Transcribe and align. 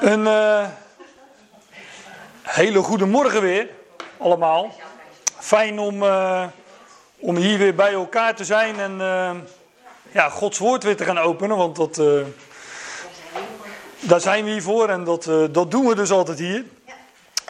Een 0.00 0.20
uh, 0.20 0.66
hele 2.42 2.82
goede 2.82 3.06
morgen 3.06 3.40
weer, 3.40 3.68
allemaal. 4.18 4.74
Fijn 5.38 5.78
om, 5.78 6.02
uh, 6.02 6.44
om 7.18 7.36
hier 7.36 7.58
weer 7.58 7.74
bij 7.74 7.92
elkaar 7.92 8.34
te 8.34 8.44
zijn 8.44 8.80
en 8.80 8.92
uh, 8.92 9.30
ja, 10.12 10.28
Gods 10.28 10.58
woord 10.58 10.82
weer 10.82 10.96
te 10.96 11.04
gaan 11.04 11.18
openen. 11.18 11.56
Want 11.56 11.76
dat, 11.76 12.02
daar 14.00 14.20
zijn 14.20 14.44
we 14.44 14.50
hier 14.50 14.62
voor 14.62 14.88
en 14.88 15.04
dat, 15.04 15.24
dat 15.50 15.70
doen 15.70 15.86
we 15.86 15.94
dus 15.94 16.10
altijd 16.10 16.38
hier. 16.38 16.64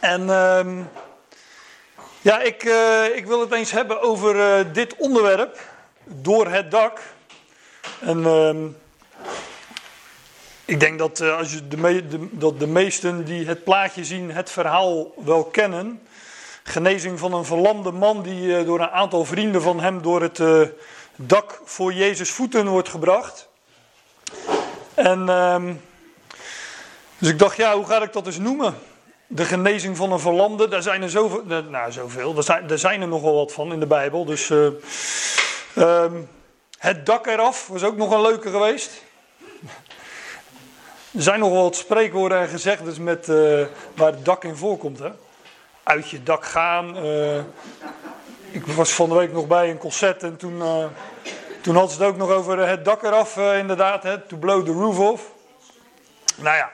En 0.00 0.30
ehm, 0.30 0.82
ja, 2.20 2.40
ik, 2.40 2.62
ik 3.14 3.26
wil 3.26 3.40
het 3.40 3.52
eens 3.52 3.70
hebben 3.70 4.02
over 4.02 4.64
dit 4.72 4.96
onderwerp, 4.96 5.58
door 6.04 6.46
het 6.46 6.70
dak. 6.70 7.00
En 8.00 8.24
ehm, 8.26 8.66
ik 10.70 10.80
denk 10.80 10.98
dat, 10.98 11.20
uh, 11.20 11.36
als 11.36 11.52
je 11.52 11.68
de, 11.68 12.06
de, 12.08 12.28
dat 12.30 12.60
de 12.60 12.66
meesten 12.66 13.24
die 13.24 13.46
het 13.46 13.64
plaatje 13.64 14.04
zien, 14.04 14.30
het 14.30 14.50
verhaal 14.50 15.12
wel 15.24 15.44
kennen. 15.44 16.02
Genezing 16.62 17.18
van 17.18 17.34
een 17.34 17.44
verlamde 17.44 17.92
man 17.92 18.22
die 18.22 18.42
uh, 18.42 18.64
door 18.64 18.80
een 18.80 18.90
aantal 18.90 19.24
vrienden 19.24 19.62
van 19.62 19.80
hem 19.80 20.02
door 20.02 20.22
het 20.22 20.38
uh, 20.38 20.62
dak 21.16 21.60
voor 21.64 21.92
Jezus 21.92 22.30
voeten 22.30 22.66
wordt 22.66 22.88
gebracht. 22.88 23.48
En 24.94 25.20
uh, 25.20 25.62
dus 27.18 27.28
ik 27.28 27.38
dacht, 27.38 27.56
ja, 27.56 27.74
hoe 27.74 27.86
ga 27.86 28.02
ik 28.02 28.12
dat 28.12 28.26
eens 28.26 28.38
noemen? 28.38 28.74
De 29.26 29.44
genezing 29.44 29.96
van 29.96 30.12
een 30.12 30.20
verlamde, 30.20 30.68
daar 30.68 30.82
zijn 30.82 31.02
er 31.02 31.10
zoveel, 31.10 31.42
nou 31.44 31.92
zoveel, 31.92 32.34
daar 32.34 32.42
zijn, 32.42 32.66
daar 32.66 32.78
zijn 32.78 33.00
er 33.00 33.08
nogal 33.08 33.34
wat 33.34 33.52
van 33.52 33.72
in 33.72 33.80
de 33.80 33.86
Bijbel. 33.86 34.24
Dus 34.24 34.50
ehm, 35.74 36.14
het 36.78 37.06
dak 37.06 37.26
eraf 37.26 37.66
was 37.66 37.82
ook 37.82 37.96
nog 37.96 38.10
een 38.10 38.22
leuke 38.22 38.50
geweest. 38.50 39.08
Er 41.16 41.22
zijn 41.22 41.40
nog 41.40 41.50
wel 41.50 41.62
wat 41.62 41.76
spreekwoorden 41.76 42.38
en 42.38 42.48
gezegdes 42.48 42.98
met, 42.98 43.28
uh, 43.28 43.66
waar 43.94 44.12
het 44.12 44.24
dak 44.24 44.44
in 44.44 44.56
voorkomt. 44.56 44.98
Hè? 44.98 45.10
Uit 45.82 46.10
je 46.10 46.22
dak 46.22 46.44
gaan. 46.44 47.04
Uh, 47.04 47.38
ik 48.50 48.66
was 48.66 48.92
van 48.92 49.08
de 49.08 49.14
week 49.14 49.32
nog 49.32 49.46
bij 49.46 49.70
een 49.70 49.78
concert 49.78 50.22
en 50.22 50.36
toen, 50.36 50.56
uh, 50.56 50.84
toen 51.60 51.74
hadden 51.74 51.94
ze 51.94 52.02
het 52.02 52.12
ook 52.12 52.16
nog 52.16 52.30
over 52.30 52.68
het 52.68 52.84
dak 52.84 53.02
eraf, 53.02 53.36
inderdaad. 53.36 54.02
Hè? 54.02 54.18
To 54.18 54.36
blow 54.36 54.64
the 54.64 54.72
roof 54.72 54.98
off. 54.98 55.32
Nou 56.36 56.56
ja, 56.56 56.70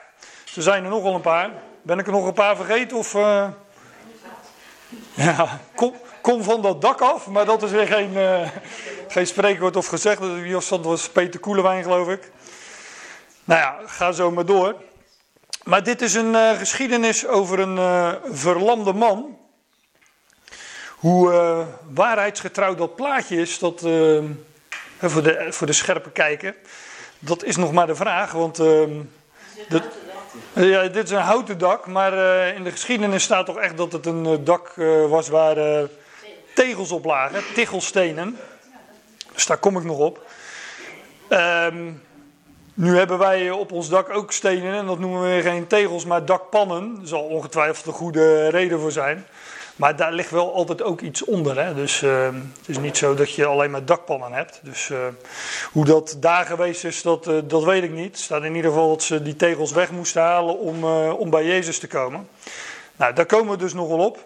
er 0.55 0.61
zijn 0.61 0.83
er 0.83 0.89
nogal 0.89 1.15
een 1.15 1.21
paar. 1.21 1.49
Ben 1.81 1.99
ik 1.99 2.05
er 2.05 2.11
nog 2.11 2.25
een 2.25 2.33
paar 2.33 2.55
vergeten? 2.55 2.97
Of, 2.97 3.13
ja, 5.13 5.59
kom, 5.75 5.93
kom, 6.21 6.43
van 6.43 6.61
dat 6.61 6.81
dak 6.81 7.01
af, 7.01 7.27
maar 7.27 7.45
dat 7.45 7.63
is 7.63 7.71
weer 7.71 7.87
geen, 7.87 8.17
geen 9.07 9.27
spreekwoord 9.27 9.75
of 9.75 9.87
gezegd. 9.87 10.21
Dat 10.69 10.85
was 10.85 11.09
Peter 11.09 11.39
Koelewijn, 11.39 11.83
geloof 11.83 12.07
ik. 12.07 12.31
Nou 13.47 13.59
ja, 13.59 13.79
ga 13.85 14.11
zo 14.11 14.31
maar 14.31 14.45
door. 14.45 14.75
Maar 15.63 15.83
dit 15.83 16.01
is 16.01 16.13
een 16.13 16.33
uh, 16.33 16.51
geschiedenis 16.51 17.27
over 17.27 17.59
een 17.59 17.75
uh, 17.75 18.13
verlamde 18.31 18.93
man. 18.93 19.37
Hoe 20.95 21.31
uh, 21.31 21.59
waarheidsgetrouw 21.93 22.75
dat 22.75 22.95
plaatje 22.95 23.35
is, 23.35 23.59
dat, 23.59 23.79
voor, 24.99 25.23
de, 25.23 25.47
voor 25.49 25.67
de 25.67 25.73
scherpe 25.73 26.11
kijker, 26.11 26.55
dat 27.19 27.43
is 27.43 27.55
nog 27.55 27.71
maar 27.71 27.87
de 27.87 27.95
vraag. 27.95 28.31
Want 28.31 28.57
dat, 29.67 29.83
ja, 30.53 30.87
dit 30.87 31.03
is 31.03 31.11
een 31.11 31.17
houten 31.17 31.57
dak, 31.57 31.85
maar 31.85 32.13
in 32.55 32.63
de 32.63 32.71
geschiedenis 32.71 33.23
staat 33.23 33.45
toch 33.45 33.57
echt 33.57 33.77
dat 33.77 33.91
het 33.91 34.05
een 34.05 34.43
dak 34.43 34.73
was 35.09 35.27
waar 35.27 35.87
tegels 36.53 36.91
op 36.91 37.05
lagen, 37.05 37.43
tichelstenen. 37.53 38.37
Dus 39.33 39.45
daar 39.45 39.57
kom 39.57 39.77
ik 39.77 39.83
nog 39.83 39.97
op. 39.97 40.25
Ehm 41.27 41.91
nu 42.77 42.97
hebben 42.97 43.17
wij 43.17 43.51
op 43.51 43.71
ons 43.71 43.89
dak 43.89 44.09
ook 44.09 44.31
stenen 44.31 44.73
en 44.73 44.85
dat 44.85 44.99
noemen 44.99 45.35
we 45.35 45.41
geen 45.41 45.67
tegels, 45.67 46.05
maar 46.05 46.25
dakpannen. 46.25 46.97
Er 47.01 47.07
zal 47.07 47.21
ongetwijfeld 47.21 47.85
een 47.85 47.93
goede 47.93 48.47
reden 48.47 48.79
voor 48.79 48.91
zijn. 48.91 49.25
Maar 49.75 49.95
daar 49.95 50.11
ligt 50.11 50.31
wel 50.31 50.53
altijd 50.53 50.81
ook 50.81 51.01
iets 51.01 51.23
onder. 51.23 51.63
Hè? 51.63 51.73
Dus 51.73 52.01
uh, 52.01 52.25
het 52.25 52.67
is 52.67 52.77
niet 52.77 52.97
zo 52.97 53.13
dat 53.13 53.33
je 53.33 53.45
alleen 53.45 53.71
maar 53.71 53.85
dakpannen 53.85 54.31
hebt. 54.31 54.59
Dus 54.63 54.89
uh, 54.89 54.97
hoe 55.71 55.85
dat 55.85 56.17
daar 56.19 56.45
geweest 56.45 56.83
is, 56.83 57.01
dat, 57.01 57.27
uh, 57.27 57.39
dat 57.43 57.63
weet 57.63 57.83
ik 57.83 57.91
niet. 57.91 58.11
Het 58.11 58.19
staat 58.19 58.43
in 58.43 58.55
ieder 58.55 58.71
geval 58.71 58.89
dat 58.89 59.03
ze 59.03 59.21
die 59.21 59.35
tegels 59.35 59.71
weg 59.71 59.91
moesten 59.91 60.21
halen 60.21 60.59
om, 60.59 60.83
om 61.11 61.29
bij 61.29 61.45
Jezus 61.45 61.79
te 61.79 61.87
komen. 61.87 62.27
Nou, 62.95 63.13
daar 63.13 63.25
komen 63.25 63.51
we 63.51 63.57
dus 63.57 63.73
nogal 63.73 64.05
op. 64.05 64.23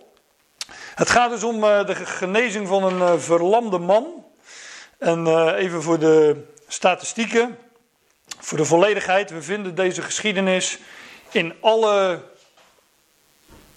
Het 0.96 1.10
gaat 1.10 1.30
dus 1.30 1.44
om 1.44 1.62
de 1.62 1.96
genezing 1.96 2.68
van 2.68 2.84
een 2.84 3.22
verlamde 3.22 3.78
man. 3.78 4.26
En 4.98 5.54
even 5.56 5.82
voor 5.82 6.00
de 6.00 6.44
statistieken. 6.68 7.58
Voor 8.44 8.58
de 8.58 8.66
volledigheid, 8.66 9.30
we 9.30 9.42
vinden 9.42 9.76
deze 9.76 10.02
geschiedenis 10.02 10.80
in 11.32 11.54
alle 11.60 12.22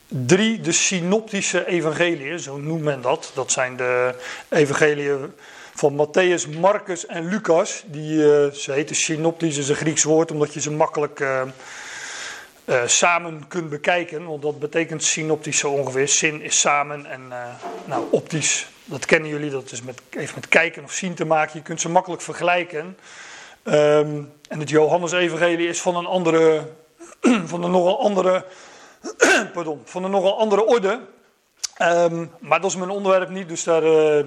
drie 0.08 0.60
de 0.60 0.72
synoptische 0.72 1.66
evangeliën, 1.66 2.38
zo 2.38 2.56
noemt 2.56 2.82
men 2.82 3.00
dat. 3.00 3.30
Dat 3.34 3.52
zijn 3.52 3.76
de 3.76 4.14
evangeliën 4.48 5.32
van 5.74 6.06
Matthäus, 6.06 6.58
Marcus 6.60 7.06
en 7.06 7.28
Lucas. 7.28 7.84
Die, 7.86 8.12
uh, 8.12 8.50
ze 8.50 8.72
heten 8.72 8.96
synoptisch, 8.96 9.56
is 9.56 9.68
een 9.68 9.74
Grieks 9.76 10.02
woord, 10.02 10.30
omdat 10.30 10.54
je 10.54 10.60
ze 10.60 10.70
makkelijk 10.70 11.20
uh, 11.20 11.42
uh, 12.64 12.82
samen 12.86 13.48
kunt 13.48 13.68
bekijken. 13.68 14.26
Want 14.26 14.42
dat 14.42 14.58
betekent 14.58 15.02
synoptisch 15.02 15.58
zo 15.58 15.70
ongeveer. 15.70 16.08
Zin 16.08 16.42
is 16.42 16.60
samen 16.60 17.06
en 17.06 17.32
nou, 17.84 18.04
optisch, 18.10 18.66
dat 18.84 19.04
kennen 19.04 19.30
jullie, 19.30 19.50
dat 19.50 19.72
is 19.72 19.82
met, 19.82 20.00
heeft 20.10 20.34
met 20.34 20.48
kijken 20.48 20.84
of 20.84 20.92
zien 20.92 21.14
te 21.14 21.24
maken. 21.24 21.58
Je 21.58 21.62
kunt 21.62 21.80
ze 21.80 21.88
makkelijk 21.88 22.22
vergelijken. 22.22 22.96
Um, 23.64 24.32
en 24.48 24.60
het 24.60 24.68
Johannes-evangelie 24.68 25.68
is 25.68 25.80
van 25.80 25.96
een 25.96 26.06
andere, 26.06 26.70
van 27.52 27.64
een 27.64 27.70
nogal 27.70 28.00
andere, 28.00 28.44
pardon, 29.54 29.82
van 29.84 30.04
een 30.04 30.10
nogal 30.10 30.38
andere 30.38 30.66
orde. 30.66 31.00
Um, 31.82 32.30
maar 32.40 32.60
dat 32.60 32.70
is 32.70 32.76
mijn 32.76 32.90
onderwerp 32.90 33.28
niet, 33.28 33.48
dus 33.48 33.64
daar, 33.64 33.82
uh, 33.82 34.24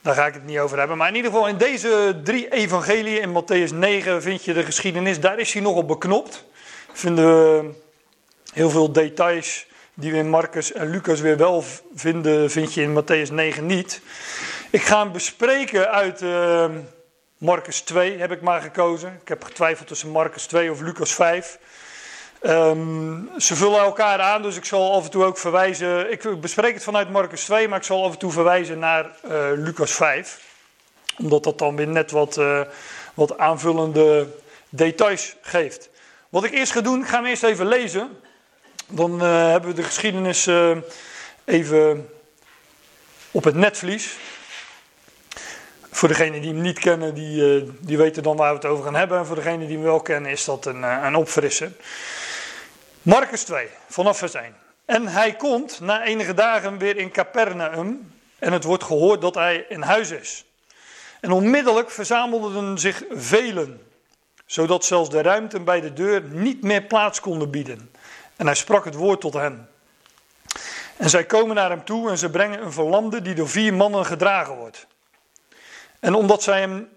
daar 0.00 0.14
ga 0.14 0.26
ik 0.26 0.34
het 0.34 0.46
niet 0.46 0.58
over 0.58 0.78
hebben. 0.78 0.96
Maar 0.96 1.08
in 1.08 1.14
ieder 1.14 1.30
geval 1.30 1.48
in 1.48 1.56
deze 1.56 2.20
drie 2.24 2.52
evangeliën, 2.52 3.22
in 3.22 3.42
Matthäus 3.42 3.74
9 3.74 4.22
vind 4.22 4.44
je 4.44 4.52
de 4.52 4.64
geschiedenis, 4.64 5.20
daar 5.20 5.38
is 5.38 5.52
hij 5.52 5.62
nogal 5.62 5.84
beknopt. 5.84 6.44
Vinden 6.92 7.24
we 7.26 7.70
heel 8.52 8.70
veel 8.70 8.92
details 8.92 9.66
die 9.94 10.12
we 10.12 10.18
in 10.18 10.30
Marcus 10.30 10.72
en 10.72 10.90
Lucas 10.90 11.20
weer 11.20 11.36
wel 11.36 11.64
vinden, 11.94 12.50
vind 12.50 12.74
je 12.74 12.82
in 12.82 13.02
Matthäus 13.02 13.32
9 13.32 13.66
niet. 13.66 14.00
Ik 14.70 14.82
ga 14.82 15.02
hem 15.02 15.12
bespreken 15.12 15.90
uit... 15.90 16.22
Uh, 16.22 16.64
Marcus 17.40 17.80
2 17.80 18.18
heb 18.18 18.32
ik 18.32 18.40
maar 18.40 18.60
gekozen. 18.60 19.18
Ik 19.22 19.28
heb 19.28 19.44
getwijfeld 19.44 19.88
tussen 19.88 20.08
Marcus 20.08 20.46
2 20.46 20.70
of 20.70 20.80
Lucas 20.80 21.14
5. 21.14 21.58
Um, 22.42 22.50
ehm, 22.50 23.40
ze 23.40 23.56
vullen 23.56 23.80
elkaar 23.80 24.20
aan, 24.20 24.42
dus 24.42 24.56
ik 24.56 24.64
zal 24.64 24.92
af 24.94 25.04
en 25.04 25.10
toe 25.10 25.24
ook 25.24 25.38
verwijzen. 25.38 26.12
Ik 26.12 26.40
bespreek 26.40 26.74
het 26.74 26.82
vanuit 26.82 27.10
Marcus 27.10 27.44
2, 27.44 27.68
maar 27.68 27.78
ik 27.78 27.84
zal 27.84 28.04
af 28.04 28.12
en 28.12 28.18
toe 28.18 28.32
verwijzen 28.32 28.78
naar 28.78 29.04
uh, 29.04 29.48
Lucas 29.54 29.92
5. 29.92 30.40
Omdat 31.18 31.44
dat 31.44 31.58
dan 31.58 31.76
weer 31.76 31.88
net 31.88 32.10
wat, 32.10 32.36
uh, 32.36 32.60
wat 33.14 33.38
aanvullende 33.38 34.26
details 34.68 35.36
geeft. 35.40 35.88
Wat 36.28 36.44
ik 36.44 36.52
eerst 36.52 36.72
ga 36.72 36.80
doen, 36.80 37.00
ik 37.00 37.08
ga 37.08 37.16
hem 37.16 37.26
eerst 37.26 37.42
even 37.42 37.66
lezen. 37.66 38.18
Dan 38.86 39.14
uh, 39.14 39.50
hebben 39.50 39.70
we 39.70 39.76
de 39.76 39.82
geschiedenis 39.82 40.48
even 41.44 42.08
op 43.30 43.44
het 43.44 43.54
netvlies. 43.54 44.16
Voor 45.90 46.08
degenen 46.08 46.40
die 46.40 46.52
hem 46.52 46.60
niet 46.60 46.78
kennen, 46.78 47.14
die, 47.14 47.62
uh, 47.62 47.70
die 47.80 47.96
weten 47.96 48.22
dan 48.22 48.36
waar 48.36 48.50
we 48.50 48.56
het 48.56 48.64
over 48.64 48.84
gaan 48.84 48.94
hebben. 48.94 49.18
En 49.18 49.26
voor 49.26 49.36
degenen 49.36 49.66
die 49.66 49.76
hem 49.76 49.84
wel 49.84 50.00
kennen, 50.00 50.30
is 50.30 50.44
dat 50.44 50.66
een, 50.66 50.80
uh, 50.80 50.98
een 51.02 51.16
opfrissen. 51.16 51.76
Marcus 53.02 53.42
2, 53.42 53.68
vanaf 53.88 54.18
vers 54.18 54.34
1. 54.34 54.54
En 54.84 55.06
hij 55.06 55.34
komt 55.34 55.80
na 55.80 56.04
enige 56.04 56.34
dagen 56.34 56.78
weer 56.78 56.96
in 56.96 57.10
Capernaum. 57.10 58.12
En 58.38 58.52
het 58.52 58.64
wordt 58.64 58.84
gehoord 58.84 59.20
dat 59.20 59.34
hij 59.34 59.64
in 59.68 59.82
huis 59.82 60.10
is. 60.10 60.44
En 61.20 61.30
onmiddellijk 61.32 61.90
verzamelden 61.90 62.78
zich 62.78 63.02
velen, 63.10 63.80
zodat 64.46 64.84
zelfs 64.84 65.10
de 65.10 65.22
ruimten 65.22 65.64
bij 65.64 65.80
de 65.80 65.92
deur 65.92 66.22
niet 66.22 66.62
meer 66.62 66.82
plaats 66.82 67.20
konden 67.20 67.50
bieden. 67.50 67.90
En 68.36 68.46
hij 68.46 68.54
sprak 68.54 68.84
het 68.84 68.94
woord 68.94 69.20
tot 69.20 69.34
hen. 69.34 69.68
En 70.96 71.10
zij 71.10 71.24
komen 71.24 71.54
naar 71.54 71.70
hem 71.70 71.84
toe 71.84 72.10
en 72.10 72.18
ze 72.18 72.30
brengen 72.30 72.62
een 72.62 72.72
verlamde 72.72 73.22
die 73.22 73.34
door 73.34 73.48
vier 73.48 73.74
mannen 73.74 74.06
gedragen 74.06 74.54
wordt. 74.54 74.86
En 76.00 76.14
omdat 76.14 76.42
zij 76.42 76.60
hem 76.60 76.88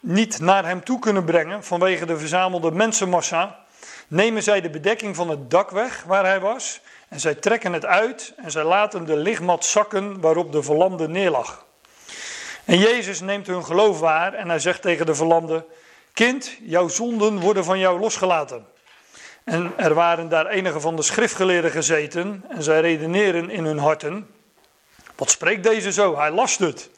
niet 0.00 0.40
naar 0.40 0.66
hem 0.66 0.84
toe 0.84 0.98
kunnen 0.98 1.24
brengen 1.24 1.64
vanwege 1.64 2.06
de 2.06 2.18
verzamelde 2.18 2.70
mensenmassa, 2.70 3.58
nemen 4.08 4.42
zij 4.42 4.60
de 4.60 4.70
bedekking 4.70 5.16
van 5.16 5.28
het 5.28 5.50
dak 5.50 5.70
weg 5.70 6.04
waar 6.06 6.24
hij 6.24 6.40
was. 6.40 6.80
En 7.08 7.20
zij 7.20 7.34
trekken 7.34 7.72
het 7.72 7.86
uit 7.86 8.32
en 8.36 8.50
zij 8.50 8.64
laten 8.64 9.04
de 9.04 9.16
lichtmat 9.16 9.64
zakken 9.64 10.20
waarop 10.20 10.52
de 10.52 10.62
verlamde 10.62 11.08
neerlag. 11.08 11.66
En 12.64 12.78
Jezus 12.78 13.20
neemt 13.20 13.46
hun 13.46 13.64
geloof 13.64 14.00
waar 14.00 14.34
en 14.34 14.48
hij 14.48 14.58
zegt 14.58 14.82
tegen 14.82 15.06
de 15.06 15.14
verlamde: 15.14 15.64
Kind, 16.12 16.56
jouw 16.62 16.88
zonden 16.88 17.40
worden 17.40 17.64
van 17.64 17.78
jou 17.78 18.00
losgelaten. 18.00 18.66
En 19.44 19.72
er 19.76 19.94
waren 19.94 20.28
daar 20.28 20.46
enige 20.46 20.80
van 20.80 20.96
de 20.96 21.02
schriftgeleerden 21.02 21.70
gezeten 21.70 22.44
en 22.48 22.62
zij 22.62 22.80
redeneren 22.80 23.50
in 23.50 23.64
hun 23.64 23.78
harten: 23.78 24.30
Wat 25.16 25.30
spreekt 25.30 25.62
deze 25.62 25.92
zo? 25.92 26.16
Hij 26.16 26.30
last 26.30 26.58
het. 26.58 26.90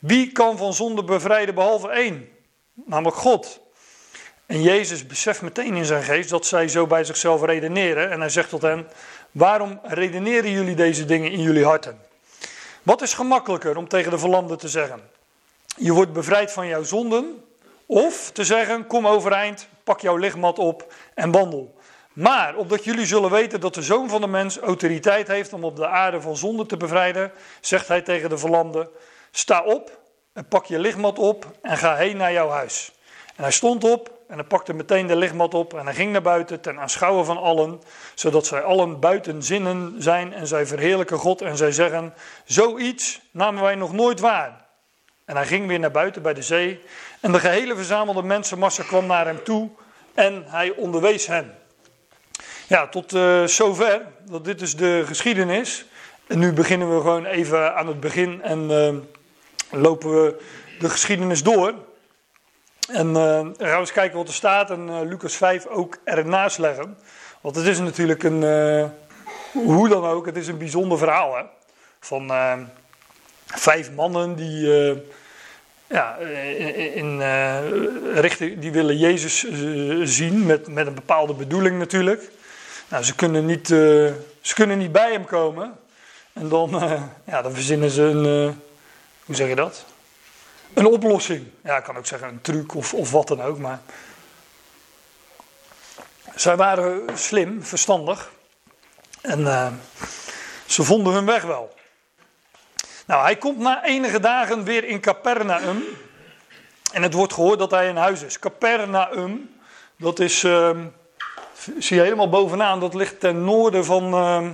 Wie 0.00 0.32
kan 0.32 0.56
van 0.56 0.74
zonde 0.74 1.04
bevrijden 1.04 1.54
behalve 1.54 1.88
één? 1.88 2.28
Namelijk 2.74 3.16
God. 3.16 3.60
En 4.46 4.62
Jezus 4.62 5.06
beseft 5.06 5.42
meteen 5.42 5.74
in 5.74 5.84
zijn 5.84 6.02
geest 6.02 6.30
dat 6.30 6.46
zij 6.46 6.68
zo 6.68 6.86
bij 6.86 7.04
zichzelf 7.04 7.42
redeneren. 7.44 8.10
En 8.10 8.20
hij 8.20 8.28
zegt 8.28 8.48
tot 8.48 8.62
hen: 8.62 8.88
Waarom 9.30 9.80
redeneren 9.82 10.50
jullie 10.50 10.74
deze 10.74 11.04
dingen 11.04 11.30
in 11.30 11.40
jullie 11.40 11.64
harten? 11.64 12.00
Wat 12.82 13.02
is 13.02 13.14
gemakkelijker 13.14 13.76
om 13.76 13.88
tegen 13.88 14.10
de 14.10 14.18
verlamden 14.18 14.58
te 14.58 14.68
zeggen? 14.68 15.00
Je 15.76 15.92
wordt 15.92 16.12
bevrijd 16.12 16.52
van 16.52 16.66
jouw 16.66 16.82
zonden. 16.82 17.44
Of 17.86 18.30
te 18.30 18.44
zeggen: 18.44 18.86
Kom 18.86 19.06
overeind, 19.06 19.68
pak 19.84 20.00
jouw 20.00 20.16
lichtmat 20.16 20.58
op 20.58 20.92
en 21.14 21.30
wandel. 21.30 21.78
Maar 22.12 22.56
opdat 22.56 22.84
jullie 22.84 23.06
zullen 23.06 23.30
weten 23.30 23.60
dat 23.60 23.74
de 23.74 23.82
zoon 23.82 24.08
van 24.08 24.20
de 24.20 24.26
mens 24.26 24.58
autoriteit 24.58 25.28
heeft 25.28 25.52
om 25.52 25.64
op 25.64 25.76
de 25.76 25.86
aarde 25.86 26.20
van 26.20 26.36
zonde 26.36 26.66
te 26.66 26.76
bevrijden, 26.76 27.32
zegt 27.60 27.88
hij 27.88 28.02
tegen 28.02 28.28
de 28.28 28.38
verlamden: 28.38 28.88
Sta 29.30 29.62
op 29.62 29.98
en 30.32 30.48
pak 30.48 30.66
je 30.66 30.78
lichtmat 30.78 31.18
op 31.18 31.46
en 31.62 31.76
ga 31.76 31.96
heen 31.96 32.16
naar 32.16 32.32
jouw 32.32 32.48
huis. 32.48 32.92
En 33.36 33.42
hij 33.42 33.52
stond 33.52 33.84
op 33.84 34.10
en 34.28 34.34
hij 34.34 34.44
pakte 34.44 34.72
meteen 34.72 35.06
de 35.06 35.16
lichtmat 35.16 35.54
op 35.54 35.74
en 35.74 35.84
hij 35.84 35.94
ging 35.94 36.12
naar 36.12 36.22
buiten 36.22 36.60
ten 36.60 36.80
aanschouwen 36.80 37.24
van 37.24 37.36
allen, 37.38 37.80
zodat 38.14 38.46
zij 38.46 38.62
allen 38.62 39.00
buiten 39.00 39.42
zinnen 39.42 39.94
zijn 39.98 40.32
en 40.32 40.46
zij 40.46 40.66
verheerlijken 40.66 41.18
God 41.18 41.42
en 41.42 41.56
zij 41.56 41.72
zeggen, 41.72 42.14
zoiets 42.44 43.20
namen 43.30 43.62
wij 43.62 43.74
nog 43.74 43.92
nooit 43.92 44.20
waar. 44.20 44.64
En 45.24 45.36
hij 45.36 45.46
ging 45.46 45.66
weer 45.66 45.78
naar 45.78 45.90
buiten 45.90 46.22
bij 46.22 46.34
de 46.34 46.42
zee 46.42 46.80
en 47.20 47.32
de 47.32 47.38
gehele 47.38 47.76
verzamelde 47.76 48.22
mensenmassa 48.22 48.82
kwam 48.82 49.06
naar 49.06 49.26
hem 49.26 49.44
toe 49.44 49.70
en 50.14 50.44
hij 50.46 50.70
onderwees 50.70 51.26
hen. 51.26 51.54
Ja, 52.66 52.88
tot 52.88 53.14
uh, 53.14 53.44
zover, 53.44 54.02
dat 54.28 54.44
dit 54.44 54.60
is 54.60 54.76
de 54.76 55.02
geschiedenis. 55.06 55.84
En 56.26 56.38
nu 56.38 56.52
beginnen 56.52 56.94
we 56.94 57.00
gewoon 57.00 57.26
even 57.26 57.74
aan 57.74 57.86
het 57.86 58.00
begin 58.00 58.42
en 58.42 58.70
uh, 58.70 58.94
lopen 59.70 60.10
we 60.10 60.40
de 60.78 60.90
geschiedenis 60.90 61.42
door. 61.42 61.74
En 62.92 63.08
uh, 63.08 63.14
gaan 63.14 63.54
we 63.56 63.66
eens 63.66 63.92
kijken 63.92 64.16
wat 64.16 64.28
er 64.28 64.34
staat 64.34 64.70
en 64.70 64.88
uh, 64.88 65.00
Lucas 65.00 65.36
5 65.36 65.66
ook 65.66 65.98
ernaast 66.04 66.58
leggen. 66.58 66.98
Want 67.40 67.56
het 67.56 67.66
is 67.66 67.78
natuurlijk 67.78 68.22
een, 68.22 68.42
uh, 68.42 68.84
hoe 69.52 69.88
dan 69.88 70.04
ook, 70.04 70.26
het 70.26 70.36
is 70.36 70.48
een 70.48 70.58
bijzonder 70.58 70.98
verhaal. 70.98 71.36
Hè? 71.36 71.42
Van 72.00 72.30
vijf 73.46 73.90
mannen 73.90 74.34
die, 74.34 74.68
ja, 75.86 76.16
in, 76.16 76.94
in 76.94 77.20
richting, 78.14 78.58
die 78.58 78.72
willen 78.72 78.96
Jezus 78.96 79.44
zien 80.02 80.46
met, 80.46 80.68
met 80.68 80.86
een 80.86 80.94
bepaalde 80.94 81.34
bedoeling 81.34 81.78
natuurlijk. 81.78 82.30
Nou, 82.88 83.04
ze 83.04 83.14
kunnen 83.14 83.46
niet, 83.46 83.66
ze 83.66 84.54
kunnen 84.54 84.78
niet 84.78 84.92
bij 84.92 85.12
hem 85.12 85.24
komen. 85.24 85.72
En 86.32 86.48
dan, 86.48 86.70
ja, 87.26 87.42
dan 87.42 87.52
verzinnen 87.52 87.90
ze 87.90 88.02
een, 88.02 88.60
hoe 89.30 89.38
zeg 89.38 89.48
je 89.48 89.54
dat? 89.54 89.84
een 90.74 90.86
oplossing. 90.86 91.46
Ja, 91.64 91.76
ik 91.76 91.84
kan 91.84 91.96
ook 91.96 92.06
zeggen 92.06 92.28
een 92.28 92.40
truc 92.40 92.74
of, 92.74 92.94
of 92.94 93.10
wat 93.10 93.28
dan 93.28 93.42
ook. 93.42 93.58
Maar 93.58 93.80
zij 96.34 96.56
waren 96.56 97.18
slim, 97.18 97.62
verstandig. 97.62 98.30
En 99.20 99.40
uh, 99.40 99.72
ze 100.66 100.82
vonden 100.82 101.12
hun 101.12 101.26
weg 101.26 101.42
wel. 101.42 101.74
Nou, 103.06 103.22
hij 103.22 103.36
komt 103.36 103.58
na 103.58 103.84
enige 103.84 104.20
dagen 104.20 104.64
weer 104.64 104.84
in 104.84 105.00
Capernaum. 105.00 105.82
En 106.92 107.02
het 107.02 107.14
wordt 107.14 107.32
gehoord 107.32 107.58
dat 107.58 107.70
hij 107.70 107.88
in 107.88 107.96
huis 107.96 108.22
is. 108.22 108.38
Capernaum, 108.38 109.56
dat 109.96 110.18
is, 110.18 110.44
uh, 110.44 110.78
zie 111.78 111.96
je 111.96 112.02
helemaal 112.02 112.28
bovenaan, 112.28 112.80
dat 112.80 112.94
ligt 112.94 113.20
ten 113.20 113.44
noorden 113.44 113.84
van, 113.84 114.14
uh, 114.14 114.50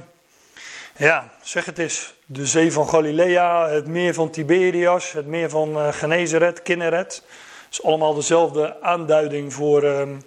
ja, 0.97 1.31
zeg 1.43 1.65
het 1.65 1.79
eens, 1.79 2.16
de 2.27 2.47
zee 2.47 2.73
van 2.73 2.89
Galilea, 2.89 3.69
het 3.69 3.87
meer 3.87 4.15
van 4.15 4.31
Tiberias, 4.31 5.13
het 5.13 5.27
meer 5.27 5.51
van 5.51 5.77
uh, 5.77 5.93
Genezeret, 5.93 6.63
Kinneret. 6.63 7.15
Het 7.15 7.69
is 7.71 7.83
allemaal 7.83 8.15
dezelfde 8.15 8.83
aanduiding 8.83 9.53
voor, 9.53 9.85
um, 9.85 10.23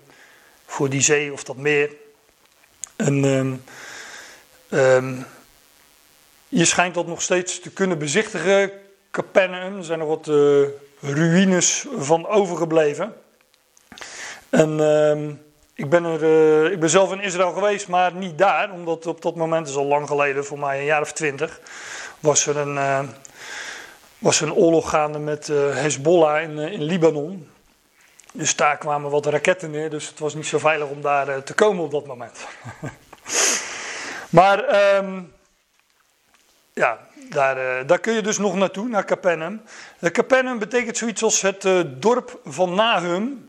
voor 0.66 0.90
die 0.90 1.02
zee 1.02 1.34
of 1.34 1.44
dat 1.44 1.56
meer. 1.56 1.90
En 2.96 3.24
um, 3.24 3.64
um, 4.70 5.26
je 6.48 6.66
schijnt 6.66 6.94
dat 6.94 7.08
nog 7.08 7.22
steeds 7.22 7.60
te 7.60 7.70
kunnen 7.70 7.98
bezichtigen, 7.98 8.72
Capernaum. 9.12 9.78
Er 9.78 9.84
zijn 9.84 10.00
nog 10.00 10.08
wat 10.08 10.28
uh, 10.28 10.68
ruïnes 11.00 11.86
van 11.98 12.28
overgebleven. 12.28 13.14
En 14.50 14.80
ik 15.80 15.90
ben, 15.90 16.04
er, 16.04 16.24
uh, 16.24 16.72
ik 16.72 16.80
ben 16.80 16.90
zelf 16.90 17.12
in 17.12 17.22
Israël 17.22 17.52
geweest, 17.52 17.88
maar 17.88 18.14
niet 18.14 18.38
daar, 18.38 18.72
omdat 18.72 19.06
op 19.06 19.22
dat 19.22 19.36
moment, 19.36 19.68
is 19.68 19.76
al 19.76 19.86
lang 19.86 20.08
geleden, 20.08 20.46
voor 20.46 20.60
mij 20.60 20.80
een 20.80 20.86
jaar 20.86 21.02
of 21.02 21.14
twintig, 21.14 21.60
was 22.20 22.46
er 22.46 22.58
een, 22.58 22.76
uh, 22.76 23.00
was 24.18 24.42
een 24.42 24.54
oorlog 24.54 24.90
gaande 24.90 25.20
met 25.20 25.48
uh, 25.48 25.76
Hezbollah 25.76 26.42
in, 26.42 26.58
in 26.58 26.82
Libanon. 26.82 27.50
Dus 28.34 28.56
daar 28.56 28.78
kwamen 28.78 29.12
wat 29.12 29.26
raketten 29.26 29.72
neer, 29.72 29.90
dus 29.90 30.08
het 30.08 30.20
was 30.20 30.34
niet 30.34 30.46
zo 30.46 30.58
veilig 30.58 30.88
om 30.88 31.02
daar 31.02 31.44
te 31.44 31.54
komen 31.54 31.84
op 31.84 31.92
dat 31.92 32.06
moment. 32.06 32.48
maar 34.40 34.96
um, 34.96 35.34
ja, 36.74 37.00
daar, 37.30 37.86
daar, 37.86 38.00
kun 38.00 38.14
je 38.14 38.22
dus 38.22 38.38
nog 38.38 38.56
naartoe, 38.56 38.88
naar 38.88 39.06
Capernaum. 39.06 39.62
Capernaum 40.12 40.60
betekent 40.60 40.98
zoiets 40.98 41.24
als 41.24 41.42
het 41.42 41.68
dorp 42.02 42.40
van 42.44 42.76
Nahum. 42.76 43.49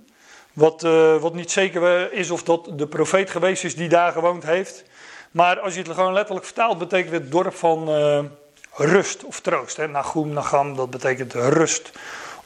Wat, 0.60 0.84
uh, 0.84 1.16
wat 1.16 1.34
niet 1.34 1.50
zeker 1.50 2.12
is 2.12 2.30
of 2.30 2.42
dat 2.42 2.70
de 2.78 2.86
profeet 2.86 3.30
geweest 3.30 3.64
is 3.64 3.76
die 3.76 3.88
daar 3.88 4.12
gewoond 4.12 4.44
heeft. 4.44 4.84
Maar 5.30 5.60
als 5.60 5.74
je 5.74 5.82
het 5.82 5.90
gewoon 5.90 6.12
letterlijk 6.12 6.44
vertaalt, 6.44 6.78
betekent 6.78 7.12
het 7.12 7.30
dorp 7.30 7.54
van 7.54 7.88
uh, 7.88 8.24
rust 8.72 9.24
of 9.24 9.40
troost. 9.40 9.76
Hè? 9.76 9.88
Nagum, 9.88 10.28
Nagam, 10.28 10.76
dat 10.76 10.90
betekent 10.90 11.32
rust 11.32 11.90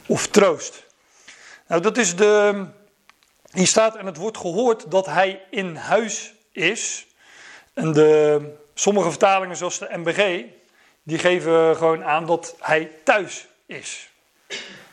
of 0.06 0.26
troost. 0.26 0.84
Nou, 1.68 1.80
dat 1.80 1.96
is 1.96 2.16
de. 2.16 2.64
Hier 3.52 3.66
staat 3.66 3.96
en 3.96 4.06
het 4.06 4.16
wordt 4.16 4.38
gehoord 4.38 4.90
dat 4.90 5.06
hij 5.06 5.42
in 5.50 5.76
huis 5.76 6.34
is. 6.52 7.06
En 7.72 7.92
de, 7.92 8.40
sommige 8.74 9.08
vertalingen, 9.08 9.56
zoals 9.56 9.78
de 9.78 9.88
MBG, 9.92 10.44
die 11.02 11.18
geven 11.18 11.76
gewoon 11.76 12.04
aan 12.04 12.26
dat 12.26 12.56
hij 12.60 12.90
thuis 13.04 13.46
is. 13.66 14.10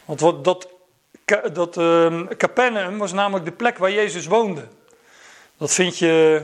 Want 0.06 0.20
wat, 0.20 0.44
dat 0.44 0.68
dat 1.54 1.78
uh, 1.78 2.28
Capernaum 2.38 2.98
was 2.98 3.12
namelijk 3.12 3.46
de 3.46 3.52
plek 3.52 3.78
waar 3.78 3.92
Jezus 3.92 4.26
woonde. 4.26 4.68
Dat 5.58 5.74
vind 5.74 5.98
je 5.98 6.42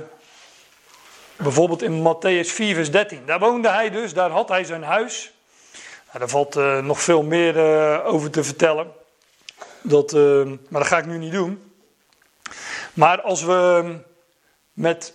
bijvoorbeeld 1.36 1.82
in 1.82 2.02
Matthäus 2.02 2.50
4, 2.50 2.76
vers 2.76 2.92
13. 2.92 3.22
Daar 3.26 3.40
woonde 3.40 3.70
hij 3.70 3.90
dus, 3.90 4.14
daar 4.14 4.30
had 4.30 4.50
hij 4.50 4.64
zijn 4.64 4.84
huis. 4.84 5.32
Nou, 6.06 6.20
daar 6.20 6.30
valt 6.30 6.56
uh, 6.56 6.80
nog 6.80 7.02
veel 7.02 7.24
meer 7.24 7.56
uh, 7.56 8.06
over 8.06 8.30
te 8.30 8.44
vertellen. 8.44 8.92
Dat, 9.82 10.14
uh, 10.14 10.46
maar 10.46 10.82
dat 10.82 10.88
ga 10.88 10.98
ik 10.98 11.06
nu 11.06 11.18
niet 11.18 11.32
doen. 11.32 11.72
Maar 12.94 13.22
als 13.22 13.44
we 13.44 13.96
met 14.74 15.14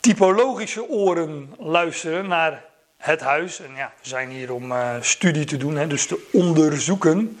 typologische 0.00 0.88
oren 0.88 1.54
luisteren 1.58 2.28
naar 2.28 2.64
het 2.96 3.20
huis. 3.20 3.60
En 3.60 3.74
ja, 3.76 3.92
we 4.02 4.08
zijn 4.08 4.30
hier 4.30 4.52
om 4.52 4.72
studie 5.00 5.44
te 5.44 5.56
doen, 5.56 5.76
hè, 5.76 5.86
dus 5.86 6.06
te 6.06 6.28
onderzoeken. 6.32 7.38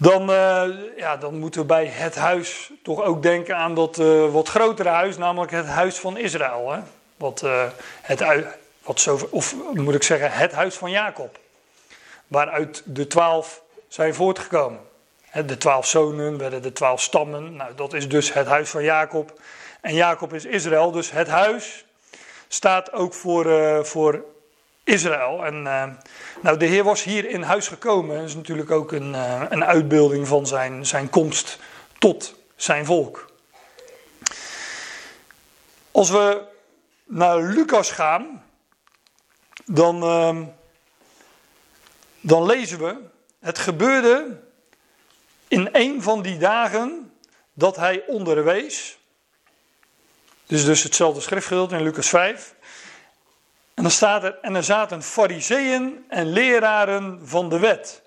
Dan, 0.00 0.30
uh, 0.30 0.64
ja, 0.96 1.16
dan 1.16 1.38
moeten 1.38 1.60
we 1.60 1.66
bij 1.66 1.86
het 1.86 2.14
huis 2.14 2.70
toch 2.82 3.02
ook 3.02 3.22
denken 3.22 3.56
aan 3.56 3.74
dat 3.74 3.98
uh, 3.98 4.32
wat 4.32 4.48
grotere 4.48 4.88
huis, 4.88 5.16
namelijk 5.16 5.52
het 5.52 5.66
huis 5.66 5.98
van 5.98 6.16
Israël. 6.16 6.72
Hè? 6.72 6.80
Wat, 7.16 7.42
uh, 7.42 7.62
het, 8.00 8.24
wat 8.82 9.00
zo, 9.00 9.28
of 9.30 9.54
moet 9.72 9.94
ik 9.94 10.02
zeggen, 10.02 10.32
het 10.32 10.52
huis 10.52 10.74
van 10.74 10.90
Jacob. 10.90 11.38
Waaruit 12.26 12.82
de 12.84 13.06
twaalf 13.06 13.62
zijn 13.88 14.14
voortgekomen. 14.14 14.80
De 15.46 15.56
twaalf 15.56 15.86
zonen 15.86 16.38
werden 16.38 16.62
de 16.62 16.72
twaalf 16.72 17.00
stammen. 17.00 17.56
Nou, 17.56 17.74
dat 17.74 17.92
is 17.92 18.08
dus 18.08 18.32
het 18.32 18.46
huis 18.46 18.70
van 18.70 18.82
Jacob. 18.82 19.40
En 19.80 19.94
Jacob 19.94 20.32
is 20.34 20.44
Israël, 20.44 20.90
dus 20.90 21.10
het 21.10 21.28
huis 21.28 21.84
staat 22.48 22.92
ook 22.92 23.14
voor, 23.14 23.46
voor 23.86 24.24
Israël. 24.84 25.44
En 25.44 25.54
uh, 25.54 25.84
nou, 26.40 26.56
de 26.56 26.66
Heer 26.66 26.84
was 26.84 27.02
hier 27.02 27.28
in 27.28 27.42
huis 27.42 27.68
gekomen. 27.68 28.16
Dat 28.16 28.28
is 28.28 28.34
natuurlijk 28.34 28.70
ook 28.70 28.92
een, 28.92 29.12
uh, 29.12 29.42
een 29.48 29.64
uitbeelding 29.64 30.28
van 30.28 30.46
zijn, 30.46 30.86
zijn 30.86 31.10
komst 31.10 31.58
tot 31.98 32.34
zijn 32.56 32.84
volk. 32.84 33.32
Als 35.90 36.10
we 36.10 36.42
naar 37.04 37.42
Lucas 37.42 37.90
gaan, 37.90 38.44
dan, 39.64 40.02
uh, 40.02 40.46
dan 42.20 42.46
lezen 42.46 42.78
we: 42.78 42.96
Het 43.40 43.58
gebeurde 43.58 44.40
in 45.48 45.68
een 45.72 46.02
van 46.02 46.22
die 46.22 46.38
dagen 46.38 47.12
dat 47.52 47.76
hij 47.76 48.02
onderwees. 48.06 48.98
Dus, 50.46 50.64
dus 50.64 50.82
hetzelfde 50.82 51.20
schriftgedeelte 51.20 51.76
in 51.76 51.82
Lucas 51.82 52.08
5. 52.08 52.54
En 53.80 53.86
dan 53.86 53.94
staat 53.94 54.24
er, 54.24 54.38
en 54.42 54.54
er 54.54 54.64
zaten 54.64 55.02
fariseeën 55.02 56.04
en 56.08 56.26
leraren 56.26 57.20
van 57.22 57.48
de 57.48 57.58
wet, 57.58 58.02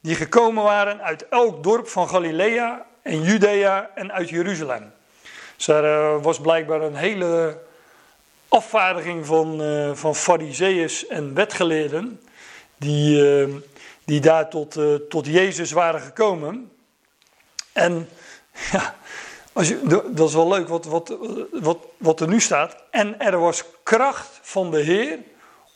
die 0.00 0.14
gekomen 0.14 0.62
waren 0.62 1.02
uit 1.02 1.28
elk 1.28 1.62
dorp 1.62 1.88
van 1.88 2.08
Galilea 2.08 2.86
en 3.02 3.22
Judea 3.22 3.90
en 3.94 4.12
uit 4.12 4.28
Jeruzalem. 4.28 4.92
Dus 5.56 5.68
er 5.68 5.84
uh, 5.84 6.22
was 6.22 6.40
blijkbaar 6.40 6.80
een 6.80 6.96
hele 6.96 7.62
afvaardiging 8.48 9.26
van, 9.26 9.62
uh, 9.62 9.94
van 9.94 10.14
fariseeërs 10.14 11.06
en 11.06 11.34
wetgeleerden, 11.34 12.20
die, 12.76 13.22
uh, 13.22 13.54
die 14.04 14.20
daar 14.20 14.50
tot, 14.50 14.78
tot 15.08 15.26
Jezus 15.26 15.72
waren 15.72 16.00
gekomen. 16.00 16.72
En 17.72 18.08
Ja, 18.72 18.94
als 19.56 19.68
je, 19.68 20.02
dat 20.10 20.28
is 20.28 20.34
wel 20.34 20.48
leuk 20.48 20.68
wat, 20.68 20.84
wat, 20.84 21.16
wat, 21.52 21.78
wat 21.96 22.20
er 22.20 22.28
nu 22.28 22.40
staat. 22.40 22.76
En 22.90 23.20
er 23.20 23.38
was 23.38 23.64
kracht 23.82 24.38
van 24.42 24.70
de 24.70 24.80
Heer 24.80 25.18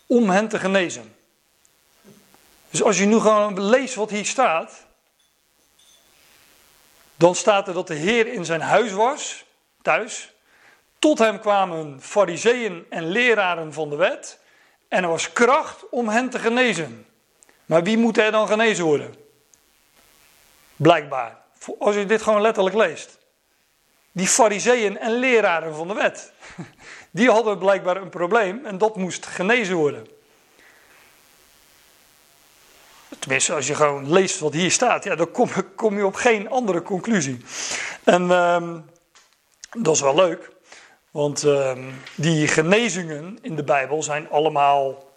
om 0.06 0.30
hen 0.30 0.48
te 0.48 0.58
genezen. 0.58 1.14
Dus 2.70 2.82
als 2.82 2.98
je 2.98 3.04
nu 3.04 3.18
gewoon 3.18 3.62
leest 3.62 3.94
wat 3.94 4.10
hier 4.10 4.26
staat, 4.26 4.86
dan 7.16 7.34
staat 7.34 7.68
er 7.68 7.74
dat 7.74 7.86
de 7.86 7.94
Heer 7.94 8.26
in 8.26 8.44
zijn 8.44 8.60
huis 8.60 8.92
was, 8.92 9.44
thuis. 9.82 10.32
Tot 10.98 11.18
hem 11.18 11.40
kwamen 11.40 12.02
fariseeën 12.02 12.86
en 12.90 13.08
leraren 13.08 13.72
van 13.72 13.90
de 13.90 13.96
wet. 13.96 14.38
En 14.88 15.02
er 15.02 15.08
was 15.08 15.32
kracht 15.32 15.88
om 15.90 16.08
hen 16.08 16.30
te 16.30 16.38
genezen. 16.38 17.06
Maar 17.66 17.82
wie 17.82 17.98
moet 17.98 18.18
er 18.18 18.32
dan 18.32 18.48
genezen 18.48 18.84
worden? 18.84 19.14
Blijkbaar. 20.76 21.38
Als 21.78 21.94
je 21.94 22.06
dit 22.06 22.22
gewoon 22.22 22.40
letterlijk 22.40 22.76
leest. 22.76 23.18
Die 24.12 24.26
fariseeën 24.26 24.98
en 24.98 25.12
leraren 25.12 25.74
van 25.74 25.88
de 25.88 25.94
wet. 25.94 26.32
Die 27.10 27.30
hadden 27.30 27.58
blijkbaar 27.58 27.96
een 27.96 28.08
probleem 28.08 28.64
en 28.64 28.78
dat 28.78 28.96
moest 28.96 29.26
genezen 29.26 29.76
worden. 29.76 30.06
Tenminste, 33.18 33.54
als 33.54 33.66
je 33.66 33.74
gewoon 33.74 34.12
leest 34.12 34.38
wat 34.38 34.52
hier 34.52 34.70
staat, 34.70 35.04
ja, 35.04 35.14
dan 35.14 35.30
kom, 35.30 35.48
kom 35.74 35.96
je 35.96 36.06
op 36.06 36.14
geen 36.14 36.50
andere 36.50 36.82
conclusie. 36.82 37.44
En 38.04 38.30
ehm, 38.30 38.78
dat 39.78 39.94
is 39.94 40.00
wel 40.00 40.14
leuk, 40.14 40.50
want 41.10 41.44
ehm, 41.44 41.80
die 42.14 42.48
genezingen 42.48 43.38
in 43.42 43.56
de 43.56 43.64
Bijbel 43.64 44.02
zijn 44.02 44.30
allemaal. 44.30 45.08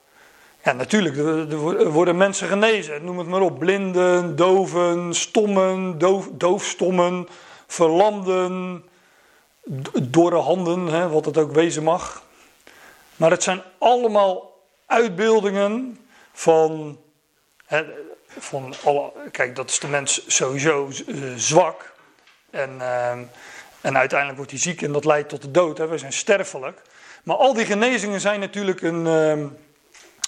Ja, 0.64 0.74
natuurlijk, 0.74 1.18
er, 1.18 1.90
worden 1.90 2.18
mensen 2.18 2.48
genezen. 2.48 3.06
Noem 3.06 3.18
het 3.18 3.28
maar 3.28 3.42
op: 3.42 3.60
blinden, 3.60 4.36
doven, 4.36 5.14
stommen, 5.14 5.98
doof, 5.98 6.30
doofstommen, 6.32 7.28
verlamden, 7.68 8.84
dorre 10.02 10.38
handen, 10.40 10.86
hè, 10.86 11.10
wat 11.10 11.26
het 11.26 11.38
ook 11.38 11.52
wezen 11.52 11.84
mag. 11.84 12.24
Maar 13.16 13.32
het 13.32 13.44
zijn 13.44 13.62
allemaal 13.78 14.62
uitbeeldingen 14.86 16.00
van 16.32 16.98
van 18.40 18.74
alle, 18.84 19.12
kijk, 19.32 19.56
dat 19.56 19.70
is 19.70 19.80
de 19.80 19.88
mens 19.88 20.24
sowieso 20.28 20.90
uh, 21.08 21.34
zwak. 21.36 21.94
En, 22.50 22.76
uh, 22.80 23.12
en 23.82 23.98
uiteindelijk 23.98 24.38
wordt 24.38 24.52
hij 24.52 24.60
ziek 24.60 24.82
en 24.82 24.92
dat 24.92 25.06
leidt 25.06 25.30
tot 25.30 25.42
de 25.42 25.52
dood. 25.52 25.78
Hè. 25.78 25.88
We 25.88 25.98
zijn 25.98 26.14
sterfelijk. 26.14 26.82
Maar 27.24 27.36
al 27.36 27.54
die 27.54 27.66
genezingen 27.66 28.22
zijn 28.22 28.40
natuurlijk 28.40 28.82
een, 28.82 29.06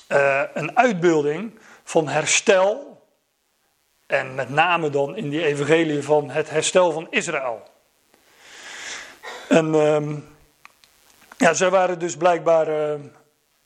uh, 0.07 0.41
een 0.53 0.77
uitbeelding 0.77 1.59
van 1.83 2.07
herstel. 2.07 2.84
En 4.05 4.35
met 4.35 4.49
name 4.49 4.89
dan 4.89 5.15
in 5.15 5.29
die 5.29 5.45
evangelie 5.45 6.03
van 6.03 6.29
het 6.29 6.49
herstel 6.49 6.91
van 6.91 7.07
Israël. 7.09 7.63
En 9.49 9.75
ehm, 9.75 10.15
ja, 11.37 11.53
zij 11.53 11.69
waren 11.69 11.99
dus 11.99 12.17
blijkbaar 12.17 12.97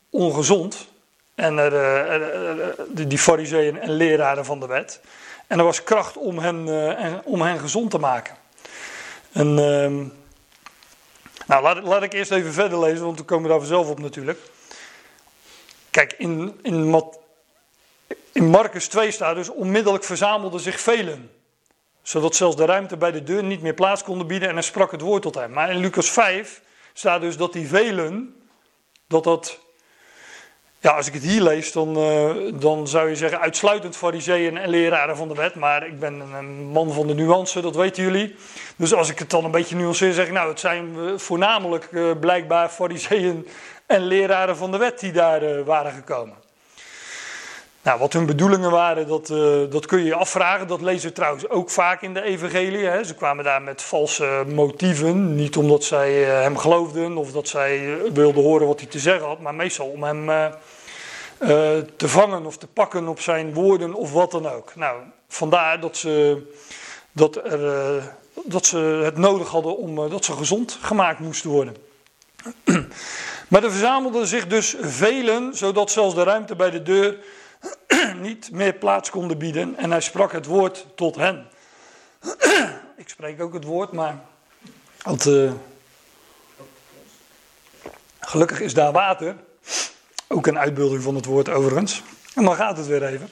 ongezond. 0.09 0.87
En 1.35 1.57
er, 1.57 1.73
uh, 2.59 2.65
die 2.87 3.17
fariseeën 3.17 3.79
en 3.79 3.91
leraren 3.91 4.45
van 4.45 4.59
de 4.59 4.67
wet. 4.67 5.01
En 5.47 5.57
er 5.59 5.65
was 5.65 5.83
kracht 5.83 6.17
om 6.17 6.39
hen, 6.39 6.67
uh, 6.67 7.13
om 7.23 7.41
hen 7.41 7.59
gezond 7.59 7.91
te 7.91 7.97
maken. 7.97 8.35
En, 9.31 9.47
ehm, 9.47 9.97
nou, 11.47 11.63
laat, 11.63 11.83
laat, 11.83 12.03
ik 12.03 12.13
eerst 12.13 12.31
even 12.31 12.53
verder 12.53 12.79
lezen, 12.79 13.05
want 13.05 13.17
we 13.17 13.23
komen 13.23 13.49
daar 13.49 13.57
vanzelf 13.57 13.89
op 13.89 13.99
natuurlijk. 13.99 14.39
Kijk, 15.89 16.13
in, 16.17 16.59
in, 16.61 16.89
in 18.31 18.49
Marcus 18.49 18.87
2 18.87 19.11
staat 19.11 19.35
dus: 19.35 19.49
onmiddellijk 19.49 20.03
verzamelden 20.03 20.59
zich 20.59 20.79
velen. 20.79 21.31
Zodat 22.01 22.35
zelfs 22.35 22.55
de 22.55 22.65
ruimte 22.65 22.97
bij 22.97 23.11
de 23.11 23.23
deur 23.23 23.43
niet 23.43 23.61
meer 23.61 23.73
plaats 23.73 24.03
konden 24.03 24.27
bieden 24.27 24.47
en 24.47 24.53
hij 24.53 24.63
sprak 24.63 24.91
het 24.91 25.01
woord 25.01 25.21
tot 25.21 25.35
hem. 25.35 25.51
Maar 25.51 25.71
in 25.71 25.77
Lucas 25.77 26.09
5 26.09 26.61
staat 26.93 27.21
dus 27.21 27.37
dat 27.37 27.53
die 27.53 27.67
velen, 27.67 28.35
dat 29.07 29.23
dat 29.23 29.59
ja, 30.81 30.91
als 30.91 31.07
ik 31.07 31.13
het 31.13 31.23
hier 31.23 31.41
lees, 31.41 31.71
dan, 31.71 31.97
uh, 31.97 32.31
dan 32.53 32.87
zou 32.87 33.09
je 33.09 33.15
zeggen 33.15 33.39
uitsluitend 33.39 33.95
fariseeën 33.95 34.57
en 34.57 34.69
leraren 34.69 35.17
van 35.17 35.27
de 35.27 35.33
wet. 35.33 35.55
Maar 35.55 35.87
ik 35.87 35.99
ben 35.99 36.19
een 36.19 36.63
man 36.63 36.91
van 36.93 37.07
de 37.07 37.13
nuance, 37.13 37.61
dat 37.61 37.75
weten 37.75 38.03
jullie. 38.03 38.35
Dus 38.75 38.93
als 38.93 39.09
ik 39.09 39.19
het 39.19 39.29
dan 39.29 39.45
een 39.45 39.51
beetje 39.51 39.75
nuanceer, 39.75 40.13
zeg 40.13 40.25
ik 40.25 40.31
nou, 40.31 40.49
het 40.49 40.59
zijn 40.59 40.95
eh, 40.97 41.17
voornamelijk 41.17 41.87
uh, 41.91 42.11
blijkbaar 42.19 42.69
fariseeën 42.69 43.47
en 43.85 44.01
leraren 44.01 44.57
van 44.57 44.71
de 44.71 44.77
wet 44.77 44.99
die 44.99 45.11
daar 45.11 45.63
waren 45.63 45.91
gekomen. 45.91 46.38
Nou, 47.81 47.99
wat 47.99 48.13
hun 48.13 48.25
bedoelingen 48.25 48.71
waren, 48.71 49.07
dat, 49.07 49.27
dat 49.71 49.85
kun 49.85 49.99
je 49.99 50.05
je 50.05 50.15
afvragen. 50.15 50.67
Dat 50.67 50.81
lezen 50.81 51.09
we 51.09 51.15
trouwens 51.15 51.49
ook 51.49 51.69
vaak 51.69 52.01
in 52.01 52.13
de 52.13 52.21
evangelie. 52.21 52.85
Hè. 52.85 53.03
Ze 53.03 53.15
kwamen 53.15 53.43
daar 53.43 53.61
met 53.61 53.81
valse 53.81 54.43
motieven. 54.47 55.35
Niet 55.35 55.57
omdat 55.57 55.83
zij 55.83 56.13
hem 56.13 56.57
geloofden 56.57 57.17
of 57.17 57.31
dat 57.31 57.47
zij 57.47 57.97
wilden 58.13 58.43
horen 58.43 58.67
wat 58.67 58.79
hij 58.79 58.89
te 58.89 58.99
zeggen 58.99 59.27
had. 59.27 59.39
Maar 59.39 59.55
meestal 59.55 59.87
om 59.87 60.03
hem 60.03 60.51
te 61.95 62.07
vangen 62.07 62.45
of 62.45 62.57
te 62.57 62.67
pakken 62.67 63.07
op 63.07 63.19
zijn 63.19 63.53
woorden 63.53 63.93
of 63.93 64.13
wat 64.13 64.31
dan 64.31 64.49
ook. 64.49 64.75
Nou, 64.75 65.01
vandaar 65.27 65.79
dat 65.79 65.97
ze, 65.97 66.41
dat 67.11 67.35
er, 67.35 68.17
dat 68.45 68.65
ze 68.65 68.77
het 69.03 69.17
nodig 69.17 69.47
hadden 69.47 69.77
om 69.77 70.09
dat 70.09 70.25
ze 70.25 70.33
gezond 70.33 70.77
gemaakt 70.81 71.19
moesten 71.19 71.49
worden. 71.49 71.75
maar 73.49 73.63
er 73.63 73.71
verzamelden 73.71 74.27
zich 74.27 74.47
dus 74.47 74.75
velen, 74.81 75.57
zodat 75.57 75.91
zelfs 75.91 76.15
de 76.15 76.23
ruimte 76.23 76.55
bij 76.55 76.69
de 76.69 76.83
deur 76.83 77.17
niet 78.21 78.51
meer 78.51 78.73
plaats 78.73 79.09
konden 79.09 79.37
bieden. 79.37 79.75
En 79.77 79.91
hij 79.91 80.01
sprak 80.01 80.31
het 80.31 80.45
woord 80.45 80.85
tot 80.95 81.15
hen. 81.15 81.47
Ik 82.97 83.09
spreek 83.09 83.41
ook 83.41 83.53
het 83.53 83.63
woord, 83.63 83.91
maar. 83.91 84.19
Want, 85.01 85.29
gelukkig 88.19 88.61
is 88.61 88.73
daar 88.73 88.91
water. 88.91 89.35
Ook 90.27 90.47
een 90.47 90.59
uitbeelding 90.59 91.03
van 91.03 91.15
het 91.15 91.25
woord 91.25 91.49
overigens. 91.49 92.03
En 92.35 92.43
dan 92.43 92.55
gaat 92.55 92.77
het 92.77 92.87
weer 92.87 93.03
even. 93.03 93.29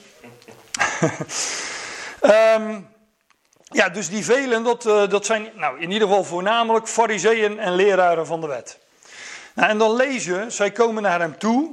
um, 2.22 2.88
ja, 3.80 3.88
dus 3.88 4.08
die 4.08 4.24
velen, 4.24 4.62
dat, 4.62 4.86
uh, 4.86 5.08
dat 5.08 5.26
zijn 5.26 5.48
nou, 5.54 5.80
in 5.80 5.90
ieder 5.90 6.08
geval 6.08 6.24
voornamelijk 6.24 6.88
fariseeën 6.88 7.58
en 7.58 7.74
leraren 7.74 8.26
van 8.26 8.40
de 8.40 8.46
wet. 8.46 8.78
Nou, 9.54 9.70
en 9.70 9.78
dan 9.78 9.96
je, 9.96 10.44
zij 10.48 10.70
komen 10.70 11.02
naar 11.02 11.20
hem 11.20 11.38
toe 11.38 11.70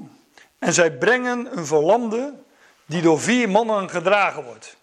en 0.59 0.73
zij 0.73 0.91
brengen 0.91 1.57
een 1.57 1.65
verlamde 1.65 2.33
die 2.85 3.01
door 3.01 3.19
vier 3.19 3.49
mannen 3.49 3.89
gedragen 3.89 4.43
wordt. 4.43 4.77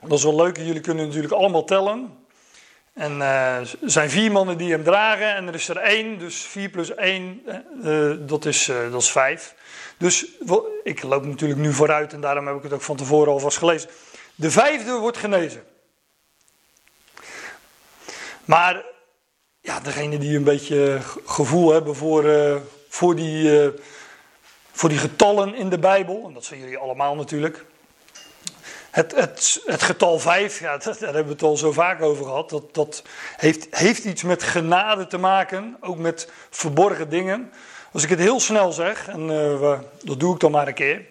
Dat 0.00 0.18
is 0.18 0.24
wel 0.24 0.36
leuk, 0.36 0.56
jullie 0.56 0.80
kunnen 0.80 1.06
natuurlijk 1.06 1.34
allemaal 1.34 1.64
tellen. 1.64 2.20
En 2.92 3.20
er 3.20 3.74
zijn 3.80 4.10
vier 4.10 4.32
mannen 4.32 4.58
die 4.58 4.70
hem 4.70 4.84
dragen 4.84 5.34
en 5.34 5.48
er 5.48 5.54
is 5.54 5.68
er 5.68 5.76
één, 5.76 6.18
dus 6.18 6.36
vier 6.36 6.68
plus 6.68 6.94
één, 6.94 7.42
uh, 7.84 8.14
dat, 8.18 8.44
is, 8.44 8.68
uh, 8.68 8.90
dat 8.90 9.02
is 9.02 9.10
vijf. 9.10 9.54
Dus 9.96 10.26
ik 10.82 11.02
loop 11.02 11.24
natuurlijk 11.24 11.60
nu 11.60 11.72
vooruit 11.72 12.12
en 12.12 12.20
daarom 12.20 12.46
heb 12.46 12.56
ik 12.56 12.62
het 12.62 12.72
ook 12.72 12.82
van 12.82 12.96
tevoren 12.96 13.32
alvast 13.32 13.58
gelezen. 13.58 13.90
De 14.34 14.50
vijfde 14.50 14.92
wordt 14.92 15.16
genezen. 15.16 15.62
Maar 18.44 18.84
ja, 19.60 19.80
degene 19.80 20.18
die 20.18 20.36
een 20.36 20.44
beetje 20.44 20.98
gevoel 21.24 21.72
hebben 21.72 21.96
voor, 21.96 22.24
voor, 22.88 23.16
die, 23.16 23.72
voor 24.72 24.88
die 24.88 24.98
getallen 24.98 25.54
in 25.54 25.68
de 25.68 25.78
Bijbel, 25.78 26.24
en 26.26 26.34
dat 26.34 26.44
zijn 26.44 26.60
jullie 26.60 26.78
allemaal 26.78 27.14
natuurlijk. 27.14 27.64
Het, 28.90 29.14
het, 29.14 29.62
het 29.66 29.82
getal 29.82 30.18
5, 30.18 30.60
ja, 30.60 30.76
daar 30.76 30.96
hebben 30.98 31.24
we 31.24 31.32
het 31.32 31.42
al 31.42 31.56
zo 31.56 31.72
vaak 31.72 32.02
over 32.02 32.24
gehad. 32.24 32.50
Dat, 32.50 32.74
dat 32.74 33.02
heeft, 33.36 33.66
heeft 33.70 34.04
iets 34.04 34.22
met 34.22 34.42
genade 34.42 35.06
te 35.06 35.18
maken, 35.18 35.76
ook 35.80 35.98
met 35.98 36.30
verborgen 36.50 37.08
dingen. 37.08 37.52
Als 37.92 38.02
ik 38.02 38.08
het 38.08 38.18
heel 38.18 38.40
snel 38.40 38.72
zeg, 38.72 39.08
en 39.08 39.30
uh, 39.30 39.80
dat 40.02 40.20
doe 40.20 40.34
ik 40.34 40.40
dan 40.40 40.50
maar 40.50 40.68
een 40.68 40.74
keer. 40.74 41.06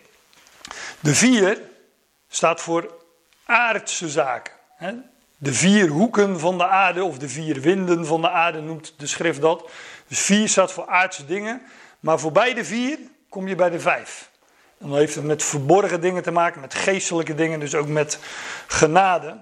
De 1.00 1.16
4 1.16 1.62
staat 2.30 2.62
voor 2.62 2.94
aardse 3.46 4.10
zaken. 4.10 4.54
Hè? 4.76 4.94
De 5.38 5.54
vier 5.54 5.88
hoeken 5.88 6.40
van 6.40 6.58
de 6.58 6.68
aarde, 6.68 7.04
of 7.04 7.18
de 7.18 7.30
vier 7.30 7.62
winden 7.62 8.06
van 8.06 8.22
de 8.22 8.30
aarde 8.30 8.62
noemt 8.62 8.94
de 8.98 9.08
schrift 9.08 9.42
dat. 9.42 9.70
Dus 10.08 10.20
4 10.20 10.50
staat 10.50 10.72
voor 10.72 10.88
aardse 10.88 11.26
dingen. 11.26 11.62
Maar 12.00 12.20
voorbij 12.20 12.54
de 12.54 12.66
4 12.66 13.00
kom 13.32 13.48
je 13.48 13.56
bij 13.56 13.70
de 13.70 13.80
5. 13.80 14.30
En 14.78 14.90
dan 14.90 14.98
heeft 14.98 15.16
het 15.16 15.24
met 15.24 15.44
verborgen 15.44 16.02
dingen 16.02 16.24
te 16.24 16.32
maken, 16.32 16.62
met 16.62 16.74
geestelijke 16.74 17.36
dingen, 17.36 17.60
dus 17.60 17.76
ook 17.76 17.88
met 17.88 18.20
genade. 18.68 19.38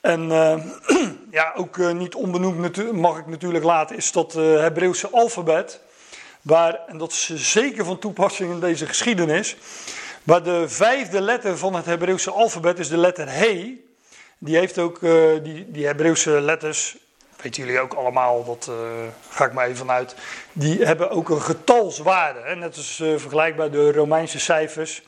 En 0.00 0.28
uh, 0.30 0.56
ja, 1.38 1.52
ook 1.56 1.76
uh, 1.76 1.90
niet 1.90 2.14
onbenoemd 2.14 2.92
mag 2.92 3.18
ik 3.18 3.26
natuurlijk 3.26 3.64
laten, 3.64 3.96
is 3.96 4.12
dat 4.12 4.34
uh, 4.36 4.60
Hebreeuwse 4.60 5.08
alfabet. 5.10 5.80
Waar, 6.42 6.80
en 6.86 6.98
dat 6.98 7.12
is 7.12 7.34
zeker 7.34 7.84
van 7.84 7.98
toepassing 7.98 8.52
in 8.52 8.60
deze 8.60 8.86
geschiedenis. 8.86 9.56
Waar 10.22 10.42
de 10.42 10.68
vijfde 10.68 11.20
letter 11.20 11.58
van 11.58 11.74
het 11.74 11.86
Hebreeuwse 11.86 12.30
alfabet 12.30 12.78
is 12.78 12.88
de 12.88 12.98
letter 12.98 13.32
He. 13.32 13.84
Die 14.38 14.56
heeft 14.56 14.78
ook 14.78 15.00
die, 15.42 15.70
die 15.70 15.86
Hebreeuwse 15.86 16.30
letters 16.30 16.96
weten 17.42 17.64
jullie 17.64 17.80
ook 17.80 17.94
allemaal, 17.94 18.44
dat 18.44 18.66
uh, 18.70 18.76
ga 19.28 19.44
ik 19.44 19.52
maar 19.52 19.64
even 19.64 19.76
vanuit. 19.76 20.14
Die 20.52 20.84
hebben 20.84 21.10
ook 21.10 21.28
een 21.28 21.42
getalswaarde, 21.42 22.40
hè? 22.40 22.56
net 22.56 22.76
als 22.76 22.98
uh, 22.98 23.18
vergelijkbaar 23.18 23.70
de 23.70 23.92
Romeinse 23.92 24.40
cijfers. 24.40 25.02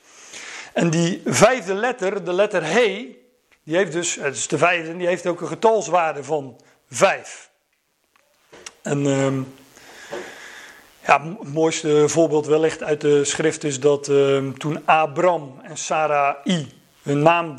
En 0.73 0.91
die 0.91 1.23
vijfde 1.25 1.75
letter, 1.75 2.25
de 2.25 2.33
letter 2.33 2.65
He, 2.65 3.17
die 3.63 3.77
heeft 3.77 3.93
dus, 3.93 4.15
het 4.15 4.37
is 4.37 4.49
de 4.49 4.59
vijfde, 4.59 4.97
die 4.97 5.07
heeft 5.07 5.27
ook 5.27 5.41
een 5.41 5.49
getalswaarde 5.49 6.25
van 6.25 6.61
vijf. 6.91 7.51
En 8.83 9.07
ehm, 9.07 9.43
ja, 11.07 11.23
het 11.39 11.53
mooiste 11.53 12.09
voorbeeld 12.09 12.47
wellicht 12.47 12.83
uit 12.83 13.01
de 13.01 13.25
schrift 13.25 13.65
is 13.65 13.81
dat 13.81 14.09
ehm, 14.09 14.53
toen 14.53 14.83
Abram 14.85 15.61
en 15.63 15.77
Sarai 15.77 16.35
hun 17.03 17.23
naam, 17.23 17.57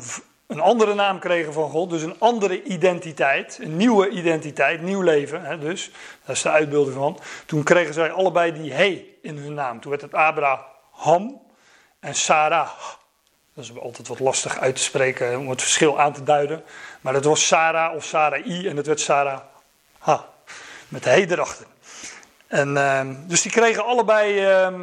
een 0.50 0.60
andere 0.60 0.94
naam 0.94 1.18
kregen 1.18 1.52
van 1.52 1.70
God, 1.70 1.90
dus 1.90 2.02
een 2.02 2.16
andere 2.18 2.62
identiteit, 2.62 3.58
een 3.62 3.76
nieuwe 3.76 4.08
identiteit, 4.08 4.82
nieuw 4.82 5.00
leven, 5.00 5.44
hè, 5.44 5.58
dus, 5.58 5.90
dat 6.24 6.36
is 6.36 6.42
de 6.42 6.50
uitbeelding 6.50 6.96
van. 6.96 7.18
Toen 7.46 7.62
kregen 7.62 7.94
zij 7.94 8.10
allebei 8.10 8.52
die 8.52 8.72
he 8.72 9.06
in 9.22 9.36
hun 9.36 9.54
naam. 9.54 9.80
Toen 9.80 9.90
werd 9.90 10.02
het 10.02 10.14
Abraham 10.14 11.40
en 12.00 12.14
Sarah. 12.14 12.70
Dat 13.54 13.64
is 13.64 13.78
altijd 13.78 14.08
wat 14.08 14.20
lastig 14.20 14.58
uit 14.58 14.76
te 14.76 14.82
spreken 14.82 15.38
om 15.38 15.50
het 15.50 15.62
verschil 15.62 16.00
aan 16.00 16.12
te 16.12 16.22
duiden. 16.22 16.64
Maar 17.00 17.14
het 17.14 17.24
was 17.24 17.46
Sarah 17.46 17.94
of 17.94 18.04
Sarai 18.04 18.68
en 18.68 18.76
het 18.76 18.86
werd 18.86 19.00
Sarah. 19.00 19.40
Ha, 19.98 20.28
met 20.88 21.02
de 21.02 21.10
he 21.10 21.26
erachter. 21.28 21.66
En, 22.46 22.68
uh, 22.68 23.00
dus 23.26 23.42
die 23.42 23.52
kregen 23.52 23.84
allebei 23.84 24.50
uh, 24.50 24.80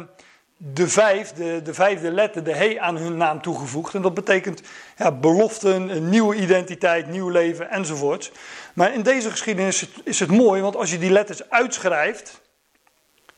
de, 0.60 0.88
vijf, 0.88 1.32
de, 1.32 1.60
de, 1.64 1.74
vijfde 1.74 2.10
letter, 2.10 2.44
de 2.44 2.54
he, 2.54 2.80
aan 2.80 2.96
hun 2.96 3.16
naam 3.16 3.42
toegevoegd. 3.42 3.94
En 3.94 4.02
dat 4.02 4.14
betekent 4.14 4.62
ja, 4.96 5.12
beloften, 5.12 5.88
een 5.88 6.08
nieuwe 6.08 6.36
identiteit, 6.36 7.08
nieuw 7.08 7.28
leven 7.28 7.70
enzovoort. 7.70 8.32
Maar 8.74 8.94
in 8.94 9.02
deze 9.02 9.30
geschiedenis 9.30 9.74
is 9.74 9.80
het, 9.80 9.90
is 10.04 10.20
het 10.20 10.30
mooi, 10.30 10.62
want 10.62 10.76
als 10.76 10.90
je 10.90 10.98
die 10.98 11.10
letters 11.10 11.50
uitschrijft. 11.50 12.40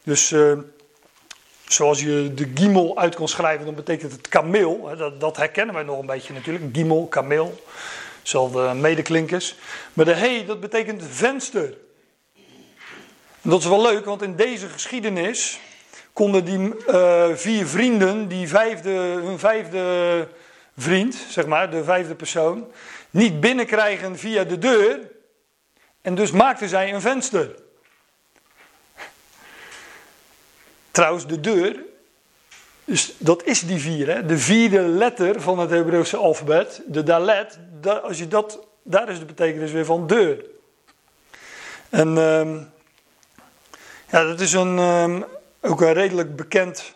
Dus 0.03 0.31
uh, 0.31 0.59
zoals 1.69 2.01
je 2.01 2.35
de 2.35 2.51
gimel 2.55 2.99
uit 2.99 3.15
kan 3.15 3.29
schrijven, 3.29 3.65
dan 3.65 3.75
betekent 3.75 4.13
het 4.13 4.29
kameel. 4.29 4.91
Dat, 4.97 5.21
dat 5.21 5.37
herkennen 5.37 5.75
wij 5.75 5.85
nog 5.85 5.99
een 5.99 6.07
beetje 6.07 6.33
natuurlijk. 6.33 6.65
Gimel, 6.73 7.07
kameel. 7.07 7.65
Zelfde 8.23 8.75
medeklinkers. 8.75 9.57
Maar 9.93 10.05
de 10.05 10.15
he, 10.15 10.45
dat 10.47 10.61
betekent 10.61 11.03
venster. 11.11 11.75
En 13.43 13.51
dat 13.51 13.61
is 13.61 13.67
wel 13.67 13.83
leuk, 13.83 14.05
want 14.05 14.23
in 14.23 14.37
deze 14.37 14.69
geschiedenis 14.69 15.61
konden 16.13 16.45
die 16.45 16.73
uh, 16.89 17.35
vier 17.35 17.67
vrienden, 17.67 18.29
die 18.29 18.49
vijfde, 18.49 18.91
hun 18.91 19.39
vijfde 19.39 20.29
vriend, 20.77 21.15
zeg 21.29 21.47
maar, 21.47 21.71
de 21.71 21.85
vijfde 21.85 22.15
persoon, 22.15 22.67
niet 23.11 23.41
binnenkrijgen 23.41 24.19
via 24.19 24.45
de 24.45 24.59
deur. 24.59 24.99
En 26.03 26.15
dus 26.15 26.31
maakten 26.31 26.69
zij 26.69 26.95
een 26.95 27.01
venster. 27.01 27.55
Trouwens, 30.91 31.27
de 31.27 31.41
deur, 31.41 31.77
dus 32.85 33.15
dat 33.19 33.45
is 33.45 33.61
die 33.61 33.81
vier, 33.81 34.07
hè? 34.07 34.27
de 34.27 34.39
vierde 34.39 34.81
letter 34.81 35.41
van 35.41 35.59
het 35.59 35.71
Hebreeuwse 35.71 36.17
alfabet, 36.17 36.83
de 36.87 37.03
dalet, 37.03 37.59
als 38.03 38.19
je 38.19 38.29
dat, 38.29 38.67
daar 38.83 39.09
is 39.09 39.19
de 39.19 39.25
betekenis 39.25 39.73
weer 39.73 39.85
van 39.85 40.07
deur. 40.07 40.45
En 41.89 42.09
uh, 42.09 42.57
ja, 44.11 44.25
dat 44.25 44.41
is 44.41 44.53
een, 44.53 44.79
um, 44.79 45.25
ook 45.61 45.81
een 45.81 45.93
redelijk 45.93 46.37
bekend, 46.37 46.95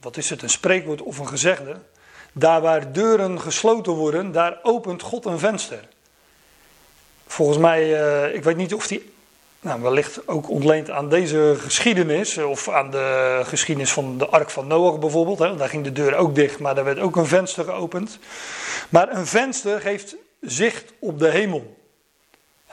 wat 0.00 0.16
is 0.16 0.30
het, 0.30 0.42
een 0.42 0.50
spreekwoord 0.50 1.02
of 1.02 1.18
een 1.18 1.28
gezegde. 1.28 1.76
Daar 2.32 2.60
waar 2.60 2.92
deuren 2.92 3.40
gesloten 3.40 3.92
worden, 3.92 4.32
daar 4.32 4.58
opent 4.62 5.02
God 5.02 5.24
een 5.24 5.38
venster. 5.38 5.88
Volgens 7.26 7.58
mij, 7.58 8.00
uh, 8.00 8.34
ik 8.34 8.44
weet 8.44 8.56
niet 8.56 8.74
of 8.74 8.86
die 8.86 9.12
nou, 9.62 9.82
wellicht 9.82 10.28
ook 10.28 10.50
ontleend 10.50 10.90
aan 10.90 11.08
deze 11.08 11.54
geschiedenis, 11.58 12.38
of 12.38 12.68
aan 12.68 12.90
de 12.90 13.40
geschiedenis 13.44 13.92
van 13.92 14.18
de 14.18 14.26
Ark 14.26 14.50
van 14.50 14.66
Noach 14.66 14.98
bijvoorbeeld. 14.98 15.38
Hè. 15.38 15.56
Daar 15.56 15.68
ging 15.68 15.84
de 15.84 15.92
deur 15.92 16.14
ook 16.14 16.34
dicht, 16.34 16.58
maar 16.58 16.74
daar 16.74 16.84
werd 16.84 16.98
ook 16.98 17.16
een 17.16 17.26
venster 17.26 17.64
geopend. 17.64 18.18
Maar 18.88 19.16
een 19.16 19.26
venster 19.26 19.80
geeft 19.80 20.16
zicht 20.40 20.92
op 20.98 21.18
de 21.18 21.28
hemel. 21.28 21.76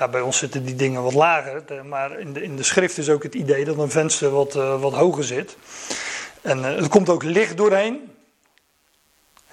Bij 0.07 0.21
ons 0.21 0.37
zitten 0.37 0.63
die 0.63 0.75
dingen 0.75 1.03
wat 1.03 1.13
lager, 1.13 1.85
maar 1.85 2.19
in 2.19 2.33
de, 2.33 2.43
in 2.43 2.55
de 2.55 2.63
schrift 2.63 2.97
is 2.97 3.09
ook 3.09 3.23
het 3.23 3.35
idee 3.35 3.65
dat 3.65 3.77
een 3.77 3.91
venster 3.91 4.29
wat, 4.29 4.55
uh, 4.55 4.81
wat 4.81 4.93
hoger 4.93 5.23
zit. 5.23 5.57
En 6.41 6.59
uh, 6.59 6.81
er 6.81 6.89
komt 6.89 7.09
ook 7.09 7.23
licht 7.23 7.57
doorheen. 7.57 8.11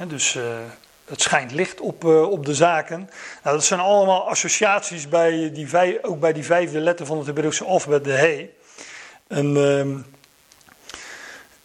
dus 0.08 0.34
uh, 0.34 0.44
het 1.04 1.20
schijnt 1.20 1.52
licht 1.52 1.80
op, 1.80 2.04
op 2.04 2.46
de 2.46 2.54
zaken. 2.54 3.10
Nou, 3.42 3.56
dat 3.56 3.64
zijn 3.64 3.80
allemaal 3.80 4.28
associaties 4.28 5.08
bij 5.08 5.52
die 5.52 5.68
vijf, 5.68 6.02
ook 6.02 6.20
bij 6.20 6.32
die 6.32 6.44
vijfde 6.44 6.80
letter 6.80 7.06
van 7.06 7.18
het 7.18 7.26
Hebreeuwse 7.26 7.64
alfabet, 7.64 8.04
de 8.04 8.12
he. 8.12 8.50
En, 9.26 9.56
um, 9.56 10.06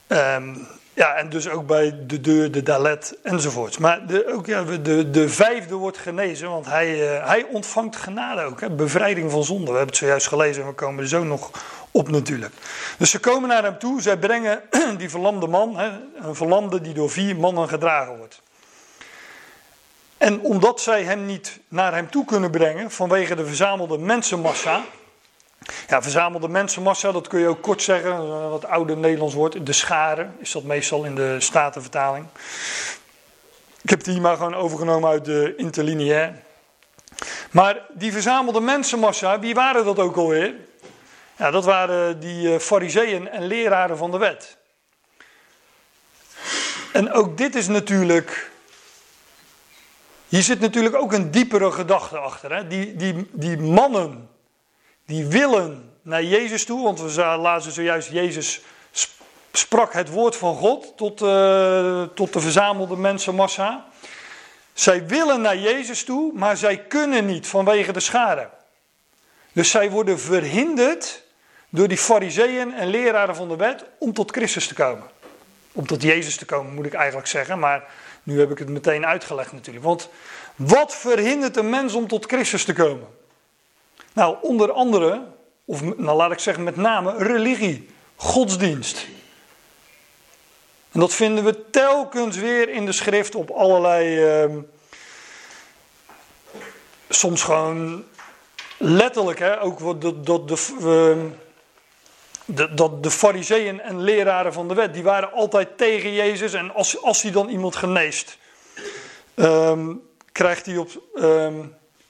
um, 0.07 0.67
ja, 0.93 1.15
en 1.15 1.29
dus 1.29 1.49
ook 1.49 1.67
bij 1.67 1.95
de 2.07 2.21
deur, 2.21 2.51
de 2.51 2.63
dalet 2.63 3.17
enzovoorts. 3.23 3.77
Maar 3.77 4.07
de, 4.07 4.33
ook, 4.33 4.45
ja, 4.45 4.63
de, 4.63 5.09
de 5.09 5.29
vijfde 5.29 5.75
wordt 5.75 5.97
genezen, 5.97 6.49
want 6.49 6.65
hij, 6.65 7.15
uh, 7.15 7.27
hij 7.27 7.43
ontvangt 7.43 7.95
genade 7.95 8.41
ook. 8.41 8.61
Hè, 8.61 8.69
bevrijding 8.69 9.31
van 9.31 9.43
zonde. 9.43 9.63
We 9.63 9.77
hebben 9.77 9.87
het 9.87 9.97
zojuist 9.97 10.27
gelezen 10.27 10.61
en 10.61 10.67
we 10.67 10.73
komen 10.73 11.03
er 11.03 11.09
zo 11.09 11.23
nog 11.23 11.51
op 11.91 12.09
natuurlijk. 12.09 12.53
Dus 12.97 13.09
ze 13.09 13.19
komen 13.19 13.49
naar 13.49 13.63
hem 13.63 13.79
toe, 13.79 14.01
zij 14.01 14.17
brengen 14.17 14.61
die 14.97 15.09
verlamde 15.09 15.47
man, 15.47 15.77
hè, 15.77 15.89
een 16.27 16.35
verlamde 16.35 16.81
die 16.81 16.93
door 16.93 17.09
vier 17.09 17.35
mannen 17.35 17.69
gedragen 17.69 18.17
wordt. 18.17 18.41
En 20.17 20.41
omdat 20.41 20.81
zij 20.81 21.03
hem 21.03 21.25
niet 21.25 21.59
naar 21.67 21.93
hem 21.93 22.09
toe 22.09 22.25
kunnen 22.25 22.51
brengen 22.51 22.91
vanwege 22.91 23.35
de 23.35 23.45
verzamelde 23.45 23.97
mensenmassa, 23.97 24.83
ja, 25.87 26.01
verzamelde 26.01 26.47
mensenmassa, 26.47 27.11
dat 27.11 27.27
kun 27.27 27.39
je 27.39 27.47
ook 27.47 27.61
kort 27.61 27.81
zeggen, 27.81 28.49
wat 28.49 28.65
oude 28.65 28.95
Nederlands 28.95 29.33
woord. 29.33 29.65
De 29.65 29.73
scharen 29.73 30.35
is 30.39 30.51
dat 30.51 30.63
meestal 30.63 31.03
in 31.03 31.15
de 31.15 31.39
Statenvertaling. 31.39 32.25
Ik 33.81 33.89
heb 33.89 34.03
die 34.03 34.21
maar 34.21 34.35
gewoon 34.35 34.55
overgenomen 34.55 35.09
uit 35.09 35.25
de 35.25 35.53
interlineair. 35.57 36.41
Maar 37.51 37.85
die 37.93 38.11
verzamelde 38.11 38.59
mensenmassa, 38.59 39.39
wie 39.39 39.53
waren 39.53 39.85
dat 39.85 39.99
ook 39.99 40.15
alweer? 40.15 40.55
Ja, 41.37 41.51
dat 41.51 41.65
waren 41.65 42.19
die 42.19 42.53
eh, 42.53 42.59
fariseeën 42.59 43.29
en 43.29 43.45
leraren 43.45 43.97
van 43.97 44.11
de 44.11 44.17
wet. 44.17 44.57
En 46.93 47.11
ook 47.11 47.37
dit 47.37 47.55
is 47.55 47.67
natuurlijk. 47.67 48.51
Hier 50.27 50.41
zit 50.41 50.59
natuurlijk 50.59 50.95
ook 50.95 51.13
een 51.13 51.31
diepere 51.31 51.71
gedachte 51.71 52.17
achter. 52.17 52.55
Hè? 52.55 52.67
Die, 52.67 52.95
die, 52.95 53.29
die 53.31 53.57
mannen 53.57 54.29
die 55.11 55.25
willen 55.25 55.91
naar 56.01 56.23
Jezus 56.23 56.65
toe, 56.65 56.83
want 56.83 57.01
we 57.01 57.21
lazen 57.21 57.71
zojuist 57.71 58.09
Jezus 58.09 58.61
sprak 59.51 59.93
het 59.93 60.09
woord 60.09 60.35
van 60.35 60.55
God 60.55 60.97
tot, 60.97 61.21
uh, 61.21 62.03
tot 62.03 62.33
de 62.33 62.39
verzamelde 62.39 62.97
mensenmassa. 62.97 63.85
Zij 64.73 65.07
willen 65.07 65.41
naar 65.41 65.57
Jezus 65.57 66.03
toe, 66.03 66.31
maar 66.33 66.57
zij 66.57 66.77
kunnen 66.77 67.25
niet 67.25 67.47
vanwege 67.47 67.91
de 67.91 67.99
schade. 67.99 68.49
Dus 69.51 69.69
zij 69.69 69.89
worden 69.89 70.19
verhinderd 70.19 71.23
door 71.69 71.87
die 71.87 71.97
fariseeën 71.97 72.73
en 72.73 72.87
leraren 72.87 73.35
van 73.35 73.47
de 73.47 73.55
wet 73.55 73.83
om 73.99 74.13
tot 74.13 74.31
Christus 74.31 74.67
te 74.67 74.73
komen. 74.73 75.07
Om 75.71 75.87
tot 75.87 76.01
Jezus 76.01 76.37
te 76.37 76.45
komen 76.45 76.73
moet 76.73 76.85
ik 76.85 76.93
eigenlijk 76.93 77.27
zeggen, 77.27 77.59
maar 77.59 77.83
nu 78.23 78.39
heb 78.39 78.51
ik 78.51 78.57
het 78.57 78.69
meteen 78.69 79.05
uitgelegd 79.05 79.51
natuurlijk. 79.51 79.85
Want 79.85 80.09
wat 80.55 80.95
verhindert 80.95 81.57
een 81.57 81.69
mens 81.69 81.93
om 81.93 82.07
tot 82.07 82.25
Christus 82.25 82.65
te 82.65 82.73
komen? 82.73 83.19
Nou, 84.13 84.37
onder 84.41 84.71
andere, 84.71 85.23
of 85.65 85.81
nou 85.81 86.17
laat 86.17 86.31
ik 86.31 86.39
zeggen 86.39 86.63
met 86.63 86.75
name, 86.75 87.17
religie, 87.17 87.89
godsdienst. 88.15 89.07
En 90.91 90.99
dat 90.99 91.13
vinden 91.13 91.43
we 91.43 91.69
telkens 91.69 92.37
weer 92.37 92.69
in 92.69 92.85
de 92.85 92.91
schrift 92.91 93.35
op 93.35 93.49
allerlei, 93.49 94.43
uh, 94.45 94.57
soms 97.09 97.43
gewoon 97.43 98.05
letterlijk, 98.77 99.39
hè, 99.39 99.61
ook 99.61 100.01
dat, 100.01 100.47
de, 100.47 100.67
uh, 100.73 101.31
de, 102.45 102.73
dat 102.73 103.03
de 103.03 103.11
fariseeën 103.11 103.81
en 103.81 104.01
leraren 104.01 104.53
van 104.53 104.67
de 104.67 104.73
wet, 104.73 104.93
die 104.93 105.03
waren 105.03 105.31
altijd 105.31 105.77
tegen 105.77 106.13
Jezus. 106.13 106.53
En 106.53 106.73
als, 106.73 107.01
als 107.01 107.21
hij 107.21 107.31
dan 107.31 107.49
iemand 107.49 107.75
geneest, 107.75 108.37
um, 109.35 110.01
krijgt 110.31 110.65
hij 110.65 110.77
op... 110.77 110.89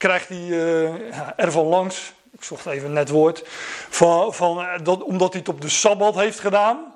krijgt 0.02 0.28
hij 0.28 0.46
uh, 0.46 1.28
ervan 1.36 1.64
langs, 1.64 2.12
ik 2.32 2.44
zocht 2.44 2.66
even 2.66 2.92
net 2.92 3.08
woord, 3.08 3.42
van, 3.88 4.34
van, 4.34 4.60
eh, 4.60 4.78
dat, 4.82 5.02
omdat 5.02 5.30
hij 5.32 5.40
het 5.40 5.48
op 5.48 5.60
de 5.60 5.68
Sabbat 5.68 6.14
heeft 6.14 6.40
gedaan. 6.40 6.94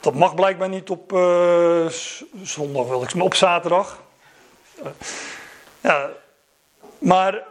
Dat 0.00 0.14
mag 0.14 0.34
blijkbaar 0.34 0.68
niet 0.68 0.90
op 0.90 1.12
uh, 1.12 1.88
zondag, 2.42 2.86
wil 2.86 3.02
ik 3.02 3.02
zeggen, 3.02 3.20
op 3.20 3.34
zaterdag. 3.34 4.02
Ja, 5.80 6.10
maar 6.98 7.42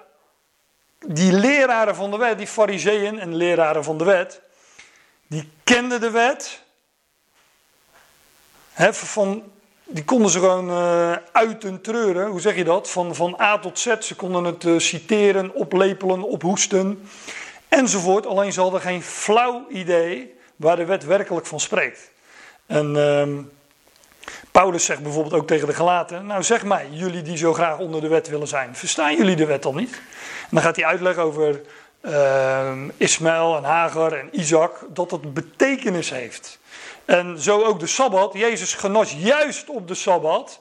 die 1.06 1.32
leraren 1.32 1.96
van 1.96 2.12
de 2.12 2.18
wet, 2.18 2.38
die 2.38 2.48
fariseeën 2.48 3.20
en 3.20 3.36
leraren 3.36 3.84
van 3.84 3.98
de 3.98 4.04
wet, 4.04 4.42
die 5.28 5.52
kenden 5.64 6.02
de 6.02 6.12
wet. 6.12 6.64
Van 8.92 9.52
die 9.92 10.04
konden 10.04 10.32
ze 10.32 10.40
gewoon 10.40 10.70
uh, 10.70 11.12
uiten 11.32 11.82
treuren. 11.82 12.28
Hoe 12.28 12.42
zeg 12.42 12.56
je 12.56 12.64
dat? 12.64 12.90
Van, 12.90 13.16
van 13.16 13.38
A 13.42 13.60
tot 13.60 13.80
Z. 13.80 13.96
Ze 14.00 14.16
konden 14.16 14.44
het 14.44 14.64
uh, 14.64 14.80
citeren, 14.80 15.54
oplepelen, 15.56 16.24
ophoesten 16.24 17.10
enzovoort. 17.68 18.26
Alleen 18.26 18.54
ze 18.54 18.62
hadden 18.62 18.82
geen 18.82 19.04
flauw 19.04 19.66
idee 19.70 20.36
waar 20.56 20.76
de 20.76 20.86
wet 20.86 21.06
werkelijk 21.06 21.46
van 21.46 21.60
spreekt. 21.60 22.12
En, 22.66 22.96
uh, 22.96 23.44
Paulus 24.52 24.86
zegt 24.86 25.04
bijvoorbeeld 25.04 25.34
ook 25.34 25.48
tegen 25.48 25.68
de 25.68 25.74
gelaten: 25.74 26.26
Nou 26.26 26.44
zeg 26.44 26.64
mij, 26.64 26.88
jullie 26.92 27.22
die 27.22 27.38
zo 27.38 27.54
graag 27.54 27.78
onder 27.78 28.02
de 28.02 28.08
wet 28.08 28.30
willen 28.30 28.48
zijn, 28.48 28.76
verstaan 28.76 29.16
jullie 29.16 29.36
de 29.36 29.46
wet 29.46 29.64
dan 29.64 29.76
niet? 29.76 29.94
En 30.42 30.50
dan 30.50 30.62
gaat 30.62 30.76
hij 30.76 30.86
uitleggen 30.86 31.24
over 31.24 31.62
uh, 32.02 32.72
Ismaël 32.98 33.58
en 33.58 33.64
Hagar 33.64 34.14
en 34.14 34.30
Isaac, 34.32 34.86
dat 34.90 35.12
het 35.12 35.34
betekenis 35.34 36.10
heeft. 36.10 36.60
En 37.12 37.40
zo 37.40 37.62
ook 37.64 37.80
de 37.80 37.88
Sabbat. 37.88 38.34
Jezus 38.34 38.74
genas 38.74 39.16
juist 39.18 39.70
op 39.70 39.88
de 39.88 39.94
Sabbat, 39.94 40.60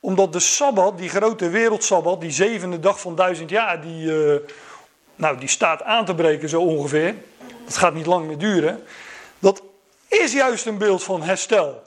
omdat 0.00 0.32
de 0.32 0.40
Sabbat, 0.40 0.98
die 0.98 1.08
grote 1.08 1.48
wereldsabbat, 1.48 2.20
die 2.20 2.30
zevende 2.30 2.80
dag 2.80 3.00
van 3.00 3.14
duizend 3.14 3.50
jaar, 3.50 3.80
die, 3.80 4.04
uh, 4.04 4.36
nou, 5.14 5.38
die 5.38 5.48
staat 5.48 5.82
aan 5.82 6.04
te 6.04 6.14
breken 6.14 6.48
zo 6.48 6.60
ongeveer. 6.60 7.14
Dat 7.64 7.76
gaat 7.76 7.94
niet 7.94 8.06
lang 8.06 8.26
meer 8.26 8.38
duren. 8.38 8.82
Dat 9.38 9.62
is 10.08 10.32
juist 10.32 10.66
een 10.66 10.78
beeld 10.78 11.02
van 11.02 11.22
herstel 11.22 11.82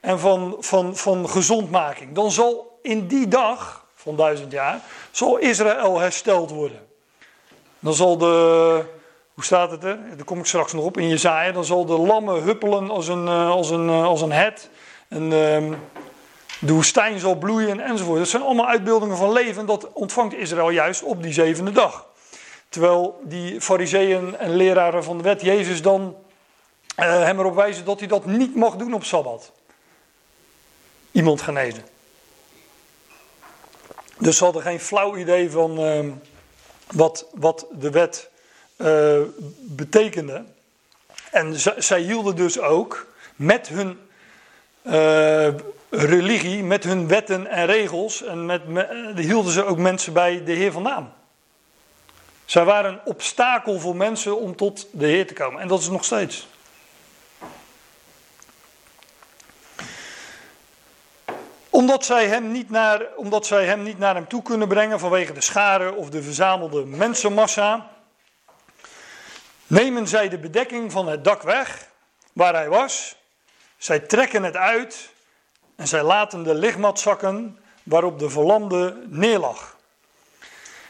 en 0.00 0.20
van, 0.20 0.56
van, 0.60 0.96
van 0.96 1.28
gezondmaking. 1.28 2.14
Dan 2.14 2.30
zal 2.30 2.78
in 2.82 3.06
die 3.06 3.28
dag 3.28 3.86
van 3.94 4.16
duizend 4.16 4.52
jaar, 4.52 4.80
zal 5.10 5.38
Israël 5.38 5.98
hersteld 5.98 6.50
worden. 6.50 6.86
Dan 7.78 7.94
zal 7.94 8.18
de, 8.18 8.84
hoe 9.38 9.46
staat 9.46 9.70
het 9.70 9.84
er? 9.84 9.98
Daar 10.16 10.24
kom 10.24 10.38
ik 10.38 10.46
straks 10.46 10.72
nog 10.72 10.84
op 10.84 10.98
in 10.98 11.08
Jezaja. 11.08 11.52
Dan 11.52 11.64
zal 11.64 11.86
de 11.86 11.98
lammen 11.98 12.42
huppelen 12.42 12.90
als 12.90 13.08
een, 13.08 13.28
eh, 13.28 13.50
als 13.50 13.70
een, 13.70 13.88
eh, 13.88 14.04
als 14.04 14.20
een 14.20 14.32
het. 14.32 14.70
En 15.08 15.32
ehm, 15.32 15.74
de 16.60 16.72
woestijn 16.72 17.18
zal 17.18 17.34
bloeien 17.34 17.80
enzovoort. 17.80 18.18
Dat 18.18 18.28
zijn 18.28 18.42
allemaal 18.42 18.66
uitbeeldingen 18.66 19.16
van 19.16 19.32
leven. 19.32 19.66
Dat 19.66 19.92
ontvangt 19.92 20.34
Israël 20.34 20.70
juist 20.70 21.02
op 21.02 21.22
die 21.22 21.32
zevende 21.32 21.70
dag. 21.70 22.06
Terwijl 22.68 23.20
die 23.24 23.60
fariseeën 23.60 24.36
en 24.36 24.56
leraren 24.56 25.04
van 25.04 25.16
de 25.16 25.22
wet 25.22 25.40
Jezus 25.40 25.82
dan 25.82 26.16
uh, 26.96 27.22
hem 27.22 27.38
erop 27.38 27.54
wijzen 27.54 27.84
dat 27.84 27.98
hij 27.98 28.08
dat 28.08 28.24
niet 28.24 28.54
mag 28.54 28.76
doen 28.76 28.94
op 28.94 29.04
Sabbat. 29.04 29.52
Iemand 31.10 31.42
genezen. 31.42 31.84
Dus 34.18 34.36
ze 34.36 34.44
hadden 34.44 34.62
geen 34.62 34.80
flauw 34.80 35.16
idee 35.16 35.50
van 35.50 35.80
uh, 35.80 36.12
wat, 36.86 37.26
wat 37.34 37.66
de 37.72 37.90
wet 37.90 38.30
uh, 38.78 39.20
betekende. 39.60 40.44
En 41.30 41.54
zij 41.78 42.00
hielden 42.00 42.36
dus 42.36 42.60
ook 42.60 43.06
met 43.36 43.68
hun 43.68 43.98
uh, 44.82 45.48
religie, 45.90 46.62
met 46.62 46.84
hun 46.84 47.08
wetten 47.08 47.46
en 47.46 47.66
regels, 47.66 48.22
en 48.22 48.46
met, 48.46 48.68
met, 48.68 48.88
hielden 49.14 49.52
ze 49.52 49.64
ook 49.64 49.78
mensen 49.78 50.12
bij 50.12 50.44
de 50.44 50.52
Heer 50.52 50.72
vandaan. 50.72 51.12
Zij 52.44 52.64
waren 52.64 52.92
een 52.92 53.00
obstakel 53.04 53.78
voor 53.78 53.96
mensen 53.96 54.38
om 54.38 54.56
tot 54.56 54.86
de 54.92 55.06
Heer 55.06 55.26
te 55.26 55.34
komen. 55.34 55.60
En 55.60 55.68
dat 55.68 55.80
is 55.80 55.88
nog 55.88 56.04
steeds. 56.04 56.48
Omdat 61.70 62.04
zij, 62.04 62.26
hem 62.26 62.52
niet 62.52 62.70
naar, 62.70 63.06
omdat 63.16 63.46
zij 63.46 63.64
hem 63.64 63.82
niet 63.82 63.98
naar 63.98 64.14
hem 64.14 64.28
toe 64.28 64.42
kunnen 64.42 64.68
brengen 64.68 64.98
vanwege 64.98 65.32
de 65.32 65.40
scharen 65.40 65.96
of 65.96 66.10
de 66.10 66.22
verzamelde 66.22 66.84
mensenmassa, 66.84 67.90
nemen 69.68 70.08
zij 70.08 70.28
de 70.28 70.38
bedekking 70.38 70.92
van 70.92 71.08
het 71.08 71.24
dak 71.24 71.42
weg 71.42 71.88
waar 72.32 72.54
hij 72.54 72.68
was. 72.68 73.16
Zij 73.76 73.98
trekken 73.98 74.42
het 74.42 74.56
uit 74.56 75.10
en 75.76 75.88
zij 75.88 76.02
laten 76.02 76.42
de 76.42 76.54
lichtmat 76.54 77.00
zakken 77.00 77.58
waarop 77.82 78.18
de 78.18 78.30
verlamde 78.30 79.02
neerlag. 79.06 79.76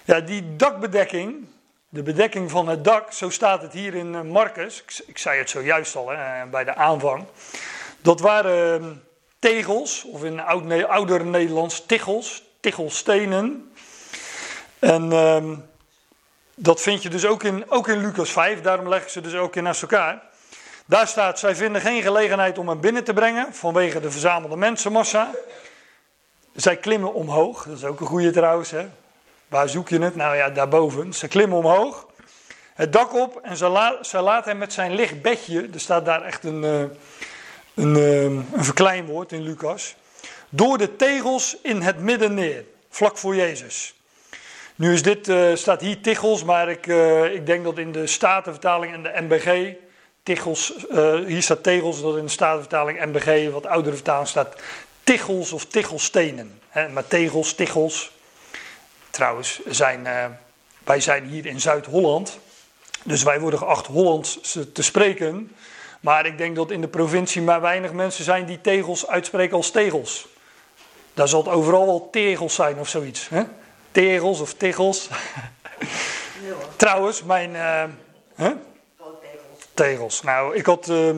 Ja, 0.04 0.20
die 0.20 0.56
dakbedekking, 0.56 1.46
de 1.88 2.02
bedekking 2.02 2.50
van 2.50 2.68
het 2.68 2.84
dak, 2.84 3.12
zo 3.12 3.30
staat 3.30 3.62
het 3.62 3.72
hier 3.72 3.94
in 3.94 4.14
eh, 4.14 4.20
Marcus. 4.20 4.82
Ik, 4.82 5.02
ik 5.06 5.18
zei 5.18 5.38
het 5.38 5.50
zojuist 5.50 5.96
al 5.96 6.08
hè, 6.08 6.46
bij 6.46 6.64
de 6.64 6.74
aanvang. 6.74 7.24
Dat 8.00 8.20
waren 8.20 8.80
ehm, 8.80 8.92
tegels, 9.38 10.04
of 10.04 10.24
in 10.24 10.40
oud, 10.40 10.82
ouder 10.82 11.24
Nederlands 11.24 11.86
tichels, 11.86 12.42
tichelstenen. 12.60 13.72
En 14.78 15.12
ehm, 15.12 15.54
dat 16.58 16.80
vind 16.80 17.02
je 17.02 17.08
dus 17.08 17.26
ook 17.26 17.42
in, 17.42 17.70
ook 17.70 17.88
in 17.88 18.00
Lucas 18.00 18.32
5, 18.32 18.60
daarom 18.60 18.88
leggen 18.88 19.10
ze 19.10 19.20
dus 19.20 19.34
ook 19.34 19.56
in 19.56 19.62
naast 19.62 19.82
elkaar. 19.82 20.22
Daar 20.86 21.06
staat, 21.06 21.38
zij 21.38 21.56
vinden 21.56 21.80
geen 21.80 22.02
gelegenheid 22.02 22.58
om 22.58 22.68
hem 22.68 22.80
binnen 22.80 23.04
te 23.04 23.12
brengen 23.12 23.54
vanwege 23.54 24.00
de 24.00 24.10
verzamelde 24.10 24.56
mensenmassa. 24.56 25.30
Zij 26.54 26.76
klimmen 26.76 27.14
omhoog, 27.14 27.64
dat 27.64 27.76
is 27.76 27.84
ook 27.84 28.00
een 28.00 28.06
goede 28.06 28.30
trouwens. 28.30 28.70
Hè? 28.70 28.86
Waar 29.48 29.68
zoek 29.68 29.88
je 29.88 29.98
het? 29.98 30.16
Nou 30.16 30.36
ja, 30.36 30.50
daarboven. 30.50 31.14
Ze 31.14 31.28
klimmen 31.28 31.58
omhoog, 31.58 32.06
het 32.74 32.92
dak 32.92 33.14
op 33.14 33.40
en 33.42 33.56
ze, 33.56 33.68
la, 33.68 34.02
ze 34.02 34.20
laten 34.20 34.50
hem 34.50 34.58
met 34.58 34.72
zijn 34.72 34.94
licht 34.94 35.22
bedje, 35.22 35.68
er 35.72 35.80
staat 35.80 36.04
daar 36.04 36.22
echt 36.22 36.44
een, 36.44 36.62
uh, 36.62 36.80
een, 37.74 37.96
uh, 37.96 38.22
een 38.22 38.46
verkleinwoord 38.56 39.32
in 39.32 39.42
Lucas, 39.42 39.96
door 40.48 40.78
de 40.78 40.96
tegels 40.96 41.56
in 41.62 41.80
het 41.80 41.98
midden 41.98 42.34
neer, 42.34 42.64
vlak 42.90 43.18
voor 43.18 43.36
Jezus. 43.36 43.97
Nu 44.78 44.92
is 44.92 45.02
dit, 45.02 45.28
uh, 45.28 45.54
staat 45.54 45.80
hier 45.80 46.00
tichels, 46.00 46.44
maar 46.44 46.68
ik, 46.68 46.86
uh, 46.86 47.34
ik 47.34 47.46
denk 47.46 47.64
dat 47.64 47.78
in 47.78 47.92
de 47.92 48.06
Statenvertaling 48.06 48.92
en 48.92 49.02
de 49.02 49.12
MBG, 49.14 49.74
tichels, 50.22 50.74
uh, 50.90 51.14
hier 51.26 51.42
staat 51.42 51.62
tegels, 51.62 52.02
dat 52.02 52.16
in 52.16 52.24
de 52.24 52.30
Statenvertaling 52.30 53.04
MBG, 53.04 53.50
wat 53.52 53.66
oudere 53.66 53.94
vertaling 53.94 54.28
staat, 54.28 54.56
tichels 55.04 55.52
of 55.52 55.64
tichelstenen. 55.64 56.60
Hè, 56.68 56.88
maar 56.88 57.06
tegels, 57.06 57.54
tichels. 57.54 58.10
Trouwens, 59.10 59.60
zijn, 59.66 60.06
wij 60.84 61.00
zijn 61.00 61.24
hier 61.24 61.46
in 61.46 61.60
Zuid-Holland, 61.60 62.38
dus 63.04 63.22
wij 63.22 63.40
worden 63.40 63.58
geacht 63.58 63.86
Hollands 63.86 64.40
te 64.72 64.82
spreken. 64.82 65.56
Maar 66.00 66.26
ik 66.26 66.38
denk 66.38 66.56
dat 66.56 66.70
in 66.70 66.80
de 66.80 66.88
provincie 66.88 67.42
maar 67.42 67.60
weinig 67.60 67.92
mensen 67.92 68.24
zijn 68.24 68.46
die 68.46 68.60
tegels 68.60 69.06
uitspreken 69.06 69.56
als 69.56 69.70
tegels. 69.70 70.26
Daar 71.14 71.28
zal 71.28 71.44
het 71.44 71.52
overal 71.52 71.86
wel 71.86 72.08
tegels 72.10 72.54
zijn 72.54 72.78
of 72.78 72.88
zoiets. 72.88 73.28
Hè? 73.28 73.42
Tegels 73.92 74.40
of 74.40 74.54
tiggels. 74.54 75.08
Nee, 76.42 76.52
Trouwens, 76.76 77.22
mijn. 77.22 77.54
Uh, 77.54 77.84
huh? 78.36 78.52
tegels. 78.96 79.68
tegels. 79.74 80.22
Nou, 80.22 80.56
ik 80.56 80.66
had. 80.66 80.88
Uh, 80.88 81.10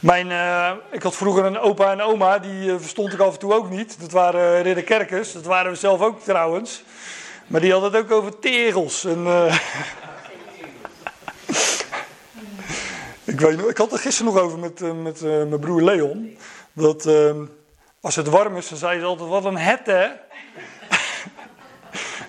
mijn, 0.00 0.30
uh, 0.30 0.72
ik 0.90 1.02
had 1.02 1.16
vroeger 1.16 1.44
een 1.44 1.58
opa 1.58 1.92
en 1.92 2.00
oma, 2.00 2.38
die 2.38 2.78
verstond 2.78 3.12
ik 3.12 3.20
af 3.20 3.32
en 3.32 3.38
toe 3.38 3.54
ook 3.54 3.70
niet. 3.70 4.00
Dat 4.00 4.10
waren 4.10 4.62
Ridder 4.62 4.84
Kerkers, 4.84 5.32
dat 5.32 5.44
waren 5.44 5.70
we 5.72 5.76
zelf 5.76 6.00
ook 6.00 6.20
trouwens. 6.22 6.82
Maar 7.46 7.60
die 7.60 7.72
hadden 7.72 7.92
het 7.92 8.02
ook 8.02 8.10
over 8.10 8.38
tegels. 8.38 9.04
En, 9.04 9.26
ik, 13.24 13.40
weet, 13.40 13.58
ik 13.58 13.78
had 13.78 13.90
het 13.90 14.00
gisteren 14.00 14.32
nog 14.32 14.42
over 14.42 14.58
met, 14.58 14.80
met 15.02 15.20
mijn 15.20 15.60
broer 15.60 15.82
Leon. 15.82 16.38
Dat 16.72 17.06
ehm, 17.06 17.44
als 18.00 18.16
het 18.16 18.28
warm 18.28 18.56
is, 18.56 18.68
dan 18.68 18.78
zei 18.78 18.98
ze 18.98 19.04
altijd: 19.04 19.28
Wat 19.28 19.44
een 19.44 19.56
het, 19.56 19.86
hè? 19.86 20.06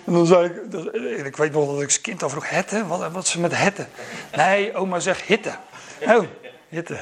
En 0.06 0.13
dan 0.13 0.25
zei 0.25 0.45
ik, 0.45 1.25
ik 1.25 1.36
weet 1.36 1.52
nog 1.52 1.65
dat 1.65 1.80
ik 1.80 1.86
als 1.86 2.02
kind 2.02 2.23
al 2.23 2.30
vroeg, 2.30 2.49
hette? 2.49 2.88
Wat, 2.88 3.12
wat 3.12 3.28
ze 3.28 3.39
met 3.39 3.58
hette? 3.58 3.88
Nee, 4.36 4.75
oma 4.75 4.99
zegt 4.99 5.21
hitte. 5.21 5.56
Oh, 6.02 6.23
hitte. 6.69 6.97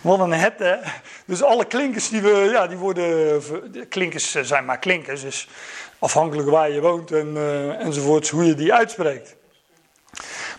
Wat 0.00 0.20
een 0.20 0.32
hette. 0.32 0.80
Dus 1.26 1.42
alle 1.42 1.64
klinkers 1.64 2.08
die 2.08 2.20
we, 2.20 2.48
ja, 2.52 2.66
die 2.66 2.76
worden, 2.76 3.42
klinkers 3.88 4.30
zijn 4.30 4.64
maar 4.64 4.78
klinkers, 4.78 5.20
dus 5.20 5.48
afhankelijk 5.98 6.48
waar 6.48 6.70
je 6.70 6.80
woont 6.80 7.12
en, 7.12 7.34
uh, 7.34 7.80
enzovoorts, 7.80 8.30
hoe 8.30 8.44
je 8.44 8.54
die 8.54 8.74
uitspreekt. 8.74 9.36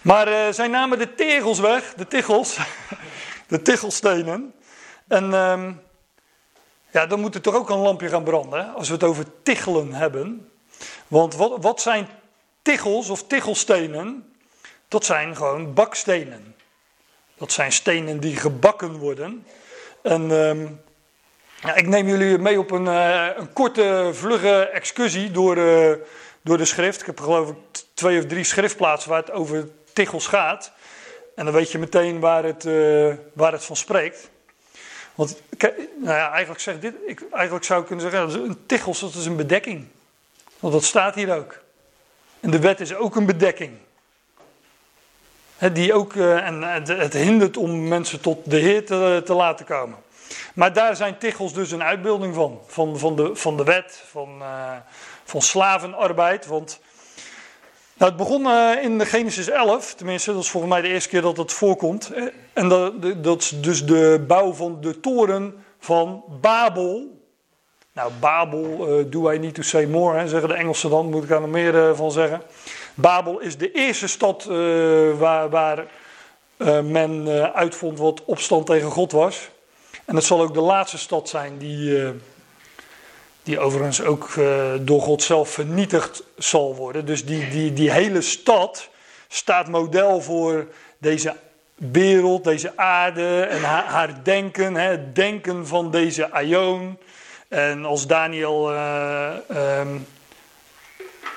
Maar 0.02 0.28
uh, 0.28 0.52
zij 0.52 0.68
namen 0.68 1.00
de 1.00 1.14
tegels 1.14 1.60
weg, 1.60 1.94
de 1.94 2.08
tichels, 2.08 2.58
de 3.48 3.62
tichelstenen. 3.62 4.54
En 5.08 5.24
uh, 5.24 5.70
ja, 6.92 7.06
dan 7.06 7.20
moet 7.20 7.36
er 7.36 7.42
toch 7.42 7.56
ook 7.56 7.70
een 7.70 7.78
lampje 7.78 8.10
gaan 8.10 8.24
branden, 8.24 8.74
als 8.74 8.88
we 8.88 8.94
het 8.94 9.04
over 9.04 9.26
tichelen 9.44 9.94
hebben. 9.94 10.52
Want 11.08 11.36
wat, 11.36 11.58
wat 11.62 11.82
zijn 11.82 12.08
tichels 12.62 13.10
of 13.10 13.24
tichelstenen? 13.24 14.34
Dat 14.88 15.06
zijn 15.06 15.36
gewoon 15.36 15.74
bakstenen. 15.74 16.56
Dat 17.38 17.52
zijn 17.52 17.72
stenen 17.72 18.20
die 18.20 18.36
gebakken 18.36 18.98
worden. 18.98 19.46
En 20.02 20.30
uh, 20.30 20.70
ja, 21.62 21.76
ik 21.76 21.88
neem 21.88 22.08
jullie 22.08 22.38
mee 22.38 22.60
op 22.60 22.72
een, 22.72 22.86
uh, 22.86 23.28
een 23.36 23.54
korte, 23.54 24.10
vlugge 24.14 24.70
excursie 24.70 25.32
door, 25.32 25.58
uh, 25.58 25.94
door 26.42 26.58
de 26.58 26.66
schrift. 26.66 27.00
Ik 27.00 27.06
heb 27.06 27.20
geloof 27.20 27.50
ik 27.50 27.56
twee 27.94 28.20
of 28.20 28.26
drie 28.26 28.44
schriftplaatsen 28.44 29.10
waar 29.10 29.20
het 29.20 29.32
over 29.32 29.70
tichels 29.94 30.28
gaat. 30.28 30.72
En 31.36 31.46
dan 31.46 31.54
weet 31.54 31.72
je 31.72 31.78
meteen 31.78 32.20
waar 32.20 32.44
het, 32.44 32.66
uh, 32.66 33.14
waar 33.34 33.52
het 33.52 33.66
van 33.66 33.76
spreekt. 33.76 34.30
Want 35.16 35.42
nou 35.98 36.18
ja, 36.18 36.32
eigenlijk, 36.32 36.60
zeg 36.60 36.80
dit, 36.80 36.94
ik, 37.06 37.22
eigenlijk 37.32 37.66
zou 37.66 37.82
ik 37.82 37.88
kunnen 37.88 38.12
zeggen, 38.12 38.44
een 38.44 38.66
tichels 38.66 39.00
dat 39.00 39.14
is 39.14 39.26
een 39.26 39.36
bedekking. 39.36 39.88
Want 40.60 40.74
dat 40.74 40.84
staat 40.84 41.16
hier 41.16 41.36
ook. 41.36 41.60
En 42.40 42.52
de 42.52 42.60
wet 42.60 42.80
is 42.80 42.96
ook 42.96 43.16
een 43.16 43.26
bedekking. 43.26 43.72
die 45.74 45.94
ook, 45.94 46.14
uh, 46.14 46.48
en 46.48 46.62
het, 46.64 47.14
hindert 47.14 47.58
om 47.58 47.88
mensen 47.88 48.22
tot 48.22 48.50
de 48.50 48.58
Heer 48.58 48.86
te, 48.86 49.22
te, 49.26 49.34
laten 49.34 49.66
komen. 49.66 49.98
Maar 50.54 50.74
daar 50.74 50.96
zijn 50.96 51.18
tichels 51.18 51.54
dus 51.54 51.72
een 51.72 51.84
uitbeelding 51.84 52.36
van. 52.36 52.60
Van, 52.68 53.00
van, 53.00 53.16
de, 53.16 53.36
van 53.36 53.58
de 53.58 53.64
wet, 53.64 54.04
van, 54.10 54.38
uh, 54.40 54.72
van 55.24 55.42
slavenarbeid. 55.42 56.46
Want 56.46 56.80
nou, 57.94 58.12
het 58.12 58.20
begon 58.20 58.48
uh, 58.48 58.84
in 58.84 59.06
Genesis 59.06 59.50
11, 59.50 59.94
tenminste, 59.94 60.34
dat 60.34 60.44
is 60.44 60.50
volgens 60.50 60.74
mij 60.74 60.82
de 60.82 60.88
eerste 60.88 61.10
keer 61.10 61.22
dat 61.22 61.38
het 61.38 61.54
voorkomt. 61.54 62.12
En 62.54 62.70
dat, 62.70 63.24
dat 63.24 63.42
is 63.42 63.50
dus 63.50 63.86
de 63.86 64.24
bouw 64.28 64.54
van 64.54 64.82
de 64.82 65.00
toren 65.00 65.64
van 65.80 66.24
Babel. 66.42 67.17
Nou, 67.98 68.12
Babel, 68.20 69.00
uh, 69.00 69.06
do 69.10 69.32
I 69.32 69.40
need 69.40 69.56
to 69.56 69.62
say 69.62 69.86
more, 69.86 70.18
hè, 70.18 70.28
zeggen 70.28 70.50
de 70.50 70.56
Engelsen 70.56 70.90
dan, 70.90 71.10
moet 71.10 71.24
ik 71.24 71.30
daar 71.30 71.42
nog 71.42 71.50
meer 71.50 71.96
van 71.96 72.12
zeggen. 72.12 72.42
Babel 72.94 73.40
is 73.40 73.58
de 73.58 73.72
eerste 73.72 74.08
stad 74.08 74.44
waar, 75.18 75.50
waar 75.50 75.86
men 76.84 77.28
uitvond 77.54 78.00
wat 78.00 78.26
opstand 78.26 78.66
tegen 78.66 78.92
God 78.92 79.12
was. 79.12 79.50
En 80.06 80.16
het 80.16 80.24
zal 80.24 80.42
ook 80.42 80.54
de 80.54 80.62
laatste 80.62 80.98
stad 80.98 81.30
zijn 81.30 81.58
die 81.58 82.14
die 83.44 83.60
overigens 83.60 84.02
ook 84.02 84.30
door 84.82 85.02
God 85.02 85.24
zelf 85.24 85.50
vernietigd 85.50 86.24
zal 86.38 86.76
worden. 86.76 87.06
Dus 87.06 87.26
die, 87.26 87.50
die, 87.50 87.74
die 87.74 87.92
hele 87.92 88.22
stad 88.22 88.90
staat 89.28 89.68
model 89.68 90.22
voor 90.22 90.68
deze 90.98 91.36
wereld, 91.76 92.44
deze 92.44 92.78
aarde 92.78 93.42
en 93.42 93.62
haar, 93.62 94.24
denken, 94.24 94.76
hè, 94.76 94.90
het 94.90 95.16
denken 95.16 95.68
van 95.68 95.92
deze 95.92 96.32
Aion. 96.32 96.98
En 97.48 97.86
als 97.86 98.08
Daniel 98.08 98.74
uh, 98.74 99.34
um, 99.80 100.08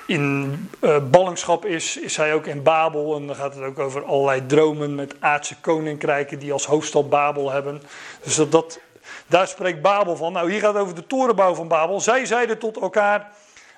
in 0.07 0.71
uh, 0.81 0.97
ballingschap 1.11 1.65
is, 1.65 1.97
is 1.97 2.17
hij 2.17 2.35
ook 2.35 2.47
in 2.47 2.63
Babel. 2.63 3.17
En 3.17 3.27
dan 3.27 3.37
gaat 3.37 3.55
het 3.55 3.65
ook 3.65 3.79
over 3.79 4.05
allerlei 4.05 4.47
dromen 4.47 4.95
met 4.95 5.15
aardse 5.21 5.57
koninkrijken 5.61 6.39
die 6.39 6.53
als 6.53 6.67
hoofdstad 6.67 7.09
Babel 7.09 7.51
hebben. 7.51 7.83
Dus 8.23 8.35
dat, 8.35 8.51
dat 8.53 8.81
daar 9.27 9.49
spreekt 9.49 9.83
Babel 9.83 10.17
van. 10.17 10.33
Nou, 10.33 10.51
hier 10.51 10.61
gaat 10.61 10.75
het 10.75 10.83
over 10.83 10.95
de 10.95 11.07
torenbouw 11.07 11.55
van 11.55 11.69
Babel. 11.69 12.01
Zij 12.01 12.27
zeiden 12.27 12.59
tot 12.59 12.81
elkaar: 12.81 13.33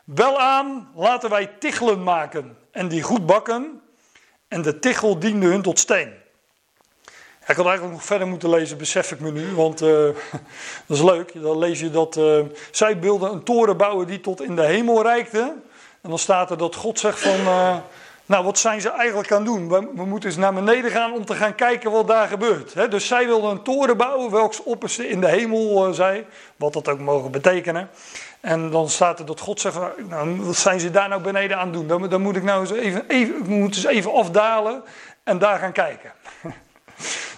Wel 0.05 0.41
aan, 0.41 0.91
laten 0.95 1.31
wij 1.31 1.47
tichelen 1.59 2.03
maken 2.03 2.57
en 2.71 2.89
die 2.89 3.03
goed 3.03 3.27
bakken. 3.27 3.81
En 4.49 4.63
de 4.63 4.79
tichel 4.79 5.19
diende 5.19 5.47
hun 5.47 5.63
tot 5.63 5.79
steen. 5.79 6.22
Ik 7.47 7.57
had 7.57 7.67
eigenlijk 7.67 7.97
nog 7.97 8.05
verder 8.05 8.27
moeten 8.27 8.51
lezen, 8.51 8.79
besef 8.79 9.13
ik 9.13 9.21
me 9.21 9.31
nu, 9.31 9.55
want 9.55 9.83
uh, 9.83 9.89
dat 10.87 10.97
is 10.97 11.03
leuk. 11.03 11.43
Dan 11.43 11.59
lees 11.59 11.81
je 11.81 11.91
dat 11.91 12.17
uh, 12.17 12.41
zij 12.71 13.01
wilden 13.01 13.33
een 13.33 13.43
toren 13.43 13.77
bouwen 13.77 14.07
die 14.07 14.21
tot 14.21 14.43
in 14.43 14.57
de 14.57 14.65
hemel 14.65 15.03
reikte. 15.03 15.55
En 16.01 16.11
dan 16.11 16.19
staat 16.19 16.51
er 16.51 16.59
dat 16.59 16.75
God 16.75 16.99
zegt 16.99 17.21
van, 17.21 17.41
uh, 17.41 17.77
nou, 18.27 18.45
wat 18.45 18.59
zijn 18.59 18.81
ze 18.81 18.91
eigenlijk 18.91 19.33
aan 19.33 19.37
het 19.37 19.47
doen? 19.47 19.69
We, 19.69 20.05
moeten 20.05 20.29
eens 20.29 20.39
naar 20.39 20.55
beneden 20.55 20.91
gaan 20.91 21.13
om 21.13 21.25
te 21.25 21.35
gaan 21.35 21.55
kijken 21.55 21.91
wat 21.91 22.09
daar 22.09 22.29
gebeurt. 22.29 22.91
dus 22.91 23.07
zij 23.07 23.27
wilden 23.27 23.51
een 23.51 23.63
toren 23.63 23.97
bouwen, 23.97 24.31
welks 24.31 24.63
opperste 24.63 25.09
in 25.09 25.21
de 25.21 25.29
hemel 25.29 25.95
zij, 25.95 26.27
wat 26.57 26.73
dat 26.73 26.89
ook 26.89 26.99
mogen 26.99 27.31
betekenen. 27.31 27.89
En 28.41 28.71
dan 28.71 28.89
staat 28.89 29.19
er 29.19 29.27
dat 29.27 29.41
God 29.41 29.61
zegt, 29.61 29.79
nou, 30.09 30.41
wat 30.41 30.57
zijn 30.57 30.81
ze 30.81 30.91
daar 30.91 31.09
nou 31.09 31.23
beneden 31.23 31.59
aan 31.59 31.65
het 31.65 31.75
doen? 31.75 31.87
Dan, 31.87 32.09
dan 32.09 32.23
moet 32.23 32.37
ik 32.37 32.43
nou 32.43 32.61
eens 32.61 32.73
even, 32.73 33.05
even, 33.09 33.51
ik 33.51 33.75
eens 33.75 33.85
even 33.85 34.13
afdalen 34.13 34.83
en 35.25 35.39
daar 35.39 35.59
gaan 35.59 35.73
kijken. 35.73 36.13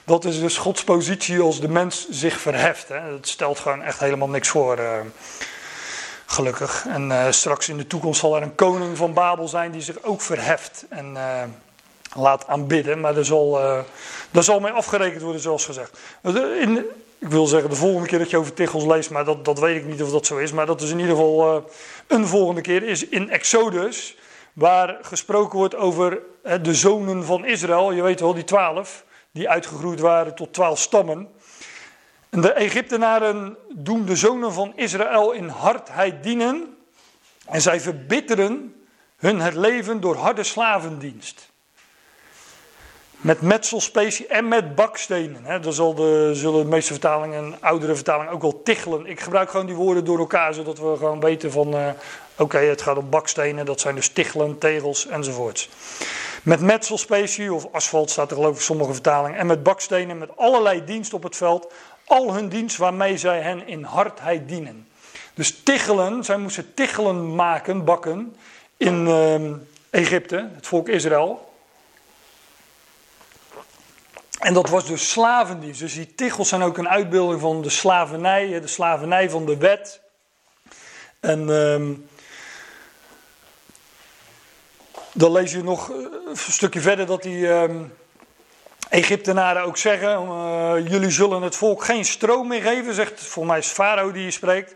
Dat 0.07 0.25
is 0.25 0.41
dus 0.41 0.57
Gods 0.57 0.85
positie 0.85 1.41
als 1.41 1.61
de 1.61 1.69
mens 1.69 2.09
zich 2.11 2.41
verheft. 2.41 2.89
Hè. 2.89 3.11
Dat 3.11 3.29
stelt 3.29 3.59
gewoon 3.59 3.83
echt 3.83 4.01
helemaal 4.01 4.29
niks 4.29 4.49
voor. 4.49 4.79
Uh, 4.79 4.99
Gelukkig. 6.27 6.87
En 6.89 7.11
uh, 7.11 7.31
straks 7.31 7.69
in 7.69 7.77
de 7.77 7.87
toekomst 7.87 8.21
zal 8.21 8.37
er 8.37 8.43
een 8.43 8.55
koning 8.55 8.97
van 8.97 9.13
Babel 9.13 9.49
zijn 9.49 9.71
die 9.71 9.81
zich 9.81 10.03
ook 10.03 10.21
verheft 10.21 10.85
en 10.89 11.13
uh, 11.15 11.43
laat 12.15 12.47
aanbidden. 12.47 13.01
Maar 13.01 13.17
er 13.17 13.25
zal, 13.25 13.61
daar 14.31 14.43
zal 14.43 14.61
mee 14.61 14.73
afgerekend 14.73 15.23
worden, 15.23 15.41
zoals 15.41 15.65
gezegd. 15.65 15.99
In, 16.61 16.85
ik 17.19 17.29
wil 17.29 17.47
zeggen 17.47 17.71
de 17.71 17.77
volgende 17.77 18.09
keer 18.09 18.19
dat 18.19 18.31
je 18.31 18.37
over 18.37 18.55
Tichels 18.55 18.85
leest, 18.85 19.11
maar 19.11 19.25
dat, 19.25 19.45
dat 19.45 19.59
weet 19.59 19.77
ik 19.77 19.85
niet 19.85 20.03
of 20.03 20.11
dat 20.11 20.27
zo 20.27 20.37
is. 20.37 20.53
Maar 20.53 20.67
dat 20.67 20.81
is 20.81 20.91
in 20.91 20.99
ieder 20.99 21.15
geval 21.15 21.71
een 22.07 22.27
volgende 22.27 22.61
keer, 22.61 22.83
is 22.83 23.09
in 23.09 23.31
Exodus, 23.31 24.17
waar 24.53 24.97
gesproken 25.03 25.59
wordt 25.59 25.77
over 25.77 26.19
de 26.63 26.75
zonen 26.75 27.25
van 27.25 27.45
Israël. 27.45 27.93
Je 27.93 28.03
weet 28.03 28.21
wel, 28.21 28.35
die 28.35 28.45
twaalf, 28.45 29.05
die 29.35 29.49
uitgegroeid 29.49 30.01
waren 30.01 30.35
tot 30.35 30.53
twaalf 30.53 30.79
stammen. 30.79 31.29
De 32.31 32.53
Egyptenaren 32.53 33.57
doen 33.73 34.05
de 34.05 34.17
zonen 34.17 34.53
van 34.53 34.73
Israël 34.77 35.33
in 35.33 35.49
hardheid 35.49 36.23
dienen 36.23 36.77
en 37.47 37.61
zij 37.61 37.81
verbitteren 37.81 38.75
hun 39.17 39.41
het 39.41 39.55
leven 39.55 40.01
door 40.01 40.17
harde 40.17 40.43
slavendienst. 40.43 41.53
Met 43.11 43.41
metselspecie 43.41 44.27
en 44.27 44.49
met 44.49 44.75
bakstenen. 44.75 45.45
He, 45.45 45.61
dat 45.61 45.75
zal 45.75 45.95
de, 45.95 46.31
zullen 46.35 46.63
de 46.63 46.71
meeste 46.71 46.93
vertalingen, 46.93 47.57
oudere 47.61 47.95
vertalingen, 47.95 48.33
ook 48.33 48.43
wel 48.43 48.63
tichelen. 48.63 49.07
Ik 49.07 49.21
gebruik 49.21 49.51
gewoon 49.51 49.67
die 49.67 49.75
woorden 49.75 50.05
door 50.05 50.19
elkaar, 50.19 50.55
zodat 50.55 50.79
we 50.79 50.97
gewoon 50.97 51.21
weten 51.21 51.51
van... 51.51 51.75
Uh, 51.75 51.89
Oké, 52.37 52.59
het 52.59 52.83
gaat 52.83 52.97
om 52.97 53.11
bakstenen, 53.11 53.67
dat 53.67 53.81
zijn 53.81 53.95
dus 53.95 54.09
tichelen, 54.09 54.59
tegels 54.59 55.07
enzovoorts. 55.07 55.69
Met 56.43 56.61
metselspecie 56.61 57.53
of 57.53 57.67
asfalt 57.73 58.11
staat 58.11 58.31
er 58.31 58.37
geloof 58.37 58.57
ik 58.57 58.63
sommige 58.63 58.93
vertalingen. 58.93 59.39
En 59.39 59.47
met 59.47 59.63
bakstenen, 59.63 60.19
met 60.19 60.37
allerlei 60.37 60.85
dienst 60.85 61.13
op 61.13 61.23
het 61.23 61.37
veld 61.37 61.73
al 62.05 62.35
hun 62.35 62.49
dienst 62.49 62.77
waarmee 62.77 63.17
zij 63.17 63.41
hen 63.41 63.67
in 63.67 63.83
hardheid 63.83 64.49
dienen. 64.49 64.89
Dus 65.35 65.63
tichelen, 65.63 66.25
zij 66.25 66.37
moesten 66.37 66.75
tichelen 66.75 67.35
maken, 67.35 67.85
bakken 67.85 68.37
in 68.77 69.07
uh, 69.07 69.53
Egypte, 69.91 70.51
het 70.55 70.67
volk 70.67 70.89
Israël. 70.89 71.53
En 74.39 74.55
dat 74.55 74.69
was 74.69 74.87
dus 74.87 75.11
slavendienst. 75.11 75.81
Dus 75.81 75.95
die 75.95 76.15
tichels 76.15 76.49
zijn 76.49 76.63
ook 76.63 76.79
een 76.79 76.89
uitbeelding 76.89 77.41
van 77.41 77.63
de 77.63 77.71
slavernij, 77.71 78.61
de 78.61 78.67
slavernij 78.67 79.31
van 79.31 79.47
de 79.47 79.57
wet. 79.57 80.01
En 81.21 81.49
um, 81.49 82.09
dan 85.15 85.33
lees 85.33 85.53
je 85.53 85.63
nog 85.63 85.89
een 85.89 86.37
stukje 86.37 86.81
verder 86.81 87.07
dat 87.07 87.23
die. 87.23 87.49
Um, 87.49 87.93
Egyptenaren 88.89 89.63
ook 89.63 89.77
zeggen: 89.77 90.23
uh, 90.23 90.73
Jullie 90.89 91.11
zullen 91.11 91.43
het 91.43 91.57
volk 91.57 91.85
geen 91.85 92.05
stroom 92.05 92.49
meer 92.49 92.63
geven, 92.63 92.95
zegt 92.95 93.21
voor 93.21 93.47
mij 93.47 93.59
is 93.59 93.67
Farao 93.67 94.13
die 94.13 94.25
je 94.25 94.31
spreekt. 94.31 94.75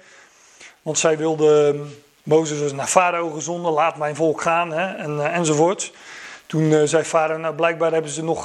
Want 0.83 0.99
zij 0.99 1.17
wilden, 1.17 1.95
Mozes 2.23 2.61
is 2.61 2.73
naar 2.73 2.87
Farao 2.87 3.31
gezonden, 3.31 3.73
laat 3.73 3.97
mijn 3.97 4.17
volk 4.17 4.41
gaan 4.41 4.73
hè, 4.73 4.95
en, 4.97 5.17
uh, 5.17 5.37
enzovoort. 5.37 5.93
Toen 6.47 6.89
zei 6.89 7.05
Farao: 7.05 7.39
Nou, 7.39 7.55
blijkbaar 7.55 7.93
hebben 7.93 8.11
ze 8.11 8.25
nog 8.25 8.45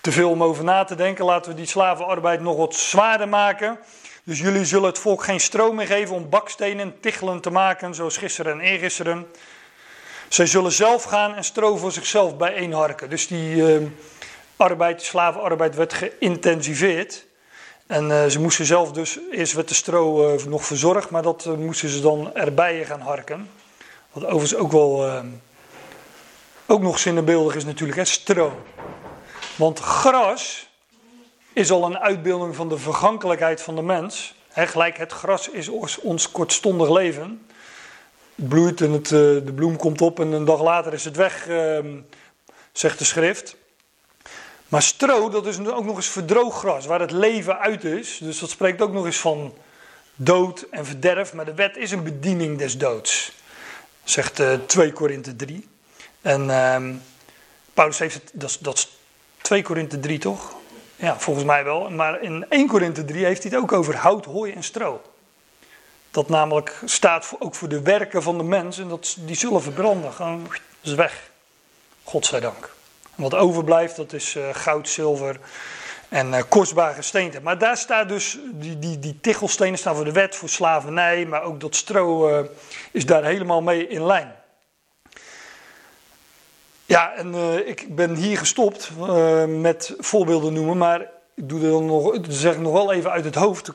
te 0.00 0.12
veel 0.12 0.30
om 0.30 0.42
over 0.42 0.64
na 0.64 0.84
te 0.84 0.94
denken, 0.94 1.24
laten 1.24 1.50
we 1.50 1.56
die 1.56 1.66
slavenarbeid 1.66 2.40
nog 2.40 2.56
wat 2.56 2.74
zwaarder 2.74 3.28
maken. 3.28 3.78
Dus 4.24 4.38
jullie 4.38 4.64
zullen 4.64 4.88
het 4.88 4.98
volk 4.98 5.24
geen 5.24 5.40
stroom 5.40 5.74
meer 5.74 5.86
geven 5.86 6.14
om 6.14 6.28
bakstenen, 6.28 7.00
tichelen 7.00 7.40
te 7.40 7.50
maken, 7.50 7.94
zoals 7.94 8.16
gisteren 8.16 8.52
en 8.52 8.60
eergisteren. 8.60 9.26
Zij 10.30 10.46
zullen 10.46 10.72
zelf 10.72 11.02
gaan 11.02 11.34
en 11.34 11.44
stro 11.44 11.76
voor 11.76 11.92
zichzelf 11.92 12.36
bijeenharken. 12.36 13.10
Dus 13.10 13.26
die 13.26 13.64
arbeid, 14.56 15.02
slavenarbeid 15.02 15.74
werd 15.74 15.92
geïntensiveerd. 15.92 17.26
En 17.86 18.08
uh, 18.08 18.26
ze 18.26 18.40
moesten 18.40 18.64
zelf 18.64 18.92
dus, 18.92 19.18
eerst 19.30 19.52
werd 19.52 19.68
de 19.68 19.74
stro 19.74 20.34
uh, 20.34 20.44
nog 20.44 20.64
verzorgd, 20.64 21.10
maar 21.10 21.22
dat 21.22 21.44
uh, 21.44 21.54
moesten 21.54 21.88
ze 21.88 22.00
dan 22.00 22.34
erbij 22.34 22.84
gaan 22.84 23.00
harken. 23.00 23.50
Wat 24.12 24.24
overigens 24.24 24.54
ook 24.54 24.72
wel, 24.72 25.22
ook 26.66 26.80
nog 26.80 26.98
zinnebeeldig 26.98 27.54
is 27.54 27.64
natuurlijk, 27.64 27.98
hè, 27.98 28.04
stro. 28.04 28.62
Want 29.56 29.78
gras 29.78 30.68
is 31.52 31.70
al 31.70 31.84
een 31.84 31.98
uitbeelding 31.98 32.56
van 32.56 32.68
de 32.68 32.78
vergankelijkheid 32.78 33.62
van 33.62 33.76
de 33.76 33.82
mens. 33.82 34.34
Hè, 34.48 34.66
gelijk 34.66 34.96
het 34.96 35.12
gras 35.12 35.48
is 35.48 35.68
ons 36.02 36.30
kortstondig 36.30 36.90
leven. 36.90 37.46
Bloeit 38.48 38.80
en 38.80 38.92
het, 38.92 39.08
de 39.08 39.52
bloem 39.54 39.76
komt 39.76 40.00
op 40.00 40.20
en 40.20 40.32
een 40.32 40.44
dag 40.44 40.62
later 40.62 40.92
is 40.92 41.04
het 41.04 41.16
weg, 41.16 41.48
ehm, 41.48 41.96
zegt 42.72 42.98
de 42.98 43.04
schrift. 43.04 43.56
Maar 44.68 44.82
stro, 44.82 45.28
dat 45.28 45.46
is 45.46 45.58
ook 45.58 45.84
nog 45.84 45.96
eens 45.96 46.08
verdroogd 46.08 46.58
gras, 46.58 46.86
waar 46.86 47.00
het 47.00 47.10
leven 47.10 47.58
uit 47.58 47.84
is. 47.84 48.18
Dus 48.18 48.38
dat 48.38 48.50
spreekt 48.50 48.80
ook 48.80 48.92
nog 48.92 49.06
eens 49.06 49.18
van 49.20 49.54
dood 50.14 50.66
en 50.70 50.86
verderf. 50.86 51.32
Maar 51.32 51.44
de 51.44 51.54
wet 51.54 51.76
is 51.76 51.90
een 51.90 52.02
bediening 52.02 52.58
des 52.58 52.78
doods, 52.78 53.32
zegt 54.04 54.40
uh, 54.40 54.52
2 54.66 54.92
Korinthe 54.92 55.36
3. 55.36 55.68
En 56.20 56.44
uh, 56.44 56.76
Paulus 57.74 57.98
heeft 57.98 58.14
het, 58.14 58.30
dat 58.32 58.58
dat 58.60 58.76
is 58.76 58.88
2 59.40 59.62
Korinthe 59.62 60.00
3 60.00 60.18
toch? 60.18 60.54
Ja, 60.96 61.18
volgens 61.18 61.46
mij 61.46 61.64
wel. 61.64 61.90
Maar 61.90 62.22
in 62.22 62.46
1 62.48 62.66
Korinthe 62.66 63.04
3 63.04 63.24
heeft 63.24 63.42
hij 63.42 63.52
het 63.52 63.60
ook 63.60 63.72
over 63.72 63.96
hout, 63.96 64.24
hooi 64.24 64.52
en 64.52 64.62
stro. 64.62 65.02
Dat 66.10 66.28
namelijk 66.28 66.80
staat 66.84 67.32
ook 67.38 67.54
voor 67.54 67.68
de 67.68 67.82
werken 67.82 68.22
van 68.22 68.38
de 68.38 68.44
mens 68.44 68.78
en 68.78 68.88
dat, 68.88 69.16
die 69.18 69.36
zullen 69.36 69.62
verbranden. 69.62 70.12
Gewoon, 70.12 70.48
is 70.80 70.94
weg. 70.94 71.30
Godzijdank. 72.04 72.70
Wat 73.14 73.34
overblijft, 73.34 73.96
dat 73.96 74.12
is 74.12 74.34
uh, 74.34 74.48
goud, 74.52 74.88
zilver 74.88 75.40
en 76.08 76.28
uh, 76.28 76.42
kostbaar 76.48 76.94
gesteente. 76.94 77.40
Maar 77.40 77.58
daar 77.58 77.76
staat 77.76 78.08
dus, 78.08 78.38
die, 78.52 78.78
die, 78.78 78.98
die 78.98 79.18
tichelstenen 79.20 79.78
staan 79.78 79.94
voor 79.94 80.04
de 80.04 80.12
wet, 80.12 80.36
voor 80.36 80.48
slavernij, 80.48 81.26
maar 81.26 81.42
ook 81.42 81.60
dat 81.60 81.76
stro 81.76 82.28
uh, 82.28 82.46
is 82.92 83.06
daar 83.06 83.24
helemaal 83.24 83.62
mee 83.62 83.88
in 83.88 84.06
lijn. 84.06 84.34
Ja, 86.86 87.14
en 87.14 87.34
ik 87.66 87.94
ben 87.94 88.14
hier 88.14 88.38
gestopt 88.38 88.90
met 89.46 89.94
voorbeelden 89.98 90.52
noemen, 90.52 90.78
maar 90.78 91.00
ik 91.34 91.48
doe 91.48 91.62
er 91.62 91.70
dan 91.70 91.86
nog, 91.86 92.18
zeg 92.28 92.58
nog 92.58 92.72
wel 92.72 92.92
even 92.92 93.10
uit 93.10 93.24
het 93.24 93.34
hoofd, 93.34 93.72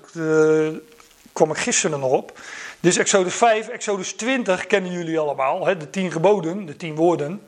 kwam 1.35 1.51
ik 1.51 1.57
gisteren 1.57 1.99
nog 1.99 2.11
op. 2.11 2.39
Dus 2.79 2.97
Exodus 2.97 3.35
5, 3.35 3.67
Exodus 3.67 4.13
20 4.13 4.67
kennen 4.67 4.91
jullie 4.91 5.19
allemaal, 5.19 5.65
hè, 5.65 5.77
de 5.77 5.89
tien 5.89 6.11
geboden, 6.11 6.65
de 6.65 6.75
tien 6.75 6.95
woorden. 6.95 7.41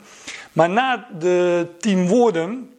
Maar 0.52 0.70
na 0.70 1.08
de 1.18 1.66
tien 1.78 2.08
woorden 2.08 2.74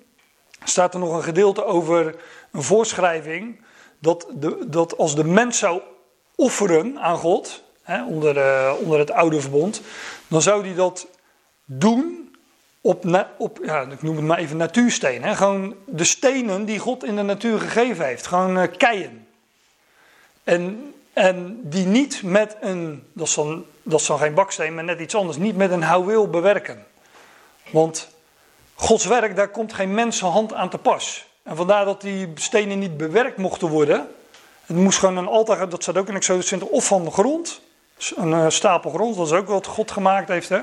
staat 0.63 0.93
er 0.93 0.99
nog 0.99 1.15
een 1.15 1.23
gedeelte 1.23 1.65
over 1.65 2.15
een 2.51 2.63
voorschrijving 2.63 3.61
dat, 3.99 4.27
de, 4.33 4.65
dat 4.67 4.97
als 4.97 5.15
de 5.15 5.23
mens 5.23 5.57
zou 5.57 5.81
offeren 6.35 6.99
aan 6.99 7.17
God, 7.17 7.63
hè, 7.81 8.05
onder, 8.05 8.37
uh, 8.37 8.73
onder 8.81 8.99
het 8.99 9.11
oude 9.11 9.41
verbond, 9.41 9.81
dan 10.27 10.41
zou 10.41 10.65
hij 10.65 10.75
dat 10.75 11.07
doen 11.65 12.35
op, 12.81 13.25
op 13.37 13.59
ja, 13.63 13.81
ik 13.81 14.01
noem 14.01 14.15
het 14.15 14.25
maar 14.25 14.37
even 14.37 14.57
natuurstenen. 14.57 15.27
Hè, 15.27 15.35
gewoon 15.35 15.75
de 15.85 16.03
stenen 16.03 16.65
die 16.65 16.79
God 16.79 17.03
in 17.03 17.15
de 17.15 17.21
natuur 17.21 17.59
gegeven 17.59 18.05
heeft, 18.05 18.27
gewoon 18.27 18.57
uh, 18.57 18.63
keien. 18.77 19.27
En, 20.43 20.93
en 21.13 21.59
die 21.63 21.85
niet 21.85 22.23
met 22.23 22.55
een, 22.61 23.03
dat 23.13 23.27
is, 23.27 23.33
dan, 23.33 23.65
dat 23.83 24.01
geen 24.01 24.33
baksteen, 24.33 24.75
maar 24.75 24.83
net 24.83 24.99
iets 24.99 25.15
anders, 25.15 25.37
niet 25.37 25.55
met 25.55 25.71
een 25.71 25.83
houweel 25.83 26.29
bewerken. 26.29 26.85
Want 27.71 28.09
Gods 28.75 29.05
werk, 29.05 29.35
daar 29.35 29.47
komt 29.47 29.73
geen 29.73 29.93
mensenhand 29.93 30.53
aan 30.53 30.69
te 30.69 30.77
pas. 30.77 31.25
En 31.43 31.55
vandaar 31.55 31.85
dat 31.85 32.01
die 32.01 32.31
stenen 32.35 32.79
niet 32.79 32.97
bewerkt 32.97 33.37
mochten 33.37 33.67
worden. 33.67 34.07
Het 34.65 34.77
moest 34.77 34.99
gewoon 34.99 35.17
een 35.17 35.27
altaar, 35.27 35.69
dat 35.69 35.83
staat 35.83 35.97
ook 35.97 36.07
in 36.07 36.15
Exodus 36.15 36.45
20, 36.45 36.67
of 36.67 36.85
van 36.85 37.03
de 37.03 37.11
grond. 37.11 37.61
Een 38.15 38.31
uh, 38.31 38.45
stapel 38.49 38.91
grond, 38.91 39.15
dat 39.15 39.25
is 39.25 39.33
ook 39.33 39.47
wat 39.47 39.65
God 39.65 39.91
gemaakt 39.91 40.27
heeft. 40.27 40.49
Hè? 40.49 40.59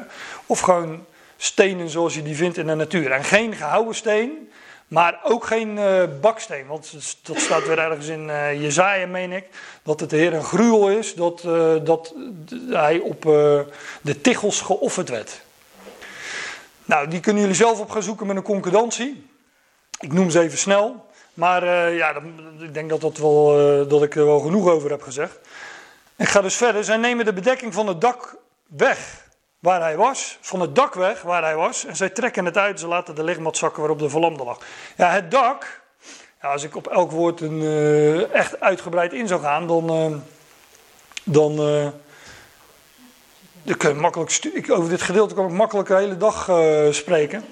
Of 0.47 0.61
gewoon 0.61 1.05
stenen 1.37 1.89
zoals 1.89 2.15
je 2.15 2.23
die 2.23 2.37
vindt 2.37 2.57
in 2.57 2.67
de 2.67 2.75
natuur. 2.75 3.11
En 3.11 3.25
geen 3.25 3.55
gehouden 3.55 3.95
steen, 3.95 4.51
maar 4.89 5.21
ook 5.23 5.45
geen 5.45 5.77
uh, 5.77 6.03
baksteen. 6.21 6.67
Want 6.67 6.93
dat 7.23 7.41
staat 7.41 7.67
weer 7.67 7.79
ergens 7.79 8.07
in 8.07 8.29
uh, 8.29 8.63
Jezaja, 8.63 9.07
meen 9.07 9.33
ik. 9.33 9.45
Dat 9.83 10.01
het 10.01 10.11
de 10.11 10.17
Heer 10.17 10.35
een 10.35 10.45
gruwel 10.45 10.91
is 10.91 11.15
dat, 11.15 11.41
dat 11.85 12.15
hij 12.69 12.99
op 12.99 13.23
de 14.01 14.21
tichels 14.21 14.61
geofferd 14.61 15.09
werd. 15.09 15.43
Nou, 16.85 17.09
die 17.09 17.21
kunnen 17.21 17.43
jullie 17.43 17.57
zelf 17.57 17.81
op 17.81 17.91
gaan 17.91 18.03
zoeken 18.03 18.27
met 18.27 18.37
een 18.37 18.43
concordantie. 18.43 19.27
Ik 20.01 20.13
noem 20.13 20.31
ze 20.31 20.41
even 20.41 20.59
snel. 20.59 21.07
Maar 21.35 21.93
ja, 21.93 22.15
ik 22.59 22.75
denk 22.75 22.89
dat, 22.89 23.01
dat, 23.01 23.19
wel, 23.19 23.47
dat 23.89 24.03
ik 24.03 24.15
er 24.15 24.27
wel 24.27 24.41
genoeg 24.41 24.69
over 24.69 24.91
heb 24.91 25.03
gezegd. 25.03 25.39
Ik 26.17 26.29
ga 26.29 26.41
dus 26.41 26.57
verder. 26.57 26.85
Zij 26.85 26.97
nemen 26.97 27.25
de 27.25 27.33
bedekking 27.33 27.75
van 27.75 27.87
het 27.87 28.01
dak 28.01 28.37
weg 28.67 29.26
waar 29.67 29.81
hij 29.81 29.97
was. 29.97 30.39
Van 30.41 30.61
het 30.61 30.75
dak 30.75 30.95
weg 30.95 31.23
waar 31.23 31.43
hij 31.43 31.57
was. 31.57 31.85
En 31.85 31.97
zij 31.97 32.09
trekken 32.09 32.45
het 32.45 32.57
uit. 32.57 32.81
Ze 32.81 32.87
laten 32.87 33.15
de 33.15 33.25
lichtmat 33.25 33.57
zakken 33.57 33.81
waarop 33.81 33.99
de 33.99 34.09
verlamde 34.09 34.45
lag. 34.45 34.59
Ja, 34.97 35.11
het 35.11 35.31
dak. 35.31 35.81
Ja, 36.43 36.53
als 36.53 36.63
ik 36.63 36.77
op 36.77 36.87
elk 36.87 37.11
woord 37.11 37.41
een, 37.41 37.61
uh, 37.61 38.35
echt 38.35 38.61
uitgebreid 38.61 39.13
in 39.13 39.27
zou 39.27 39.41
gaan, 39.41 39.67
dan. 39.67 40.23
dan 41.25 41.61
ik 43.65 43.79
kan 43.79 43.99
makkelijk 43.99 44.45
ik, 44.45 44.71
over 44.71 44.91
dit 44.91 45.03
gedeelte 45.03 45.35
kan 45.35 45.47
ik 45.47 45.53
makkelijk 45.53 45.89
de 45.89 45.97
hele 45.97 46.17
dag 46.17 46.49
uh, 46.49 46.93
spreken. 46.93 47.45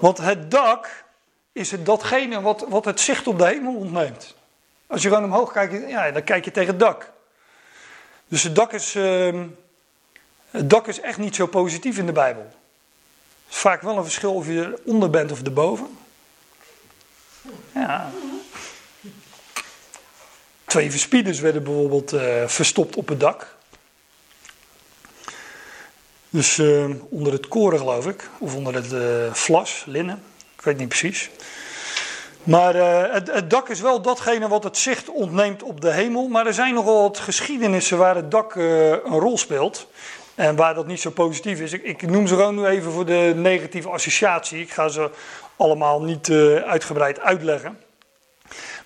Want 0.00 0.18
het 0.18 0.50
dak 0.50 1.04
is 1.52 1.70
het 1.70 1.86
datgene 1.86 2.40
wat, 2.40 2.64
wat 2.68 2.84
het 2.84 3.00
zicht 3.00 3.26
op 3.26 3.38
de 3.38 3.46
hemel 3.46 3.74
ontneemt. 3.74 4.36
Als 4.86 5.02
je 5.02 5.08
gewoon 5.08 5.24
omhoog 5.24 5.52
kijkt, 5.52 5.88
ja, 5.90 6.10
dan 6.10 6.24
kijk 6.24 6.44
je 6.44 6.50
tegen 6.50 6.68
het 6.70 6.80
dak. 6.80 7.12
Dus 8.28 8.42
het 8.42 8.54
dak 8.54 8.72
is, 8.72 8.94
uh, 8.94 9.40
het 10.50 10.70
dak 10.70 10.86
is 10.86 11.00
echt 11.00 11.18
niet 11.18 11.34
zo 11.34 11.46
positief 11.46 11.98
in 11.98 12.06
de 12.06 12.12
Bijbel. 12.12 12.42
Het 12.42 13.54
is 13.54 13.56
vaak 13.56 13.82
wel 13.82 13.96
een 13.96 14.02
verschil 14.02 14.34
of 14.34 14.46
je 14.46 14.78
eronder 14.84 15.10
bent 15.10 15.32
of 15.32 15.42
erboven. 15.42 15.98
Ja. 17.74 18.10
Twee 20.64 20.90
verspieders 20.90 21.40
werden 21.40 21.64
bijvoorbeeld 21.64 22.12
uh, 22.12 22.46
verstopt 22.46 22.96
op 22.96 23.08
het 23.08 23.20
dak. 23.20 23.56
Dus 26.30 26.58
uh, 26.58 26.90
onder 27.08 27.32
het 27.32 27.48
koren 27.48 27.78
geloof 27.78 28.06
ik, 28.06 28.28
of 28.38 28.54
onder 28.54 28.74
het 28.74 28.92
uh, 28.92 29.32
vlas, 29.32 29.84
linnen, 29.86 30.22
ik 30.56 30.62
weet 30.62 30.78
niet 30.78 30.88
precies. 30.88 31.30
Maar 32.42 32.74
het, 33.12 33.32
het, 33.32 33.50
dak 33.50 33.68
is 33.68 33.80
wel 33.80 34.02
datgene 34.02 34.48
wat 34.48 34.64
het 34.64 34.76
zicht 34.76 35.08
ontneemt 35.08 35.62
op 35.62 35.80
de 35.80 35.92
hemel. 35.92 36.28
Maar 36.28 36.46
er 36.46 36.54
zijn 36.54 36.74
nogal 36.74 37.02
wat 37.02 37.18
geschiedenissen 37.18 37.98
waar 37.98 38.14
het 38.14 38.30
dak 38.30 38.54
een 38.54 39.00
rol 39.18 39.38
speelt. 39.38 39.88
En 40.38 40.56
waar 40.56 40.74
dat 40.74 40.86
niet 40.86 41.00
zo 41.00 41.10
positief 41.10 41.60
is. 41.60 41.72
Ik, 41.72 41.82
ik, 41.82 42.02
noem 42.02 42.26
ze 42.26 42.34
gewoon 42.34 42.54
nu 42.54 42.66
even 42.66 42.92
voor 42.92 43.06
de 43.06 43.32
negatieve 43.36 43.88
associatie. 43.88 44.60
Ik 44.60 44.72
ga 44.72 44.88
ze 44.88 45.10
allemaal 45.56 46.02
niet 46.02 46.30
uitgebreid 46.66 47.20
uitleggen. 47.20 47.78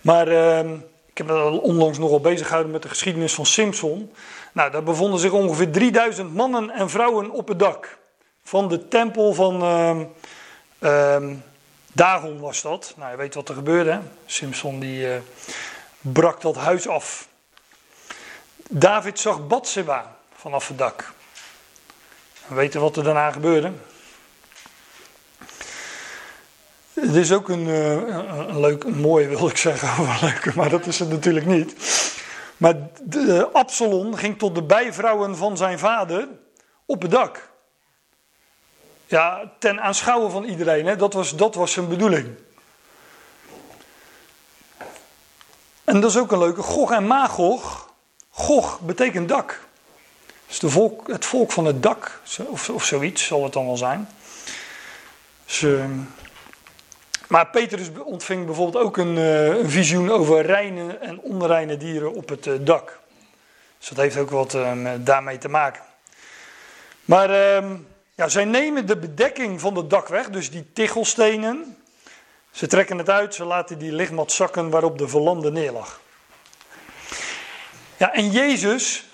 Maar 0.00 0.28
ehm, 0.28 0.74
ik 1.06 1.18
heb 1.18 1.26
me 1.26 1.60
onlangs 1.60 1.98
nogal 1.98 2.20
bezig 2.20 2.46
gehouden 2.46 2.72
met 2.72 2.82
de 2.82 2.88
geschiedenis 2.88 3.34
van 3.34 3.46
Simpson. 3.46 4.12
Nou, 4.52 4.70
daar 4.70 4.82
bevonden 4.82 5.20
zich 5.20 5.32
ongeveer 5.32 5.70
3000 5.70 6.34
mannen 6.34 6.70
en 6.70 6.90
vrouwen 6.90 7.30
op 7.30 7.48
het 7.48 7.58
dak. 7.58 7.98
Van 8.44 8.68
de 8.68 8.88
tempel 8.88 9.34
van 9.34 9.62
uh, 10.80 11.16
Dagon 11.92 12.40
was 12.40 12.62
dat. 12.62 12.94
Nou, 12.96 13.10
je 13.10 13.16
weet 13.16 13.34
wat 13.34 13.48
er 13.48 13.54
gebeurde. 13.54 14.00
Simpson 14.26 14.78
die 14.78 15.06
uh, 15.06 15.14
brak 16.00 16.40
dat 16.40 16.56
huis 16.56 16.88
af. 16.88 17.28
David 18.68 19.18
zag 19.18 19.46
Batseba 19.46 20.16
vanaf 20.34 20.68
het 20.68 20.78
dak. 20.78 21.12
We 22.52 22.58
weten 22.58 22.80
wat 22.80 22.96
er 22.96 23.04
daarna 23.04 23.30
gebeurde. 23.30 23.72
Het 26.92 27.14
is 27.14 27.32
ook 27.32 27.48
een, 27.48 27.66
uh, 27.66 27.92
een 28.48 28.60
leuk, 28.60 28.84
een 28.84 29.00
mooie 29.00 29.28
wil 29.28 29.48
ik 29.48 29.56
zeggen, 29.56 30.06
maar 30.56 30.68
dat 30.68 30.86
is 30.86 30.98
het 30.98 31.08
natuurlijk 31.08 31.46
niet. 31.46 31.74
Maar 32.56 32.74
de, 33.02 33.48
Absalom 33.52 34.14
ging 34.14 34.38
tot 34.38 34.54
de 34.54 34.62
bijvrouwen 34.62 35.36
van 35.36 35.56
zijn 35.56 35.78
vader 35.78 36.28
op 36.86 37.02
het 37.02 37.10
dak. 37.10 37.50
Ja, 39.06 39.52
ten 39.58 39.80
aanschouwen 39.80 40.30
van 40.30 40.44
iedereen, 40.44 40.86
hè? 40.86 40.96
Dat, 40.96 41.12
was, 41.12 41.36
dat 41.36 41.54
was 41.54 41.72
zijn 41.72 41.88
bedoeling. 41.88 42.36
En 45.84 46.00
dat 46.00 46.10
is 46.10 46.16
ook 46.16 46.32
een 46.32 46.38
leuke. 46.38 46.62
Gog 46.62 46.92
en 46.92 47.06
Magog. 47.06 47.90
Gog 48.30 48.80
betekent 48.80 49.28
dak. 49.28 49.70
Dus 50.58 50.72
volk, 50.72 51.08
het 51.08 51.24
volk 51.24 51.52
van 51.52 51.64
het 51.64 51.82
dak, 51.82 52.20
of, 52.46 52.70
of 52.70 52.84
zoiets 52.84 53.26
zal 53.26 53.44
het 53.44 53.52
dan 53.52 53.66
wel 53.66 53.76
zijn. 53.76 54.08
Dus, 55.44 55.60
uh, 55.60 55.84
maar 57.28 57.46
Petrus 57.46 57.90
ontving 58.04 58.46
bijvoorbeeld 58.46 58.84
ook 58.84 58.96
een, 58.96 59.16
uh, 59.16 59.46
een 59.46 59.70
visioen 59.70 60.10
over 60.10 60.46
reine 60.46 60.96
en 60.96 61.20
onreine 61.20 61.76
dieren 61.76 62.14
op 62.14 62.28
het 62.28 62.46
uh, 62.46 62.54
dak. 62.60 63.00
Dus 63.78 63.88
dat 63.88 63.98
heeft 63.98 64.16
ook 64.16 64.30
wat 64.30 64.54
uh, 64.54 64.90
daarmee 64.98 65.38
te 65.38 65.48
maken. 65.48 65.82
Maar 67.04 67.30
ehm, 67.30 67.76
ja, 68.14 68.28
zij 68.28 68.44
nemen 68.44 68.86
de 68.86 68.96
bedekking 68.96 69.60
van 69.60 69.76
het 69.76 69.90
dak 69.90 70.08
weg, 70.08 70.30
dus 70.30 70.50
die 70.50 70.72
tichelstenen. 70.72 71.76
Ze 72.50 72.66
trekken 72.66 72.98
het 72.98 73.10
uit, 73.10 73.34
ze 73.34 73.44
laten 73.44 73.78
die 73.78 73.92
lichtmat 73.92 74.32
zakken 74.32 74.70
waarop 74.70 74.98
de 74.98 75.08
verlamde 75.08 75.50
neerlag. 75.50 76.00
Ja, 77.96 78.12
en 78.12 78.30
Jezus 78.30 79.10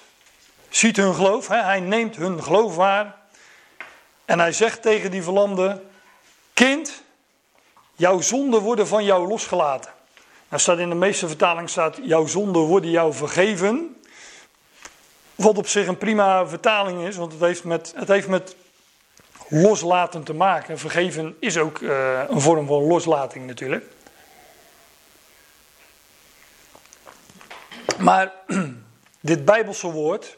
ziet 0.68 0.96
hun 0.96 1.14
geloof, 1.14 1.48
hè, 1.48 1.62
hij 1.62 1.80
neemt 1.80 2.16
hun 2.16 2.42
geloof 2.42 2.76
waar. 2.76 3.16
En 4.24 4.38
hij 4.38 4.52
zegt 4.52 4.82
tegen 4.82 5.10
die 5.10 5.22
verlamde: 5.22 5.82
Kind, 6.52 7.02
Jouw 7.98 8.20
zonden 8.20 8.60
worden 8.60 8.86
van 8.86 9.04
jou 9.04 9.28
losgelaten. 9.28 9.90
Nou 10.48 10.62
staat 10.62 10.78
in 10.78 10.88
de 10.88 10.94
meeste 10.94 11.28
vertalingen 11.28 11.68
staat, 11.68 11.98
jouw 12.02 12.26
zonden 12.26 12.62
worden 12.62 12.90
jou 12.90 13.12
vergeven. 13.12 13.96
Wat 15.34 15.58
op 15.58 15.66
zich 15.66 15.86
een 15.86 15.98
prima 15.98 16.46
vertaling 16.46 17.06
is, 17.06 17.16
want 17.16 17.32
het 17.32 17.40
heeft 17.40 17.64
met, 17.64 17.92
het 17.96 18.08
heeft 18.08 18.28
met 18.28 18.56
loslaten 19.48 20.22
te 20.22 20.32
maken. 20.32 20.78
Vergeven 20.78 21.36
is 21.40 21.56
ook 21.56 21.78
uh, 21.78 22.22
een 22.28 22.40
vorm 22.40 22.66
van 22.66 22.82
loslating 22.82 23.46
natuurlijk. 23.46 23.84
Maar 27.98 28.32
dit 29.20 29.44
Bijbelse 29.44 29.90
woord, 29.90 30.36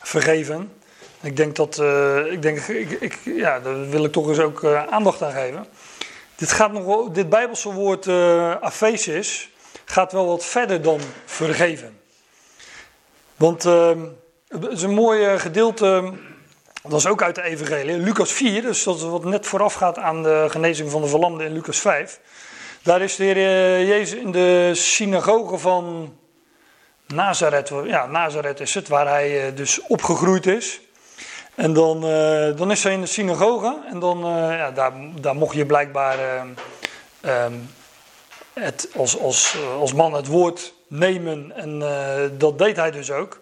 vergeven, 0.00 0.72
ik 1.20 1.36
denk 1.36 1.56
dat, 1.56 1.78
uh, 1.78 2.32
ik 2.32 2.42
denk, 2.42 2.58
ik, 2.58 2.90
ik, 2.90 3.18
ja, 3.24 3.60
daar 3.60 3.88
wil 3.88 4.04
ik 4.04 4.12
toch 4.12 4.28
eens 4.28 4.38
ook 4.38 4.62
uh, 4.62 4.86
aandacht 4.86 5.22
aan 5.22 5.32
geven. 5.32 5.66
Dit, 6.34 6.52
gaat 6.52 6.72
nog, 6.72 7.10
dit 7.10 7.28
Bijbelse 7.28 7.72
woord 7.72 8.06
uh, 8.06 8.54
gaat 9.84 10.12
wel 10.12 10.26
wat 10.26 10.44
verder 10.44 10.82
dan 10.82 11.00
vergeven. 11.24 12.00
Want 13.36 13.64
uh, 13.66 13.90
het 14.48 14.66
is 14.70 14.82
een 14.82 14.94
mooi 14.94 15.38
gedeelte, 15.38 16.12
dat 16.82 16.98
is 16.98 17.06
ook 17.06 17.22
uit 17.22 17.34
de 17.34 17.42
Evangelie, 17.42 17.98
Lucas 17.98 18.32
4, 18.32 18.62
dus 18.62 18.82
dat 18.82 18.96
is 18.96 19.02
wat 19.02 19.24
net 19.24 19.46
vooraf 19.46 19.74
gaat 19.74 19.98
aan 19.98 20.22
de 20.22 20.46
genezing 20.48 20.90
van 20.90 21.02
de 21.02 21.08
verlamde 21.08 21.44
in 21.44 21.52
Lucas 21.52 21.78
5. 21.78 22.20
Daar 22.82 23.02
is 23.02 23.16
de 23.16 23.24
Heer 23.24 23.36
eh, 23.36 23.88
Jezus 23.88 24.18
in 24.18 24.32
de 24.32 24.70
synagoge 24.74 25.58
van 25.58 26.16
Nazareth, 27.14 27.72
ja, 27.84 28.06
Nazareth 28.06 28.60
is 28.60 28.74
het, 28.74 28.88
waar 28.88 29.08
hij 29.08 29.46
eh, 29.46 29.56
dus 29.56 29.80
opgegroeid 29.82 30.46
is. 30.46 30.80
En 31.54 31.72
dan, 31.72 32.04
uh, 32.04 32.56
dan 32.56 32.70
is 32.70 32.82
hij 32.82 32.92
in 32.92 33.00
de 33.00 33.06
synagoge 33.06 33.76
en 33.90 33.98
dan, 33.98 34.18
uh, 34.18 34.58
ja, 34.58 34.70
daar, 34.70 34.92
daar 35.20 35.36
mocht 35.36 35.54
je 35.54 35.66
blijkbaar 35.66 36.18
uh, 36.18 37.44
um, 37.44 37.70
het, 38.52 38.88
als, 38.96 39.18
als, 39.20 39.56
als 39.78 39.92
man 39.92 40.12
het 40.12 40.26
woord 40.26 40.74
nemen 40.86 41.52
en 41.54 41.78
dat 42.38 42.58
deed 42.58 42.76
hij 42.76 42.90
dus 42.90 43.10
ook. 43.10 43.40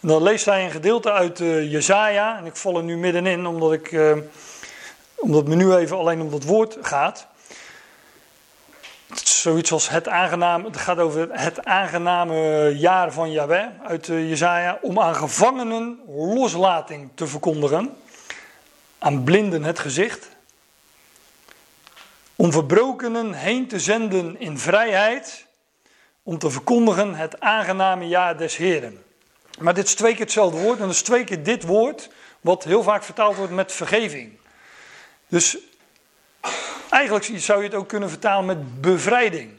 En 0.00 0.08
dan 0.08 0.22
leest 0.22 0.44
hij 0.44 0.64
een 0.64 0.70
gedeelte 0.70 1.12
uit 1.12 1.38
Jezaja 1.38 2.38
en 2.38 2.46
ik 2.46 2.56
val 2.56 2.76
er 2.76 2.82
nu 2.82 2.96
middenin 2.96 3.46
omdat, 3.46 3.72
ik, 3.72 4.00
omdat 5.16 5.40
het 5.40 5.48
me 5.48 5.54
nu 5.54 5.74
even 5.74 5.98
alleen 5.98 6.20
om 6.20 6.30
dat 6.30 6.44
woord 6.44 6.78
gaat. 6.80 7.26
Zoiets 9.40 9.72
als 9.72 9.88
het 9.88 10.08
aangename, 10.08 10.64
het 10.64 10.76
gaat 10.76 10.98
over 10.98 11.28
het 11.30 11.64
aangename 11.64 12.72
jaar 12.76 13.12
van 13.12 13.30
Yahweh 13.30 13.66
uit 13.84 14.08
uh, 14.08 14.28
Jezaja, 14.28 14.78
om 14.82 15.00
aan 15.00 15.14
gevangenen 15.14 16.00
loslating 16.06 17.10
te 17.14 17.26
verkondigen, 17.26 17.96
aan 18.98 19.24
blinden 19.24 19.64
het 19.64 19.78
gezicht, 19.78 20.28
om 22.36 22.52
verbrokenen 22.52 23.32
heen 23.32 23.68
te 23.68 23.78
zenden 23.78 24.40
in 24.40 24.58
vrijheid, 24.58 25.46
om 26.22 26.38
te 26.38 26.50
verkondigen 26.50 27.14
het 27.14 27.40
aangename 27.40 28.08
jaar 28.08 28.36
des 28.36 28.56
Heren. 28.56 29.02
Maar 29.58 29.74
dit 29.74 29.86
is 29.86 29.94
twee 29.94 30.12
keer 30.12 30.24
hetzelfde 30.24 30.58
woord 30.58 30.78
en 30.78 30.86
dat 30.86 30.94
is 30.94 31.02
twee 31.02 31.24
keer 31.24 31.42
dit 31.42 31.62
woord, 31.62 32.10
wat 32.40 32.64
heel 32.64 32.82
vaak 32.82 33.02
vertaald 33.02 33.36
wordt 33.36 33.52
met 33.52 33.72
vergeving. 33.72 34.38
Dus 35.28 35.58
eigenlijk 36.90 37.30
zou 37.34 37.58
je 37.58 37.68
het 37.68 37.74
ook 37.74 37.88
kunnen 37.88 38.08
vertalen 38.08 38.46
met 38.46 38.80
bevrijding. 38.80 39.50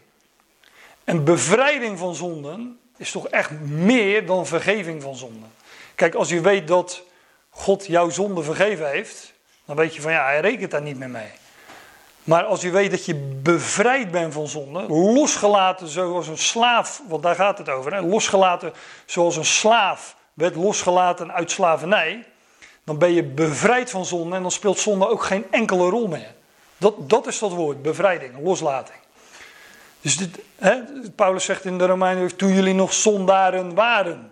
En 1.04 1.24
bevrijding 1.24 1.98
van 2.00 2.16
zonden 2.16 2.80
is 2.98 3.12
toch 3.12 3.28
echt 3.28 3.52
meer 3.62 4.26
dan 4.26 4.46
vergeving 4.46 5.02
van 5.02 5.16
zonden. 5.16 5.52
Kijk, 5.96 6.14
als 6.16 6.30
je 6.30 6.42
weet 6.42 6.68
dat 6.68 7.04
God 7.50 7.86
jouw 7.86 8.10
zonde 8.10 8.44
vergeven 8.44 8.90
heeft, 8.90 9.34
dan 9.66 9.76
weet 9.76 9.96
je 9.96 10.02
van 10.02 10.12
ja, 10.12 10.26
hij 10.26 10.40
rekent 10.40 10.72
daar 10.72 10.82
niet 10.82 10.98
meer 10.98 11.10
mee. 11.10 11.32
Maar 12.24 12.44
als 12.44 12.62
je 12.62 12.70
weet 12.70 12.92
dat 12.92 13.06
je 13.06 13.16
bevrijd 13.44 14.12
bent 14.12 14.34
van 14.34 14.48
zonde, 14.48 14.82
losgelaten 14.88 15.88
zoals 15.88 16.28
een 16.28 16.38
slaaf, 16.38 17.02
want 17.08 17.24
daar 17.24 17.36
gaat 17.36 17.58
het 17.58 17.70
over, 17.70 17.94
hè? 17.94 18.02
losgelaten 18.02 18.74
zoals 19.06 19.36
een 19.36 19.46
slaaf 19.46 20.16
werd 20.34 20.56
losgelaten 20.56 21.34
uit 21.34 21.52
slavernij, 21.52 22.26
dan 22.84 22.98
ben 22.98 23.12
je 23.12 23.24
bevrijd 23.24 23.90
van 23.90 24.06
zonde 24.06 24.36
en 24.36 24.42
dan 24.42 24.52
speelt 24.52 24.80
zonde 24.80 25.10
ook 25.10 25.24
geen 25.24 25.46
enkele 25.52 25.90
rol 25.90 26.08
meer. 26.08 26.34
Dat, 26.82 27.10
dat 27.10 27.28
is 27.28 27.40
dat 27.40 27.52
woord, 27.52 27.82
bevrijding, 27.82 28.44
loslating. 28.44 28.98
Dus 30.02 30.18
dit, 30.18 30.40
hè, 30.56 30.82
Paulus 31.16 31.46
zegt 31.46 31.66
in 31.66 31.78
de 31.78 31.86
Romeinen, 31.86 32.36
toen 32.36 32.54
jullie 32.54 32.74
nog 32.74 32.94
zondaren 32.94 33.74
waren. 33.74 34.32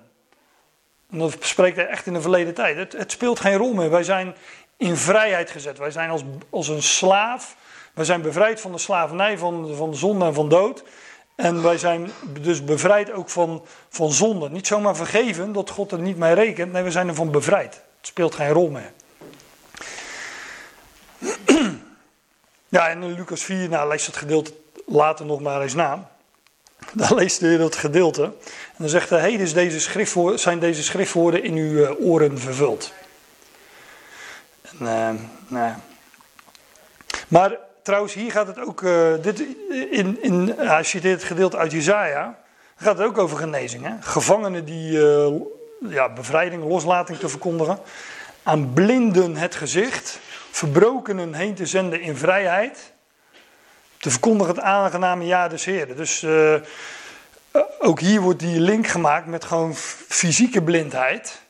En 1.12 1.18
dat 1.18 1.36
spreekt 1.40 1.76
hij 1.76 1.88
echt 1.88 2.06
in 2.06 2.14
de 2.14 2.22
verleden 2.22 2.54
tijd. 2.54 2.78
Het, 2.78 2.94
het, 2.94 3.12
speelt 3.12 3.40
geen 3.40 3.58
rol 3.58 3.74
meer. 3.74 3.90
Wij 3.90 4.04
zijn 4.04 4.36
in 4.78 4.96
vrijheid 4.98 5.50
gezet. 5.50 5.78
Wij 5.78 5.92
zijn 5.92 6.10
als, 6.10 6.24
als 6.50 6.68
een 6.68 6.84
slaaf. 6.84 7.56
Wij 7.94 8.06
zijn 8.06 8.22
bevrijd 8.22 8.62
van 8.62 8.72
de 8.72 8.78
slavernij, 8.78 9.38
van, 9.38 9.76
van 9.76 9.92
de 9.92 9.98
zonde 9.98 10.26
en 10.26 10.34
van 10.34 10.50
dood. 10.50 10.84
En 11.36 11.64
wij 11.64 11.78
zijn 11.78 12.12
dus 12.42 12.64
bevrijd 12.64 13.12
ook 13.12 13.30
van, 13.30 13.66
van 13.90 14.12
zonde. 14.12 14.50
Niet 14.50 14.68
zomaar 14.68 14.96
vergeven, 14.96 15.54
dat 15.54 15.70
God 15.70 15.92
er 15.92 16.00
niet 16.00 16.18
mee 16.18 16.34
rekent. 16.34 16.72
Nee, 16.72 16.84
we 16.84 16.92
zijn 16.92 17.08
ervan 17.08 17.32
bevrijd. 17.32 17.74
Het 17.74 18.08
speelt 18.08 18.36
geen 18.36 18.52
rol 18.52 18.70
meer. 18.70 18.92
Ja, 22.70 22.90
en 22.90 23.04
in 23.04 23.14
Lucas 23.14 23.44
4, 23.44 23.70
nou 23.70 23.90
lees 23.90 24.06
het 24.06 24.18
gedeelte 24.18 24.52
later 24.86 25.26
nog 25.26 25.42
maar 25.42 25.62
eens 25.62 25.74
na. 25.74 26.10
Daar 26.94 27.14
leest 27.14 27.42
hij 27.42 27.58
dat 27.58 27.76
gedeelte. 27.76 28.24
En 28.24 28.78
dan 28.78 28.90
zegt 28.90 29.10
hij, 29.10 29.20
heden 29.20 29.54
deze 29.54 29.80
schriftwoorden, 29.80 30.40
zijn 30.40 30.60
deze 30.60 30.84
schriftwoorden 30.84 31.44
in 31.44 31.56
uw 31.56 31.84
eh, 31.84 32.00
oren 32.00 32.40
vervuld. 32.40 32.94
En, 34.62 34.78
uh, 34.82 35.10
nou. 35.48 35.74
Maar 37.28 37.58
trouwens, 37.82 38.14
hier 38.14 38.32
gaat 38.32 38.48
het 38.48 38.60
ook, 38.60 38.82
uh, 38.82 39.14
dit, 39.22 39.44
in, 39.92 40.24
in, 40.24 40.54
hij 40.58 40.84
citeert 40.84 41.20
het 41.20 41.30
gedeelte 41.30 41.58
uit 41.58 41.72
Jezaja, 41.72 42.40
gaat 42.76 42.98
het 42.98 43.08
ook 43.08 43.18
over 43.18 43.38
genezing. 43.38 43.86
Hè? 43.86 43.94
Gevangenen 44.00 44.66
die 44.66 44.92
ja, 45.80 46.10
bevrijding, 46.14 46.64
loslating 46.64 47.20
te 47.20 47.30
verkondigen. 47.30 47.80
Aan 48.44 48.74
blinden 48.74 49.36
het 49.36 49.56
gezicht 49.56 50.20
verbrokenen 50.60 51.34
heen 51.34 51.54
te 51.56 51.66
zenden 51.66 52.02
in 52.02 52.16
vrijheid. 52.16 52.94
Te 53.98 54.10
verkondigen 54.10 54.56
het 54.56 54.64
aangename 54.64 55.26
jaar 55.26 55.50
des 55.50 55.66
Heren. 55.66 55.96
Dus 55.96 56.22
uh, 56.22 56.56
ook 57.80 58.00
hier 58.00 58.22
wordt 58.22 58.40
die 58.40 58.60
link 58.60 58.88
gemaakt 58.88 59.26
met 59.26 59.46
gewoon 59.46 59.76
fysieke 60.08 60.64
blindheid. 60.64 61.42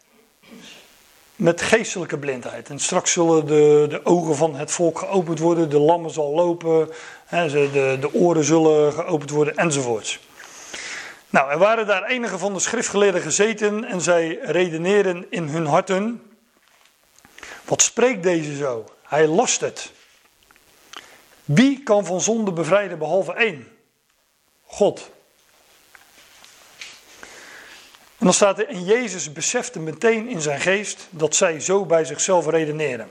Met 1.35 1.61
geestelijke 1.61 2.17
blindheid. 2.17 2.69
En 2.69 2.79
straks 2.79 3.11
zullen 3.11 3.45
de, 3.45 3.85
de 3.89 4.05
ogen 4.05 4.35
van 4.35 4.55
het 4.55 4.71
volk 4.71 4.99
geopend 4.99 5.39
worden. 5.39 5.69
De 5.69 5.79
lammen 5.79 6.11
zal 6.11 6.33
lopen. 6.35 6.89
Hè, 7.25 7.49
de, 7.49 7.97
de 7.99 8.13
oren 8.13 8.43
zullen 8.43 8.93
geopend 8.93 9.29
worden 9.29 9.55
enzovoorts. 9.55 10.19
Nou, 11.29 11.51
er 11.51 11.57
waren 11.57 11.87
daar 11.87 12.03
enige 12.03 12.37
van 12.37 12.53
de 12.53 12.59
schriftgeleerden 12.59 13.21
gezeten 13.21 13.83
en 13.83 14.01
zij 14.01 14.39
redeneren 14.41 15.25
in 15.29 15.47
hun 15.47 15.65
harten. 15.65 16.21
Wat 17.65 17.81
spreekt 17.81 18.23
deze 18.23 18.55
zo? 18.55 18.85
Hij 19.09 19.27
lost 19.27 19.61
het. 19.61 19.91
Wie 21.45 21.83
kan 21.83 22.05
van 22.05 22.21
zonde 22.21 22.51
bevrijden 22.51 22.99
behalve 22.99 23.33
één? 23.33 23.67
God. 24.65 25.09
En 28.17 28.25
dan 28.25 28.33
staat 28.33 28.59
er, 28.59 28.67
en 28.67 28.83
Jezus 28.85 29.33
besefte 29.33 29.79
meteen 29.79 30.27
in 30.27 30.41
zijn 30.41 30.59
geest 30.59 31.07
dat 31.09 31.35
zij 31.35 31.59
zo 31.59 31.85
bij 31.85 32.05
zichzelf 32.05 32.47
redeneren. 32.47 33.09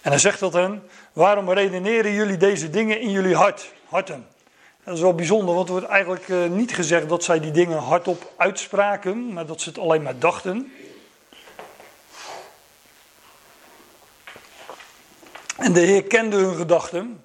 En 0.00 0.10
hij 0.10 0.18
zegt 0.18 0.38
tot 0.38 0.52
hen, 0.52 0.82
waarom 1.12 1.52
redeneren 1.52 2.12
jullie 2.12 2.36
deze 2.36 2.70
dingen 2.70 3.00
in 3.00 3.10
jullie 3.10 3.34
hart, 3.34 3.72
harten? 3.88 4.26
Dat 4.84 4.94
is 4.94 5.00
wel 5.00 5.14
bijzonder, 5.14 5.54
want 5.54 5.66
er 5.66 5.72
wordt 5.72 5.88
eigenlijk 5.88 6.28
eh, 6.28 6.44
niet 6.44 6.74
gezegd 6.74 7.08
dat 7.08 7.24
zij 7.24 7.40
die 7.40 7.50
dingen 7.50 7.78
hardop 7.78 8.32
uitspraken, 8.36 9.32
maar 9.32 9.46
dat 9.46 9.60
ze 9.60 9.68
het 9.68 9.78
alleen 9.78 10.02
maar 10.02 10.18
dachten. 10.18 10.72
En 15.66 15.72
de 15.72 15.80
Heer 15.80 16.04
kende 16.04 16.36
hun 16.36 16.56
gedachten. 16.56 17.22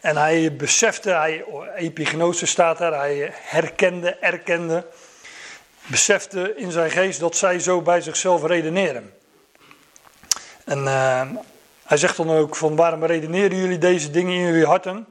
En 0.00 0.16
hij 0.16 0.56
besefte, 0.56 1.10
hij, 1.10 1.44
epigenose 1.76 2.46
staat 2.46 2.78
daar, 2.78 2.92
hij 2.92 3.32
herkende, 3.32 4.10
erkende, 4.10 4.86
besefte 5.86 6.54
in 6.56 6.70
zijn 6.70 6.90
geest 6.90 7.20
dat 7.20 7.36
zij 7.36 7.58
zo 7.58 7.82
bij 7.82 8.00
zichzelf 8.00 8.44
redeneren. 8.44 9.14
En 10.64 10.78
uh, 10.78 11.22
hij 11.84 11.96
zegt 11.96 12.16
dan 12.16 12.30
ook 12.30 12.56
van 12.56 12.76
waarom 12.76 13.04
redeneren 13.04 13.56
jullie 13.56 13.78
deze 13.78 14.10
dingen 14.10 14.34
in 14.34 14.46
jullie 14.46 14.66
harten? 14.66 15.06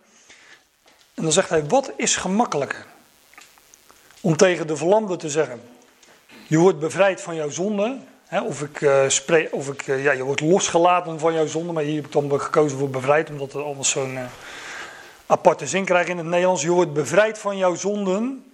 En 1.13 1.23
dan 1.23 1.31
zegt 1.31 1.49
hij, 1.49 1.65
wat 1.67 1.91
is 1.95 2.15
gemakkelijker? 2.15 2.85
Om 4.21 4.37
tegen 4.37 4.67
de 4.67 4.75
verlamde 4.75 5.15
te 5.15 5.29
zeggen, 5.29 5.61
je 6.47 6.57
wordt 6.57 6.79
bevrijd 6.79 7.21
van 7.21 7.35
jouw 7.35 7.49
zonde 7.49 7.97
of 8.41 8.61
ik, 8.61 8.81
uh, 8.81 9.05
of 9.51 9.67
ik 9.67 9.87
uh, 9.87 10.03
ja, 10.03 10.11
je 10.11 10.23
wordt 10.23 10.41
losgelaten 10.41 11.19
van 11.19 11.33
jouw 11.33 11.45
zonde, 11.45 11.73
maar 11.73 11.83
hier 11.83 11.95
heb 11.95 12.05
ik 12.05 12.11
dan 12.11 12.41
gekozen 12.41 12.77
voor 12.77 12.89
bevrijd, 12.89 13.29
omdat 13.29 13.53
het 13.53 13.63
anders 13.63 13.89
zo'n 13.89 14.13
uh, 14.13 14.23
aparte 15.25 15.67
zin 15.67 15.85
krijgt 15.85 16.09
in 16.09 16.17
het 16.17 16.25
Nederlands. 16.25 16.61
Je 16.61 16.71
wordt 16.71 16.93
bevrijd 16.93 17.37
van 17.37 17.57
jouw 17.57 17.75
zonden. 17.75 18.53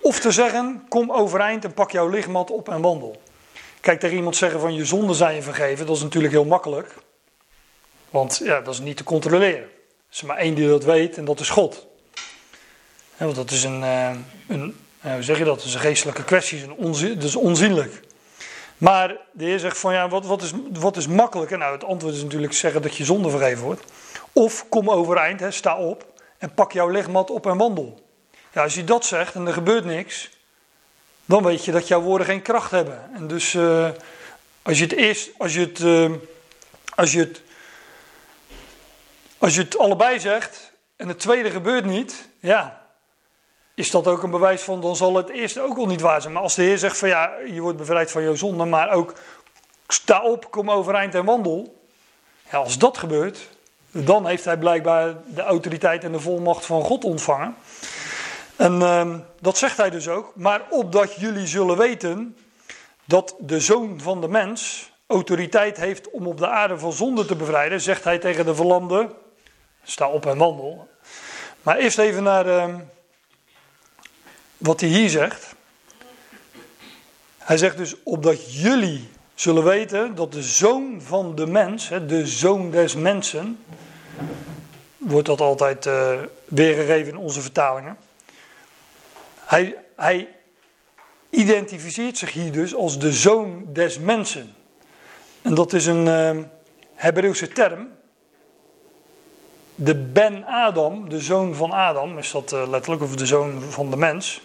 Of 0.00 0.20
te 0.20 0.30
zeggen, 0.30 0.84
kom 0.88 1.12
overeind 1.12 1.64
en 1.64 1.74
pak 1.74 1.90
jouw 1.90 2.08
lichtmat 2.08 2.50
op 2.50 2.68
en 2.68 2.80
wandel. 2.80 3.22
Kijk, 3.80 4.00
tegen 4.00 4.16
iemand 4.16 4.36
zeggen 4.36 4.60
van 4.60 4.74
je 4.74 4.84
zonden 4.84 5.16
zijn 5.16 5.34
je 5.34 5.42
vergeven, 5.42 5.86
dat 5.86 5.96
is 5.96 6.02
natuurlijk 6.02 6.32
heel 6.32 6.44
makkelijk. 6.44 6.94
Want 8.10 8.40
ja, 8.44 8.60
dat 8.60 8.74
is 8.74 8.80
niet 8.80 8.96
te 8.96 9.04
controleren. 9.04 9.62
Er 9.62 9.68
is 10.12 10.22
maar 10.22 10.36
één 10.36 10.54
die 10.54 10.68
dat 10.68 10.84
weet 10.84 11.16
en 11.16 11.24
dat 11.24 11.40
is 11.40 11.50
God. 11.50 11.86
want 13.16 13.34
dat 13.34 13.50
is 13.50 13.64
een, 13.64 13.82
een 14.48 14.76
hoe 15.00 15.22
zeg 15.22 15.38
je 15.38 15.44
dat? 15.44 15.56
Dat 15.56 15.66
is 15.66 15.74
een 15.74 15.80
geestelijke 15.80 16.24
kwestie, 16.24 16.66
dat 16.76 17.24
is 17.24 17.36
onzienlijk. 17.36 18.00
Maar 18.80 19.16
de 19.32 19.44
Heer 19.44 19.58
zegt 19.58 19.78
van 19.78 19.92
ja, 19.92 20.08
wat, 20.08 20.26
wat, 20.26 20.42
is, 20.42 20.52
wat 20.72 20.96
is 20.96 21.06
makkelijker? 21.06 21.58
Nou, 21.58 21.72
het 21.72 21.84
antwoord 21.84 22.14
is 22.14 22.22
natuurlijk 22.22 22.52
zeggen 22.52 22.82
dat 22.82 22.96
je 22.96 23.04
zonde 23.04 23.30
vergeven 23.30 23.64
wordt. 23.64 23.84
Of 24.32 24.68
kom 24.68 24.90
overeind, 24.90 25.40
hè, 25.40 25.50
sta 25.50 25.76
op 25.76 26.06
en 26.38 26.54
pak 26.54 26.72
jouw 26.72 26.90
legmat 26.90 27.30
op 27.30 27.46
en 27.46 27.56
wandel. 27.56 28.08
Ja, 28.52 28.62
als 28.62 28.74
je 28.74 28.84
dat 28.84 29.04
zegt 29.04 29.34
en 29.34 29.46
er 29.46 29.52
gebeurt 29.52 29.84
niks, 29.84 30.30
dan 31.24 31.42
weet 31.42 31.64
je 31.64 31.72
dat 31.72 31.88
jouw 31.88 32.00
woorden 32.00 32.26
geen 32.26 32.42
kracht 32.42 32.70
hebben. 32.70 33.10
En 33.14 33.26
dus 33.26 33.54
uh, 33.54 33.88
als 34.62 34.78
je 34.78 34.84
het 34.84 34.92
eerst, 34.92 35.30
als 35.38 35.54
je 35.54 35.60
het, 35.60 35.78
uh, 35.78 36.10
als 36.94 37.12
je 37.12 37.18
het, 37.18 37.42
als 39.38 39.54
je 39.54 39.60
het 39.60 39.78
allebei 39.78 40.20
zegt 40.20 40.72
en 40.96 41.08
het 41.08 41.18
tweede 41.18 41.50
gebeurt 41.50 41.84
niet, 41.84 42.28
ja, 42.38 42.79
is 43.74 43.90
dat 43.90 44.06
ook 44.06 44.22
een 44.22 44.30
bewijs 44.30 44.62
van, 44.62 44.80
dan 44.80 44.96
zal 44.96 45.16
het 45.16 45.28
eerste 45.28 45.60
ook 45.60 45.76
al 45.76 45.86
niet 45.86 46.00
waar 46.00 46.20
zijn. 46.20 46.32
Maar 46.32 46.42
als 46.42 46.54
de 46.54 46.62
Heer 46.62 46.78
zegt 46.78 46.98
van 46.98 47.08
ja, 47.08 47.32
je 47.46 47.60
wordt 47.60 47.78
bevrijd 47.78 48.10
van 48.10 48.22
jouw 48.22 48.34
zonde, 48.34 48.64
maar 48.64 48.90
ook 48.90 49.14
sta 49.88 50.22
op, 50.22 50.50
kom 50.50 50.70
overeind 50.70 51.14
en 51.14 51.24
wandel. 51.24 51.78
Als 52.52 52.78
dat 52.78 52.98
gebeurt, 52.98 53.48
dan 53.90 54.26
heeft 54.26 54.44
hij 54.44 54.58
blijkbaar 54.58 55.14
de 55.26 55.42
autoriteit 55.42 56.04
en 56.04 56.12
de 56.12 56.20
volmacht 56.20 56.66
van 56.66 56.82
God 56.82 57.04
ontvangen. 57.04 57.56
En 58.56 58.80
uh, 58.80 59.14
dat 59.40 59.58
zegt 59.58 59.76
hij 59.76 59.90
dus 59.90 60.08
ook. 60.08 60.32
Maar 60.34 60.62
opdat 60.70 61.14
jullie 61.14 61.46
zullen 61.46 61.76
weten 61.76 62.36
dat 63.04 63.34
de 63.38 63.60
zoon 63.60 64.00
van 64.00 64.20
de 64.20 64.28
mens 64.28 64.90
autoriteit 65.06 65.76
heeft 65.76 66.10
om 66.10 66.26
op 66.26 66.38
de 66.38 66.48
aarde 66.48 66.78
van 66.78 66.92
zonde 66.92 67.24
te 67.24 67.36
bevrijden, 67.36 67.80
zegt 67.80 68.04
hij 68.04 68.18
tegen 68.18 68.44
de 68.44 68.54
verlamde: 68.54 69.14
sta 69.82 70.08
op 70.08 70.26
en 70.26 70.38
wandel. 70.38 70.88
Maar 71.62 71.76
eerst 71.76 71.98
even 71.98 72.22
naar. 72.22 72.46
Uh, 72.46 72.74
wat 74.60 74.80
hij 74.80 74.88
hier 74.88 75.08
zegt. 75.10 75.54
Hij 77.38 77.56
zegt 77.56 77.76
dus, 77.76 77.94
opdat 78.02 78.60
jullie 78.60 79.08
zullen 79.34 79.64
weten 79.64 80.14
dat 80.14 80.32
de 80.32 80.42
zoon 80.42 81.02
van 81.02 81.34
de 81.34 81.46
mens, 81.46 81.88
de 82.06 82.26
zoon 82.26 82.70
des 82.70 82.94
mensen, 82.94 83.58
wordt 84.96 85.26
dat 85.26 85.40
altijd 85.40 85.86
uh, 85.86 86.18
weergegeven 86.44 87.12
in 87.12 87.18
onze 87.18 87.40
vertalingen. 87.40 87.96
Hij, 89.44 89.76
hij 89.96 90.28
identificeert 91.30 92.18
zich 92.18 92.32
hier 92.32 92.52
dus 92.52 92.74
als 92.74 92.98
de 92.98 93.12
zoon 93.12 93.64
des 93.72 93.98
mensen. 93.98 94.54
En 95.42 95.54
dat 95.54 95.72
is 95.72 95.86
een 95.86 96.06
uh, 96.06 96.44
Hebreeuwse 96.94 97.48
term. 97.48 97.88
De 99.74 99.94
Ben 99.94 100.44
Adam, 100.46 101.08
de 101.08 101.20
zoon 101.20 101.54
van 101.54 101.72
Adam, 101.72 102.18
is 102.18 102.30
dat 102.30 102.52
uh, 102.52 102.68
letterlijk, 102.68 103.02
of 103.02 103.16
de 103.16 103.26
zoon 103.26 103.62
van 103.62 103.90
de 103.90 103.96
mens. 103.96 104.40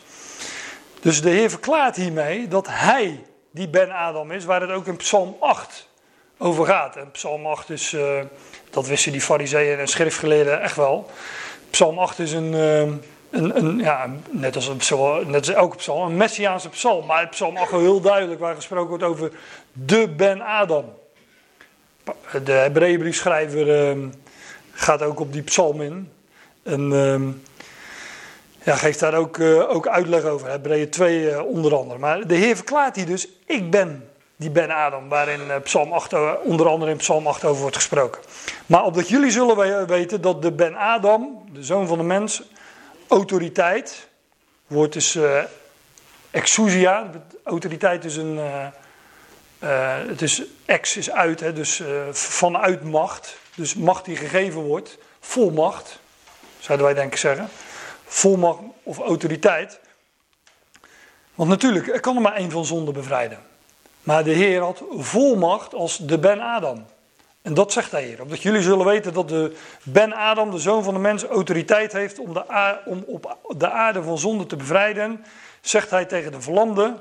Dus 1.05 1.21
de 1.21 1.29
Heer 1.29 1.49
verklaart 1.49 1.95
hiermee 1.95 2.47
dat 2.47 2.67
hij 2.69 3.23
die 3.51 3.69
Ben 3.69 3.91
Adam 3.91 4.31
is, 4.31 4.45
waar 4.45 4.61
het 4.61 4.69
ook 4.69 4.87
in 4.87 4.95
Psalm 4.95 5.35
8 5.39 5.87
over 6.37 6.65
gaat. 6.65 6.95
En 6.95 7.11
Psalm 7.11 7.45
8 7.45 7.69
is, 7.69 7.93
uh, 7.93 8.19
dat 8.69 8.87
wisten 8.87 9.11
die 9.11 9.21
fariseeën 9.21 9.79
en 9.79 9.87
schriftgeleerden 9.87 10.61
echt 10.61 10.75
wel. 10.75 11.09
Psalm 11.69 11.99
8 11.99 12.19
is 12.19 12.31
een, 12.31 12.53
uh, 12.53 12.79
een, 12.79 13.57
een, 13.57 13.77
ja, 13.77 14.09
net 14.29 14.55
als, 14.55 14.67
een 14.67 14.77
psalm, 14.77 15.25
net 15.25 15.47
als 15.47 15.49
elke 15.49 15.75
psalm, 15.75 16.05
een 16.05 16.17
messiaanse 16.17 16.69
psalm. 16.69 17.05
Maar 17.05 17.27
Psalm 17.27 17.57
8 17.57 17.71
heel 17.71 18.01
duidelijk, 18.01 18.39
waar 18.39 18.55
gesproken 18.55 18.89
wordt 18.89 19.03
over 19.03 19.31
de 19.71 20.09
Ben 20.17 20.41
Adam. 20.41 20.85
De 22.43 22.51
Hebreeënbriefschrijver 22.51 23.95
uh, 23.95 24.07
gaat 24.71 25.01
ook 25.01 25.19
op 25.19 25.33
die 25.33 25.43
psalm 25.43 25.81
in. 25.81 26.11
En 26.63 26.91
ja, 28.65 28.75
geeft 28.75 28.99
daar 28.99 29.13
ook, 29.13 29.37
uh, 29.37 29.69
ook 29.69 29.87
uitleg 29.87 30.23
over. 30.23 30.49
Hebreeën 30.49 30.89
2 30.89 31.21
uh, 31.21 31.45
onder 31.45 31.75
andere. 31.75 31.99
Maar 31.99 32.27
de 32.27 32.35
Heer 32.35 32.55
verklaart 32.55 32.95
hier 32.95 33.05
dus: 33.05 33.27
Ik 33.45 33.71
ben 33.71 34.09
die 34.35 34.49
Ben 34.49 34.71
Adam, 34.71 35.09
waarin 35.09 35.39
uh, 35.47 35.55
Psalm 35.63 35.93
8, 35.93 36.13
onder 36.43 36.67
andere 36.67 36.91
in 36.91 36.97
Psalm 36.97 37.27
8 37.27 37.43
over 37.43 37.61
wordt 37.61 37.75
gesproken. 37.75 38.21
Maar 38.65 38.83
opdat 38.83 39.09
jullie 39.09 39.31
zullen 39.31 39.87
weten 39.87 40.21
dat 40.21 40.41
de 40.41 40.51
Ben 40.51 40.75
Adam, 40.75 41.45
de 41.53 41.63
zoon 41.63 41.87
van 41.87 41.97
de 41.97 42.03
mens, 42.03 42.43
autoriteit, 43.07 44.07
woord 44.67 44.95
is 44.95 45.17
exousia, 46.31 47.09
autoriteit 47.43 48.05
is 48.05 48.15
een. 48.15 48.39
het 50.07 50.21
is 50.21 50.43
ex 50.65 50.97
is 50.97 51.11
uit, 51.11 51.39
hè, 51.39 51.53
dus 51.53 51.81
vanuit 52.11 52.83
macht. 52.83 53.37
Dus 53.55 53.75
macht 53.75 54.05
die 54.05 54.15
gegeven 54.15 54.61
wordt, 54.61 54.97
volmacht, 55.19 55.99
zouden 56.59 56.85
wij 56.85 56.95
denk 56.95 57.11
ik 57.11 57.19
zeggen 57.19 57.49
volmacht 58.05 58.59
of 58.83 58.99
autoriteit. 58.99 59.79
Want 61.35 61.49
natuurlijk, 61.49 61.87
er 61.87 61.99
kan 61.99 62.15
er 62.15 62.21
maar 62.21 62.35
één 62.35 62.51
van 62.51 62.65
zonde 62.65 62.91
bevrijden. 62.91 63.39
Maar 64.03 64.23
de 64.23 64.31
Heer 64.31 64.61
had 64.61 64.83
volmacht 64.91 65.73
als 65.73 65.97
de 65.97 66.19
Ben 66.19 66.41
Adam. 66.41 66.85
En 67.41 67.53
dat 67.53 67.71
zegt 67.71 67.91
hij 67.91 68.03
hier. 68.03 68.21
Omdat 68.21 68.41
jullie 68.41 68.61
zullen 68.61 68.85
weten 68.85 69.13
dat 69.13 69.29
de 69.29 69.55
Ben 69.83 70.13
Adam, 70.13 70.51
de 70.51 70.59
zoon 70.59 70.83
van 70.83 70.93
de 70.93 70.99
mens, 70.99 71.23
autoriteit 71.23 71.93
heeft 71.93 72.19
om, 72.19 72.33
de 72.33 72.79
om 72.85 73.03
op 73.07 73.37
de 73.57 73.69
aarde 73.69 74.03
van 74.03 74.17
zonde 74.17 74.45
te 74.45 74.55
bevrijden. 74.55 75.25
Zegt 75.61 75.89
hij 75.89 76.05
tegen 76.05 76.31
de 76.31 76.41
verlamde: 76.41 76.95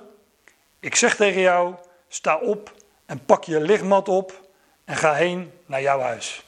Ik 0.80 0.94
zeg 0.94 1.16
tegen 1.16 1.40
jou, 1.40 1.74
sta 2.08 2.36
op 2.36 2.72
en 3.06 3.24
pak 3.24 3.44
je 3.44 3.60
lichtmat 3.60 4.08
op 4.08 4.42
en 4.84 4.96
ga 4.96 5.12
heen 5.12 5.52
naar 5.66 5.82
jouw 5.82 6.00
huis. 6.00 6.43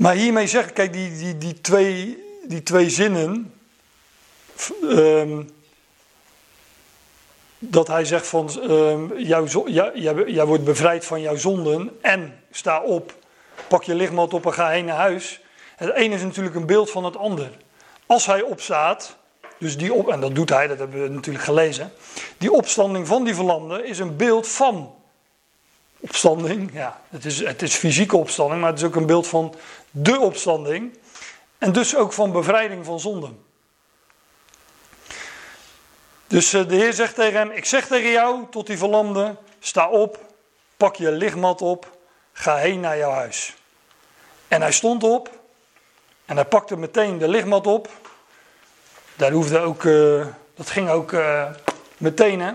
Maar 0.00 0.14
hiermee 0.14 0.46
zeg 0.46 0.68
ik, 0.68 0.74
kijk, 0.74 0.92
die, 0.92 1.16
die, 1.16 1.38
die, 1.38 1.60
twee, 1.60 2.24
die 2.44 2.62
twee 2.62 2.90
zinnen. 2.90 3.54
Um, 4.82 5.50
dat 7.58 7.86
hij 7.86 8.04
zegt 8.04 8.26
van, 8.26 8.50
jouw, 9.16 9.68
jij, 10.26 10.44
wordt 10.44 10.64
bevrijd 10.64 11.04
van 11.04 11.20
jouw 11.20 11.36
zonden 11.36 11.98
en 12.00 12.42
sta 12.50 12.82
op, 12.82 13.14
pak 13.68 13.82
je 13.82 13.94
lichtmat 13.94 14.34
op 14.34 14.46
en 14.46 14.52
ga 14.52 14.68
heen 14.68 14.84
naar 14.84 14.96
huis. 14.96 15.40
Het 15.76 15.94
ene 15.94 16.14
is 16.14 16.22
natuurlijk 16.22 16.56
een 16.56 16.66
beeld 16.66 16.90
van 16.90 17.04
het 17.04 17.16
ander. 17.16 17.50
Als 18.06 18.26
hij 18.26 18.42
opstaat, 18.42 19.16
dus 19.58 19.76
die 19.76 19.92
op, 19.92 20.08
en 20.08 20.20
dat 20.20 20.34
doet 20.34 20.48
hij, 20.48 20.66
dat 20.66 20.78
hebben 20.78 21.02
we 21.02 21.08
natuurlijk 21.08 21.44
gelezen. 21.44 21.92
Die 22.38 22.52
opstanding 22.52 23.06
van 23.06 23.24
die 23.24 23.34
verlamde 23.34 23.86
is 23.86 23.98
een 23.98 24.16
beeld 24.16 24.48
van 24.48 24.94
opstanding. 26.00 26.70
Ja, 26.72 27.00
het 27.08 27.24
is, 27.24 27.44
het 27.44 27.62
is 27.62 27.74
fysieke 27.74 28.16
opstanding, 28.16 28.60
maar 28.60 28.70
het 28.70 28.78
is 28.78 28.86
ook 28.86 28.96
een 28.96 29.06
beeld 29.06 29.26
van 29.26 29.54
de 29.90 30.18
opstanding. 30.18 30.98
En 31.58 31.72
dus 31.72 31.96
ook 31.96 32.12
van 32.12 32.32
bevrijding 32.32 32.84
van 32.84 33.00
zonden. 33.00 33.44
Dus 36.26 36.52
eh, 36.52 36.68
de 36.68 36.74
Heer 36.74 36.92
zegt 36.92 37.14
tegen 37.14 37.38
hem: 37.38 37.50
Ik 37.50 37.64
zeg 37.64 37.86
tegen 37.86 38.10
jou, 38.10 38.44
tot 38.50 38.66
die 38.66 38.78
verlamde: 38.78 39.36
sta 39.58 39.88
op, 39.88 40.18
pak 40.76 40.96
je 40.96 41.10
lichtmat 41.10 41.62
op, 41.62 41.96
ga 42.32 42.56
heen 42.56 42.80
naar 42.80 42.96
jouw 42.96 43.10
huis. 43.10 43.54
En 44.48 44.60
hij 44.60 44.72
stond 44.72 45.02
op 45.02 45.38
en 46.24 46.36
hij 46.36 46.44
pakte 46.44 46.76
meteen 46.76 47.18
de 47.18 47.28
lichtmat 47.28 47.66
op. 47.66 47.88
Daar 49.16 49.30
hoefde 49.32 49.58
ook, 49.58 49.82
uh, 49.82 50.26
dat 50.54 50.70
ging 50.70 50.88
ook 50.88 51.12
uh, 51.12 51.50
meteen, 51.96 52.40
hè? 52.40 52.52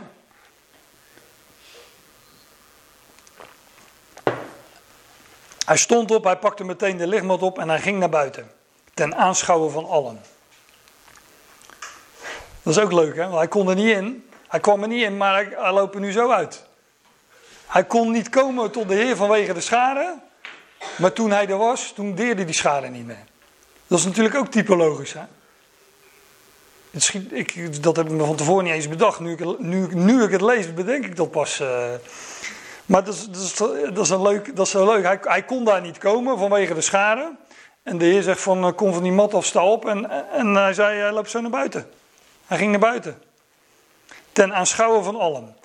Hij 5.65 5.77
stond 5.77 6.11
op, 6.11 6.23
hij 6.23 6.37
pakte 6.37 6.63
meteen 6.63 6.97
de 6.97 7.07
lichtmat 7.07 7.41
op 7.41 7.59
en 7.59 7.69
hij 7.69 7.79
ging 7.79 7.99
naar 7.99 8.09
buiten. 8.09 8.51
Ten 8.93 9.15
aanschouwen 9.15 9.71
van 9.71 9.85
allen. 9.85 10.21
Dat 12.63 12.77
is 12.77 12.83
ook 12.83 12.91
leuk, 12.91 13.15
hè? 13.15 13.23
Want 13.23 13.35
hij 13.35 13.47
kon 13.47 13.69
er 13.69 13.75
niet 13.75 13.95
in. 13.95 14.29
Hij 14.47 14.59
kwam 14.59 14.81
er 14.81 14.87
niet 14.87 15.03
in, 15.03 15.17
maar 15.17 15.33
hij, 15.33 15.55
hij 15.57 15.71
loopt 15.71 15.95
er 15.95 16.01
nu 16.01 16.11
zo 16.11 16.29
uit. 16.29 16.65
Hij 17.65 17.83
kon 17.83 18.11
niet 18.11 18.29
komen 18.29 18.71
tot 18.71 18.87
de 18.87 18.93
Heer 18.93 19.15
vanwege 19.15 19.53
de 19.53 19.61
schade. 19.61 20.19
Maar 20.97 21.13
toen 21.13 21.31
hij 21.31 21.47
er 21.47 21.57
was, 21.57 21.91
toen 21.95 22.15
deerde 22.15 22.45
die 22.45 22.55
schade 22.55 22.87
niet 22.87 23.05
meer. 23.05 23.23
Dat 23.87 23.99
is 23.99 24.05
natuurlijk 24.05 24.35
ook 24.35 24.47
typologisch, 24.47 25.13
hè? 25.13 25.23
Ik, 27.29 27.83
dat 27.83 27.95
heb 27.95 28.05
ik 28.05 28.11
me 28.11 28.25
van 28.25 28.35
tevoren 28.35 28.63
niet 28.63 28.73
eens 28.73 28.87
bedacht. 28.87 29.19
Nu 29.19 29.31
ik, 29.31 29.59
nu, 29.59 29.87
nu 29.95 30.23
ik 30.23 30.31
het 30.31 30.41
lees, 30.41 30.73
bedenk 30.73 31.05
ik 31.05 31.15
dat 31.15 31.31
pas. 31.31 31.59
Uh, 31.59 31.67
maar 32.85 33.03
dat 33.03 33.27
is, 33.95 34.09
een 34.09 34.21
leuk, 34.21 34.55
dat 34.55 34.67
is 34.67 34.73
leuk. 34.73 35.03
Hij, 35.03 35.19
hij, 35.21 35.43
kon 35.43 35.63
daar 35.63 35.81
niet 35.81 35.97
komen 35.97 36.37
vanwege 36.37 36.73
de 36.73 36.81
schade. 36.81 37.35
En 37.83 37.97
de 37.97 38.05
heer 38.05 38.21
zegt 38.21 38.41
van, 38.41 38.63
eh, 38.63 38.75
kom 38.75 38.93
van 38.93 39.03
die 39.03 39.11
mat 39.11 39.33
af, 39.33 39.45
sta 39.45 39.65
op. 39.65 39.85
En, 39.85 40.31
en 40.31 40.55
hij 40.55 40.73
zei, 40.73 40.99
hij 40.99 41.11
loopt 41.11 41.29
zo 41.29 41.41
naar 41.41 41.51
buiten. 41.51 41.89
Hij 42.45 42.57
ging 42.57 42.71
naar 42.71 42.79
buiten. 42.79 43.21
Ten 44.31 44.53
aanschouwen 44.53 45.03
van 45.03 45.15
allen. 45.15 45.55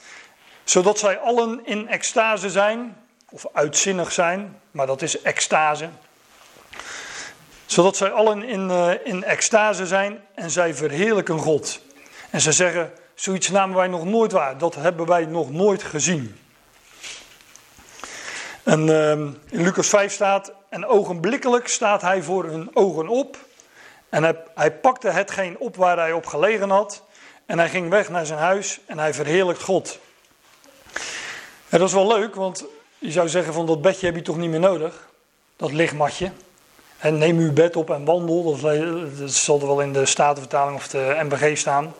Zodat 0.64 0.98
zij 0.98 1.18
allen 1.18 1.66
in 1.66 1.88
extase 1.88 2.50
zijn, 2.50 2.96
of 3.30 3.46
uitzinnig 3.52 4.12
zijn, 4.12 4.60
maar 4.70 4.86
dat 4.86 5.02
is 5.02 5.22
extase. 5.22 5.88
Zodat 7.66 7.96
zij 7.96 8.10
allen 8.10 8.42
in, 8.42 8.68
uh, 8.68 8.90
in 9.04 9.24
extase 9.24 9.86
zijn 9.86 10.20
en 10.34 10.50
zij 10.50 10.74
verheerlijken 10.74 11.38
God. 11.38 11.80
En 12.30 12.40
ze 12.40 12.52
zeggen, 12.52 12.92
zoiets 13.14 13.48
namen 13.48 13.76
wij 13.76 13.88
nog 13.88 14.04
nooit 14.04 14.32
waar, 14.32 14.58
dat 14.58 14.74
hebben 14.74 15.06
wij 15.06 15.24
nog 15.24 15.50
nooit 15.50 15.82
gezien. 15.82 16.38
En 18.62 18.86
uh, 18.86 19.10
in 19.10 19.62
Lucas 19.62 19.88
5 19.88 20.12
staat, 20.12 20.52
en 20.68 20.86
ogenblikkelijk 20.86 21.68
staat 21.68 22.02
hij 22.02 22.22
voor 22.22 22.44
hun 22.44 22.70
ogen 22.74 23.08
op. 23.08 23.36
En 24.08 24.22
hij, 24.22 24.36
hij 24.54 24.72
pakte 24.72 25.08
hetgeen 25.08 25.58
op 25.58 25.76
waar 25.76 25.96
hij 25.96 26.12
op 26.12 26.26
gelegen 26.26 26.70
had. 26.70 27.02
En 27.46 27.58
hij 27.58 27.68
ging 27.68 27.88
weg 27.88 28.08
naar 28.08 28.26
zijn 28.26 28.38
huis 28.38 28.80
en 28.86 28.98
hij 28.98 29.14
verheerlijkt 29.14 29.62
God. 29.62 29.98
En 31.68 31.78
dat 31.78 31.88
is 31.88 31.94
wel 31.94 32.06
leuk, 32.06 32.34
want 32.34 32.64
je 32.98 33.10
zou 33.10 33.28
zeggen 33.28 33.52
van 33.52 33.66
dat 33.66 33.82
bedje 33.82 34.06
heb 34.06 34.14
je 34.14 34.22
toch 34.22 34.36
niet 34.36 34.50
meer 34.50 34.60
nodig. 34.60 35.08
Dat 35.56 35.72
lichtmatje. 35.72 36.30
En 36.98 37.18
neem 37.18 37.38
uw 37.38 37.52
bed 37.52 37.76
op 37.76 37.90
en 37.90 38.04
wandel. 38.04 38.58
Dat, 38.58 39.30
zal 39.30 39.60
er 39.60 39.66
wel 39.66 39.80
in 39.80 39.92
de 39.92 40.06
Statenvertaling 40.06 40.76
of 40.76 40.88
de 40.88 41.20
MBG 41.22 41.58
staan. 41.58 41.94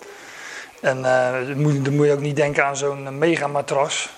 En 0.81 0.99
uh, 0.99 1.33
dan 1.47 1.97
moet 1.97 2.07
je 2.07 2.13
ook 2.13 2.21
niet 2.21 2.37
denken 2.37 2.65
aan 2.65 2.77
zo'n 2.77 3.19
megamatras. 3.19 4.09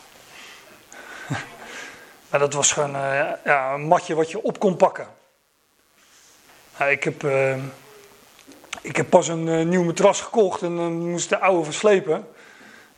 Maar 2.32 2.40
dat 2.40 2.52
was 2.52 2.72
gewoon 2.72 2.94
uh, 2.94 3.30
ja, 3.44 3.74
een 3.74 3.86
matje 3.86 4.14
wat 4.14 4.30
je 4.30 4.42
op 4.42 4.58
kon 4.58 4.76
pakken. 4.76 5.06
ik, 6.88 7.04
heb, 7.04 7.22
uh, 7.22 7.56
ik 8.80 8.96
heb 8.96 9.10
pas 9.10 9.28
een 9.28 9.46
uh, 9.46 9.66
nieuw 9.66 9.82
matras 9.82 10.20
gekocht 10.20 10.62
en 10.62 10.76
dan 10.76 11.10
moest 11.10 11.28
de 11.28 11.38
oude 11.38 11.64
verslepen. 11.64 12.26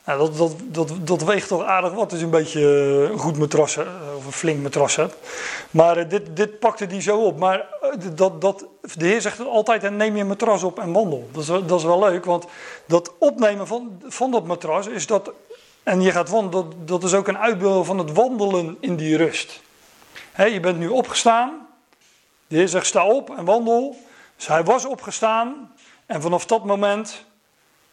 Nou, 0.04 0.18
dat, 0.18 0.36
dat, 0.36 0.54
dat, 0.62 1.06
dat 1.06 1.22
weegt 1.22 1.48
toch 1.48 1.62
aardig 1.62 1.92
wat. 1.92 2.12
Is 2.12 2.22
een 2.22 2.30
beetje 2.30 2.60
een 3.10 3.18
goed 3.18 3.38
matras, 3.38 3.78
of 4.16 4.26
een 4.26 4.32
flink 4.32 4.62
matras. 4.62 4.98
Maar 5.70 6.08
dit, 6.08 6.36
dit 6.36 6.58
pakte 6.58 6.86
die 6.86 7.00
zo 7.00 7.18
op. 7.18 7.38
Maar 7.38 7.66
dat, 8.14 8.40
dat, 8.40 8.66
de 8.94 9.06
Heer 9.06 9.20
zegt 9.20 9.46
altijd: 9.46 9.84
en 9.84 9.96
neem 9.96 10.16
je 10.16 10.24
matras 10.24 10.62
op 10.62 10.78
en 10.78 10.92
wandel. 10.92 11.28
Dat 11.32 11.42
is, 11.42 11.46
dat 11.46 11.78
is 11.78 11.84
wel 11.84 11.98
leuk, 11.98 12.24
want 12.24 12.46
dat 12.86 13.12
opnemen 13.18 13.66
van, 13.66 14.02
van 14.08 14.30
dat 14.30 14.44
matras 14.44 14.86
is 14.86 15.06
dat 15.06 15.32
en 15.84 16.00
je 16.00 16.10
gaat 16.10 16.28
wandelen, 16.28 16.86
dat, 16.86 17.04
is 17.04 17.14
ook 17.14 17.28
een 17.28 17.38
uitbeelding 17.38 17.86
van 17.86 17.98
het 17.98 18.12
wandelen 18.12 18.76
in 18.80 18.96
die 18.96 19.16
rust. 19.16 19.62
je 20.36 20.60
bent 20.60 20.78
nu 20.78 20.88
opgestaan. 20.88 21.66
De 22.46 22.56
Heer 22.56 22.68
zegt: 22.68 22.86
sta 22.86 23.06
op 23.06 23.36
en 23.36 23.44
wandel. 23.44 23.96
Dus 24.36 24.46
hij 24.46 24.64
was 24.64 24.84
opgestaan. 24.84 25.74
En 26.06 26.22
vanaf 26.22 26.46
dat 26.46 26.64
moment 26.64 27.24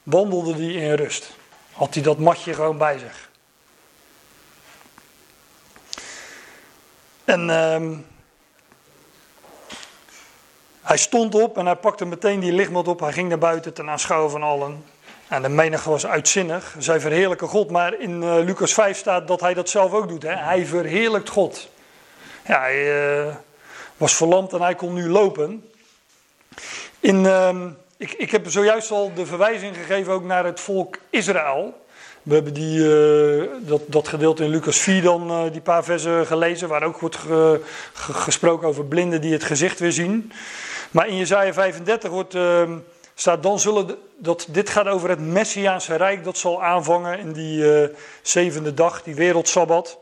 wandelde 0.03 0.53
hij 0.53 0.73
in 0.73 0.93
rust. 0.93 1.35
Had 1.71 1.93
hij 1.93 2.03
dat 2.03 2.17
matje 2.17 2.53
gewoon 2.53 2.77
bij 2.77 2.97
zich. 2.97 3.29
En 7.25 7.49
ehm, 7.49 7.97
hij 10.81 10.97
stond 10.97 11.35
op 11.35 11.57
en 11.57 11.65
hij 11.65 11.75
pakte 11.75 12.05
meteen 12.05 12.39
die 12.39 12.53
lichtmat 12.53 12.87
op. 12.87 12.99
Hij 12.99 13.13
ging 13.13 13.29
naar 13.29 13.37
buiten 13.37 13.73
ten 13.73 13.89
aanschouwen 13.89 14.31
van 14.31 14.43
allen. 14.43 14.85
En 15.31 15.41
de 15.41 15.49
menigte 15.49 15.89
was 15.89 16.05
uitzinnig. 16.05 16.75
Zij 16.79 16.99
verheerlijken 16.99 17.47
God. 17.47 17.69
Maar 17.69 17.99
in 17.99 18.21
uh, 18.21 18.35
Lucas 18.35 18.73
5 18.73 18.97
staat 18.97 19.27
dat 19.27 19.41
hij 19.41 19.53
dat 19.53 19.69
zelf 19.69 19.93
ook 19.93 20.07
doet. 20.07 20.23
Hè? 20.23 20.35
Hij 20.35 20.65
verheerlijkt 20.65 21.29
God. 21.29 21.69
Ja, 22.45 22.59
hij 22.59 23.25
uh, 23.25 23.35
was 23.97 24.15
verlamd 24.15 24.53
en 24.53 24.61
hij 24.61 24.75
kon 24.75 24.93
nu 24.93 25.09
lopen. 25.09 25.71
In, 26.99 27.23
uh, 27.23 27.65
ik, 27.97 28.11
ik 28.11 28.31
heb 28.31 28.49
zojuist 28.49 28.91
al 28.91 29.13
de 29.13 29.25
verwijzing 29.25 29.75
gegeven 29.75 30.13
ook 30.13 30.23
naar 30.23 30.45
het 30.45 30.59
volk 30.59 30.97
Israël. 31.09 31.85
We 32.23 32.33
hebben 32.33 32.53
die, 32.53 32.79
uh, 32.79 33.49
dat, 33.59 33.81
dat 33.87 34.07
gedeelte 34.07 34.43
in 34.43 34.49
Lucas 34.49 34.77
4 34.77 35.01
dan, 35.01 35.49
die 35.51 35.61
paar 35.61 35.83
versen 35.83 36.27
gelezen. 36.27 36.67
Waar 36.67 36.83
ook 36.83 36.99
wordt 36.99 37.15
ge, 37.15 37.61
ge, 37.93 38.13
gesproken 38.13 38.67
over 38.67 38.85
blinden 38.85 39.21
die 39.21 39.33
het 39.33 39.43
gezicht 39.43 39.79
weer 39.79 39.91
zien. 39.91 40.31
Maar 40.91 41.07
in 41.07 41.17
Jezaja 41.17 41.53
35 41.53 42.09
wordt 42.09 42.35
ehm, 42.35 42.77
staat 43.15 43.43
dan 43.43 43.59
zullen, 43.59 43.87
de, 43.87 43.97
dat, 44.21 44.47
dit 44.49 44.69
gaat 44.69 44.87
over 44.87 45.09
het 45.09 45.19
Messiaanse 45.19 45.95
Rijk, 45.95 46.23
dat 46.23 46.37
zal 46.37 46.63
aanvangen 46.63 47.19
in 47.19 47.31
die 47.31 47.63
uh, 47.63 47.97
zevende 48.21 48.73
dag, 48.73 49.03
die 49.03 49.15
wereldsabbat. 49.15 49.97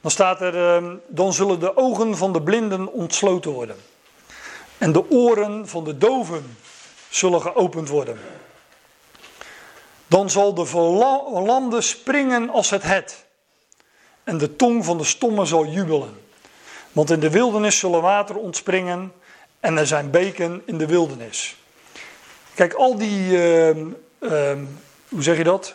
Dan 0.00 0.10
staat 0.10 0.40
er, 0.40 0.82
uh, 0.82 0.90
dan 1.06 1.32
zullen 1.32 1.60
de 1.60 1.76
ogen 1.76 2.16
van 2.16 2.32
de 2.32 2.42
blinden 2.42 2.92
ontsloten 2.92 3.50
worden. 3.50 3.76
En 4.78 4.92
de 4.92 5.10
oren 5.10 5.68
van 5.68 5.84
de 5.84 5.98
doven 5.98 6.56
zullen 7.08 7.40
geopend 7.40 7.88
worden. 7.88 8.18
Dan 10.06 10.30
zal 10.30 10.54
de 10.54 10.66
verlamde 10.66 11.80
springen 11.80 12.50
als 12.50 12.70
het 12.70 12.82
het. 12.82 13.24
En 14.24 14.38
de 14.38 14.56
tong 14.56 14.84
van 14.84 14.98
de 14.98 15.04
stomme 15.04 15.44
zal 15.44 15.66
jubelen. 15.66 16.20
Want 16.92 17.10
in 17.10 17.20
de 17.20 17.30
wildernis 17.30 17.78
zullen 17.78 18.02
water 18.02 18.36
ontspringen 18.36 19.12
en 19.60 19.76
er 19.76 19.86
zijn 19.86 20.10
beken 20.10 20.62
in 20.66 20.78
de 20.78 20.86
wildernis. 20.86 21.56
Kijk, 22.54 22.72
al 22.72 22.98
die, 22.98 23.32
uh, 23.32 23.68
uh, 23.68 24.52
hoe 25.08 25.22
zeg 25.22 25.36
je 25.36 25.44
dat? 25.44 25.74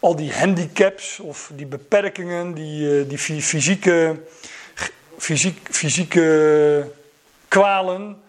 Al 0.00 0.16
die 0.16 0.32
handicaps 0.32 1.18
of 1.20 1.50
die 1.54 1.66
beperkingen, 1.66 2.54
die, 2.54 3.00
uh, 3.00 3.08
die 3.08 3.18
fysieke, 3.18 4.20
fysiek, 5.18 5.68
fysieke 5.70 6.90
kwalen, 7.48 8.22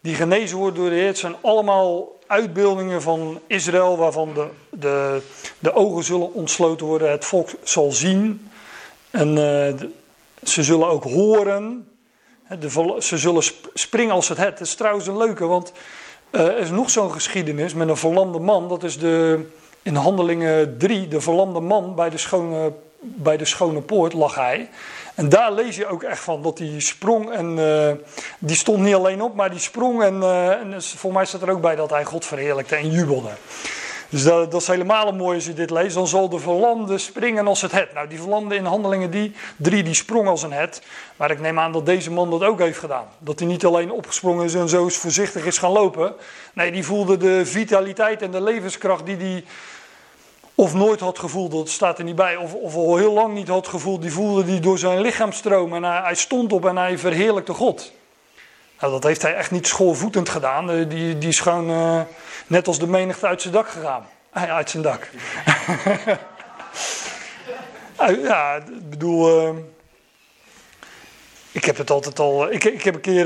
die 0.00 0.14
genezen 0.14 0.56
worden 0.56 0.80
door 0.80 0.90
de 0.90 0.96
Heer, 0.96 1.06
het 1.06 1.18
zijn 1.18 1.36
allemaal 1.40 2.18
uitbeeldingen 2.26 3.02
van 3.02 3.40
Israël 3.46 3.96
waarvan 3.96 4.34
de, 4.34 4.48
de, 4.70 5.22
de 5.58 5.74
ogen 5.74 6.04
zullen 6.04 6.32
ontsloten 6.32 6.86
worden, 6.86 7.10
het 7.10 7.24
volk 7.24 7.48
zal 7.62 7.92
zien 7.92 8.50
en 9.10 9.34
de, 9.34 9.90
ze 10.42 10.62
zullen 10.62 10.88
ook 10.88 11.04
horen. 11.04 11.86
De, 12.60 12.96
ze 12.98 13.18
zullen 13.18 13.42
springen 13.74 14.14
als 14.14 14.28
het 14.28 14.38
het. 14.38 14.58
Het 14.58 14.68
is 14.68 14.74
trouwens 14.74 15.06
een 15.06 15.16
leuke, 15.16 15.46
want 15.46 15.72
er 16.32 16.58
is 16.58 16.70
nog 16.70 16.90
zo'n 16.90 17.12
geschiedenis 17.12 17.74
met 17.74 17.88
een 17.88 17.96
verlamde 17.96 18.38
man. 18.38 18.68
Dat 18.68 18.82
is 18.82 18.98
de, 18.98 19.44
in 19.82 19.94
Handelingen 19.94 20.78
3, 20.78 21.08
de 21.08 21.20
verlamde 21.20 21.60
man 21.60 21.94
bij 21.94 22.10
de, 22.10 22.18
schone, 22.18 22.72
bij 23.00 23.36
de 23.36 23.44
schone 23.44 23.80
poort 23.80 24.12
lag 24.12 24.34
hij. 24.34 24.68
En 25.14 25.28
daar 25.28 25.52
lees 25.52 25.76
je 25.76 25.86
ook 25.86 26.02
echt 26.02 26.20
van 26.20 26.42
dat 26.42 26.58
hij 26.58 26.80
sprong 26.80 27.30
en 27.30 27.58
uh, 27.58 27.90
die 28.38 28.56
stond 28.56 28.78
niet 28.78 28.94
alleen 28.94 29.22
op, 29.22 29.34
maar 29.34 29.50
die 29.50 29.58
sprong 29.58 30.02
en, 30.02 30.16
uh, 30.16 30.50
en 30.50 30.82
voor 30.82 31.12
mij 31.12 31.24
staat 31.24 31.42
er 31.42 31.50
ook 31.50 31.60
bij 31.60 31.76
dat 31.76 31.90
hij 31.90 32.04
God 32.04 32.24
verheerlijkte 32.24 32.76
en 32.76 32.90
jubelde. 32.90 33.30
Dus 34.12 34.24
dat, 34.24 34.54
is 34.54 34.66
helemaal 34.66 35.12
mooi 35.12 35.34
als 35.34 35.44
je 35.44 35.52
dit 35.52 35.70
leest. 35.70 35.94
Dan 35.94 36.06
zal 36.06 36.28
de 36.28 36.38
verlamde 36.38 36.98
springen 36.98 37.46
als 37.46 37.62
het 37.62 37.72
het. 37.72 37.94
Nou, 37.94 38.08
die 38.08 38.18
verlamde 38.18 38.54
in 38.54 38.64
handelingen 38.64 39.10
die, 39.10 39.32
drie, 39.56 39.82
die 39.82 39.94
sprong 39.94 40.28
als 40.28 40.42
een 40.42 40.52
het. 40.52 40.82
Maar 41.16 41.30
ik 41.30 41.40
neem 41.40 41.58
aan 41.58 41.72
dat 41.72 41.86
deze 41.86 42.10
man 42.10 42.30
dat 42.30 42.42
ook 42.42 42.58
heeft 42.58 42.78
gedaan. 42.78 43.06
Dat 43.18 43.38
hij 43.38 43.48
niet 43.48 43.64
alleen 43.64 43.90
opgesprongen 43.90 44.44
is 44.44 44.54
en 44.54 44.68
zo 44.68 44.88
voorzichtig 44.88 45.44
is 45.44 45.58
gaan 45.58 45.70
lopen. 45.70 46.14
Nee, 46.54 46.72
die 46.72 46.84
voelde 46.84 47.16
de 47.16 47.46
vitaliteit 47.46 48.22
en 48.22 48.30
de 48.30 48.42
levenskracht 48.42 49.06
die 49.06 49.16
hij 49.16 49.44
of 50.54 50.74
nooit 50.74 51.00
had 51.00 51.18
gevoeld, 51.18 51.50
dat 51.50 51.68
staat 51.68 51.98
er 51.98 52.04
niet 52.04 52.16
bij, 52.16 52.36
of, 52.36 52.54
of 52.54 52.74
al 52.74 52.96
heel 52.96 53.12
lang 53.12 53.34
niet 53.34 53.48
had 53.48 53.68
gevoeld. 53.68 54.02
Die 54.02 54.12
voelde 54.12 54.44
die 54.44 54.60
door 54.60 54.78
zijn 54.78 55.00
lichaam 55.00 55.32
stromen 55.32 55.84
en 55.84 55.90
hij, 55.90 56.00
hij 56.02 56.14
stond 56.14 56.52
op 56.52 56.66
en 56.66 56.76
hij 56.76 56.98
verheerlijkte 56.98 57.52
God. 57.52 57.92
Nou, 58.82 58.94
dat 58.94 59.02
heeft 59.02 59.22
hij 59.22 59.34
echt 59.34 59.50
niet 59.50 59.66
schoolvoetend 59.66 60.28
gedaan. 60.28 60.70
Eh, 60.70 60.88
die, 60.88 61.18
die 61.18 61.28
is 61.28 61.40
gewoon 61.40 61.70
uh, 61.70 62.00
net 62.46 62.66
als 62.66 62.78
de 62.78 62.86
menigte 62.86 63.26
uit 63.26 63.42
zijn 63.42 63.54
dak 63.54 63.68
gegaan. 63.68 64.06
Uit 64.32 64.70
zijn 64.70 64.82
dak. 64.82 65.08
ja, 68.28 68.54
ik 68.54 68.90
bedoel. 68.90 69.42
Uh, 69.42 69.58
ik 71.52 71.64
heb 71.64 71.76
het 71.76 71.90
altijd 71.90 72.18
al. 72.18 72.52
Ik, 72.52 72.64
ik 72.64 72.82
heb 72.82 72.94
een 72.94 73.00
keer. 73.00 73.24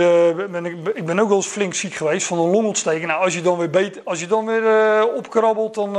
Ben 0.50 0.64
ik, 0.94 1.04
ben 1.06 1.18
ook 1.18 1.28
wel 1.28 1.36
eens 1.36 1.46
flink 1.46 1.74
ziek 1.74 1.94
geweest 1.94 2.26
van 2.26 2.38
een 2.38 2.50
longontsteking. 2.50 3.06
Nou, 3.06 3.24
als 3.24 3.34
je 3.34 3.42
dan 3.42 3.58
weer, 3.58 3.70
beter, 3.70 4.02
als 4.04 4.20
je 4.20 4.26
dan 4.26 4.46
weer 4.46 5.12
opkrabbelt 5.14 5.74
dan, 5.74 5.96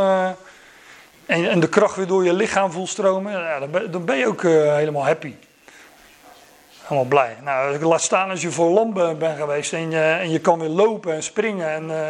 en, 1.25 1.49
en, 1.49 1.59
de 1.59 1.69
kracht 1.69 1.95
weer 1.95 2.07
door 2.07 2.23
je 2.23 2.33
lichaam 2.33 2.71
voelt 2.71 2.89
stromen, 2.89 3.31
ja, 3.31 3.59
dan, 3.59 3.71
ben, 3.71 3.91
dan, 3.91 4.05
ben, 4.05 4.17
je 4.17 4.27
ook 4.27 4.41
helemaal 4.41 5.05
happy. 5.05 5.33
Helemaal 6.87 7.07
blij. 7.07 7.37
Nou, 7.43 7.85
laat 7.85 8.01
staan 8.01 8.29
als 8.29 8.41
je 8.41 8.51
voor 8.51 8.69
lampen 8.69 9.17
bent 9.17 9.37
geweest 9.37 9.73
en 9.73 9.91
je, 9.91 10.01
en 10.01 10.29
je 10.29 10.39
kan 10.39 10.59
weer 10.59 10.69
lopen 10.69 11.13
en 11.13 11.23
springen 11.23 11.69
en 11.69 11.89
uh, 11.89 12.09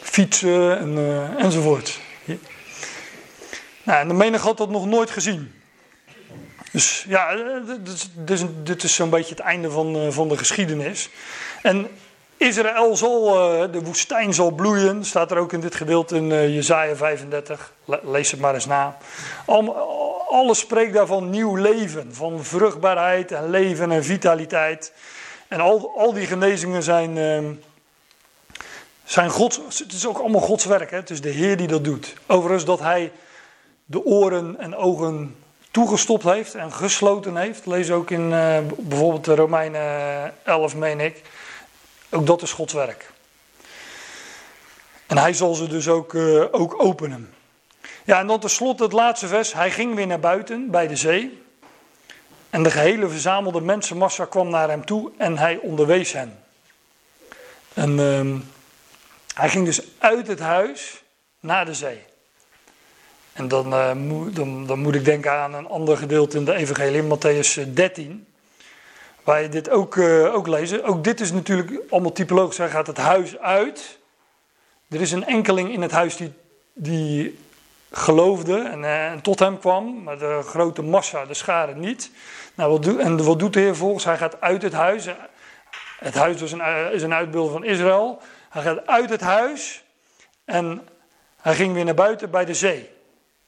fietsen 0.00 0.78
en, 0.78 0.96
uh, 0.96 1.44
enzovoort. 1.44 2.00
Nou, 3.82 4.00
en 4.00 4.08
de 4.08 4.14
menig 4.14 4.42
had 4.42 4.56
dat 4.56 4.70
nog 4.70 4.86
nooit 4.86 5.10
gezien. 5.10 5.54
Dus 6.72 7.04
ja, 7.08 7.34
dit, 7.82 8.10
dit, 8.14 8.46
dit 8.62 8.82
is 8.82 8.94
zo'n 8.94 9.10
beetje 9.10 9.34
het 9.34 9.44
einde 9.44 9.70
van, 9.70 10.12
van 10.12 10.28
de 10.28 10.36
geschiedenis. 10.36 11.10
En 11.62 11.88
Israël 12.36 12.96
zal, 12.96 13.24
de 13.70 13.80
woestijn 13.84 14.34
zal 14.34 14.50
bloeien, 14.50 15.04
staat 15.04 15.30
er 15.30 15.38
ook 15.38 15.52
in 15.52 15.60
dit 15.60 15.74
gedeelte 15.74 16.16
in 16.16 16.52
Jezaja 16.52 16.96
35. 16.96 17.72
lees 18.02 18.30
het 18.30 18.40
maar 18.40 18.54
eens 18.54 18.66
na. 18.66 18.96
Allemaal, 19.46 20.07
alles 20.28 20.58
spreekt 20.58 20.92
daarvan 20.92 21.30
nieuw 21.30 21.54
leven, 21.54 22.14
van 22.14 22.44
vruchtbaarheid 22.44 23.32
en 23.32 23.50
leven 23.50 23.92
en 23.92 24.04
vitaliteit. 24.04 24.92
En 25.48 25.60
al, 25.60 25.92
al 25.96 26.12
die 26.12 26.26
genezingen 26.26 26.82
zijn, 26.82 27.16
uh, 27.16 27.50
zijn 29.04 29.30
Gods, 29.30 29.60
het 29.78 29.92
is 29.92 30.06
ook 30.06 30.18
allemaal 30.18 30.40
Gods 30.40 30.64
werk. 30.64 30.90
Hè? 30.90 30.96
Het 30.96 31.10
is 31.10 31.20
de 31.20 31.28
Heer 31.28 31.56
die 31.56 31.66
dat 31.66 31.84
doet. 31.84 32.14
Overigens 32.26 32.64
dat 32.64 32.80
hij 32.80 33.12
de 33.84 34.04
oren 34.04 34.58
en 34.58 34.76
ogen 34.76 35.36
toegestopt 35.70 36.24
heeft 36.24 36.54
en 36.54 36.72
gesloten 36.72 37.36
heeft. 37.36 37.66
Lees 37.66 37.90
ook 37.90 38.10
in 38.10 38.30
uh, 38.30 38.58
bijvoorbeeld 38.78 39.24
de 39.24 39.34
Romeinen 39.34 40.34
11, 40.44 40.76
meen 40.76 41.00
ik. 41.00 41.22
Ook 42.10 42.26
dat 42.26 42.42
is 42.42 42.52
Gods 42.52 42.72
werk. 42.72 43.10
En 45.06 45.18
hij 45.18 45.32
zal 45.32 45.54
ze 45.54 45.66
dus 45.66 45.88
ook, 45.88 46.12
uh, 46.12 46.44
ook 46.50 46.82
openen. 46.82 47.32
Ja, 48.08 48.18
en 48.18 48.26
dan 48.26 48.40
tenslotte 48.40 48.82
het 48.82 48.92
laatste 48.92 49.26
vers. 49.26 49.52
Hij 49.52 49.70
ging 49.70 49.94
weer 49.94 50.06
naar 50.06 50.20
buiten 50.20 50.70
bij 50.70 50.86
de 50.86 50.96
zee. 50.96 51.42
En 52.50 52.62
de 52.62 52.70
gehele 52.70 53.08
verzamelde 53.08 53.60
mensenmassa 53.60 54.24
kwam 54.24 54.48
naar 54.50 54.68
hem 54.68 54.84
toe 54.84 55.12
en 55.16 55.38
hij 55.38 55.56
onderwees 55.56 56.12
hen. 56.12 56.38
En 57.74 57.90
uh, 57.90 58.34
hij 59.34 59.48
ging 59.48 59.64
dus 59.64 59.82
uit 59.98 60.26
het 60.26 60.38
huis 60.38 61.02
naar 61.40 61.64
de 61.64 61.74
zee. 61.74 61.98
En 63.32 63.48
dan, 63.48 63.72
uh, 63.72 63.92
dan, 64.34 64.66
dan, 64.66 64.78
moet 64.78 64.94
ik 64.94 65.04
denken 65.04 65.32
aan 65.32 65.54
een 65.54 65.68
ander 65.68 65.96
gedeelte 65.96 66.36
in 66.36 66.44
de 66.44 66.54
Evangelie, 66.54 67.02
Matthäus 67.02 67.72
13. 67.72 68.26
Waar 69.24 69.42
je 69.42 69.48
dit 69.48 69.70
ook, 69.70 69.96
uh, 69.96 70.34
ook 70.34 70.46
lezen. 70.46 70.84
Ook 70.84 71.04
dit 71.04 71.20
is 71.20 71.32
natuurlijk 71.32 71.80
allemaal 71.90 72.12
typologisch. 72.12 72.58
Hij 72.58 72.70
gaat 72.70 72.86
het 72.86 72.98
huis 72.98 73.38
uit. 73.38 73.98
Er 74.88 75.00
is 75.00 75.12
een 75.12 75.26
enkeling 75.26 75.72
in 75.72 75.82
het 75.82 75.92
huis 75.92 76.16
die, 76.16 76.32
die 76.72 77.46
geloofde 77.90 78.58
en, 78.58 78.82
uh, 78.82 79.10
en, 79.10 79.20
tot 79.20 79.38
hem 79.38 79.58
kwam, 79.58 80.02
maar 80.02 80.18
de 80.18 80.40
grote 80.44 80.82
massa, 80.82 81.24
de 81.24 81.34
schade 81.34 81.74
niet. 81.74 82.10
Nou, 82.54 82.70
wat 82.70 82.82
doet, 82.82 82.98
en 82.98 83.24
wat 83.24 83.38
doet 83.38 83.52
de 83.52 83.60
Heer 83.60 83.76
volgens? 83.76 84.04
Hij 84.04 84.16
gaat 84.16 84.40
uit 84.40 84.62
het 84.62 84.72
huis. 84.72 85.06
Het 85.98 86.14
huis 86.14 86.40
was 86.40 86.52
een, 86.52 86.92
is 86.92 87.02
een 87.02 87.14
uitbeeld 87.14 87.50
van 87.50 87.64
Israël. 87.64 88.22
Hij 88.48 88.62
gaat 88.62 88.86
uit 88.86 89.10
het 89.10 89.20
huis 89.20 89.84
en 90.44 90.88
hij 91.40 91.54
ging 91.54 91.74
weer 91.74 91.84
naar 91.84 91.94
buiten 91.94 92.30
bij 92.30 92.44
de 92.44 92.54
zee. 92.54 92.90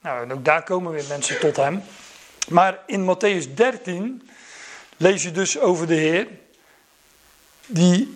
Nou, 0.01 0.23
en 0.23 0.33
ook 0.33 0.45
daar 0.45 0.63
komen 0.63 0.93
weer 0.93 1.05
mensen 1.09 1.41
tot 1.41 1.57
hem. 1.57 1.83
Maar 2.49 2.79
in 2.87 3.15
Matthäus 3.15 3.55
13 3.55 4.31
lees 4.97 5.23
je 5.23 5.31
dus 5.31 5.59
over 5.59 5.87
de 5.87 5.95
Heer, 5.95 6.29
die 7.67 8.15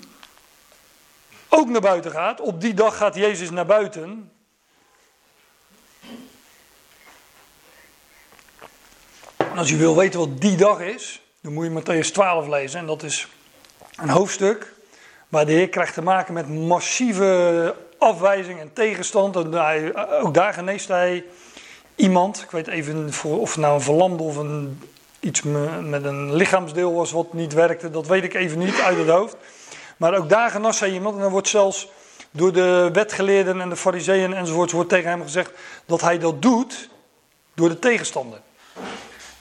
ook 1.48 1.68
naar 1.68 1.80
buiten 1.80 2.10
gaat. 2.10 2.40
Op 2.40 2.60
die 2.60 2.74
dag 2.74 2.96
gaat 2.96 3.14
Jezus 3.14 3.50
naar 3.50 3.66
buiten. 3.66 4.32
En 9.54 9.60
als 9.60 9.68
je 9.70 9.76
wil 9.76 9.96
weten 9.96 10.20
wat 10.20 10.40
die 10.40 10.56
dag 10.56 10.80
is, 10.80 11.22
dan 11.40 11.52
moet 11.52 11.64
je 11.64 11.80
Matthäus 11.80 12.10
12 12.12 12.46
lezen. 12.46 12.80
En 12.80 12.86
dat 12.86 13.02
is 13.02 13.28
een 13.96 14.08
hoofdstuk 14.08 14.72
waar 15.28 15.46
de 15.46 15.52
Heer 15.52 15.68
krijgt 15.68 15.94
te 15.94 16.02
maken 16.02 16.34
met 16.34 16.48
massieve 16.48 17.74
afwijzing 17.98 18.60
en 18.60 18.72
tegenstand. 18.72 19.36
En 19.36 19.52
hij, 19.52 20.08
ook 20.22 20.34
daar 20.34 20.52
geneest 20.52 20.88
hij 20.88 21.24
iemand. 21.94 22.42
Ik 22.42 22.50
weet 22.50 22.66
even 22.66 23.12
of 23.24 23.50
het 23.50 23.60
nou 23.60 23.74
een 23.74 23.80
verlamde 23.80 24.22
of 24.22 24.36
een 24.36 24.80
iets 25.20 25.42
met 25.80 26.04
een 26.04 26.34
lichaamsdeel 26.34 26.94
was 26.94 27.12
wat 27.12 27.32
niet 27.32 27.52
werkte. 27.52 27.90
Dat 27.90 28.06
weet 28.06 28.24
ik 28.24 28.34
even 28.34 28.58
niet 28.58 28.80
uit 28.80 28.98
het 28.98 29.08
hoofd. 29.08 29.36
Maar 29.96 30.14
ook 30.16 30.28
daar 30.28 30.50
genas 30.50 30.80
hij 30.80 30.90
iemand. 30.90 31.14
En 31.14 31.20
dan 31.20 31.30
wordt 31.30 31.48
zelfs 31.48 31.88
door 32.30 32.52
de 32.52 32.90
wetgeleerden 32.92 33.60
en 33.60 33.68
de 33.68 33.76
fariseeën 33.76 34.34
enzovoorts 34.34 34.72
wordt 34.72 34.88
tegen 34.88 35.10
hem 35.10 35.22
gezegd 35.22 35.50
dat 35.86 36.00
hij 36.00 36.18
dat 36.18 36.42
doet 36.42 36.88
door 37.54 37.68
de 37.68 37.78
tegenstander. 37.78 38.40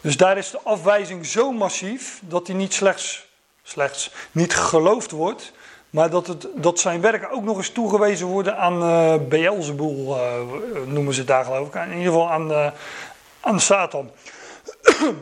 Dus 0.04 0.18
daar 0.18 0.38
is 0.38 0.51
de 0.51 0.60
afwijzing 0.64 1.26
zo 1.26 1.51
massief 1.51 2.22
dat 2.24 2.47
hij 2.47 2.56
niet 2.56 2.74
slechts, 2.74 3.28
slechts 3.62 4.12
niet 4.32 4.56
geloofd 4.56 5.12
wordt, 5.12 5.54
maar 5.89 6.10
dat, 6.10 6.28
het, 6.28 6.47
dat 6.56 6.80
zijn 6.80 7.01
werken 7.01 7.30
ook 7.30 7.43
nog 7.43 7.58
eens 7.58 7.70
toegewezen 7.70 8.28
worden 8.28 8.58
aan 8.58 8.82
uh, 8.82 9.28
Beelzebul, 9.28 10.18
uh, 10.18 10.86
noemen 10.86 11.14
ze 11.14 11.20
het 11.20 11.28
daar 11.28 11.45
geloof 11.45 11.68
ik. 11.68 11.74
In 11.74 11.88
ieder 11.88 12.06
geval 12.06 12.30
aan, 12.30 12.51
uh, 12.51 12.72
aan 13.39 13.60
Satan. 13.60 14.12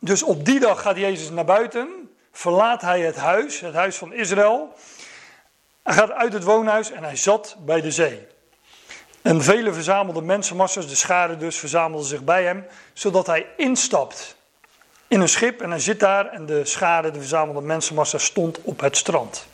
dus 0.00 0.22
op 0.22 0.44
die 0.44 0.60
dag 0.60 0.82
gaat 0.82 0.96
Jezus 0.96 1.30
naar 1.30 1.44
buiten, 1.44 2.10
verlaat 2.32 2.80
hij 2.80 3.00
het 3.00 3.16
huis, 3.16 3.60
het 3.60 3.74
huis 3.74 3.96
van 3.96 4.12
Israël. 4.12 4.74
Hij 5.82 5.94
gaat 5.94 6.10
uit 6.10 6.32
het 6.32 6.44
woonhuis 6.44 6.90
en 6.90 7.02
hij 7.02 7.16
zat 7.16 7.56
bij 7.58 7.80
de 7.80 7.90
zee. 7.90 8.26
En 9.22 9.42
vele 9.42 9.72
verzamelde 9.72 10.22
mensenmassa's, 10.22 10.88
de 10.88 10.94
schade 10.94 11.36
dus, 11.36 11.56
verzamelden 11.56 12.08
zich 12.08 12.24
bij 12.24 12.44
hem, 12.44 12.66
zodat 12.92 13.26
hij 13.26 13.46
instapt 13.56 14.36
in 15.12 15.20
een 15.20 15.28
schip 15.28 15.60
en 15.60 15.70
hij 15.70 15.78
zit 15.78 16.00
daar 16.00 16.26
en 16.26 16.46
de 16.46 16.64
schade, 16.64 17.10
de 17.10 17.18
verzamelde 17.18 17.60
mensenmassa, 17.60 18.18
stond 18.18 18.58
op 18.62 18.80
het 18.80 18.96
strand. 18.96 19.46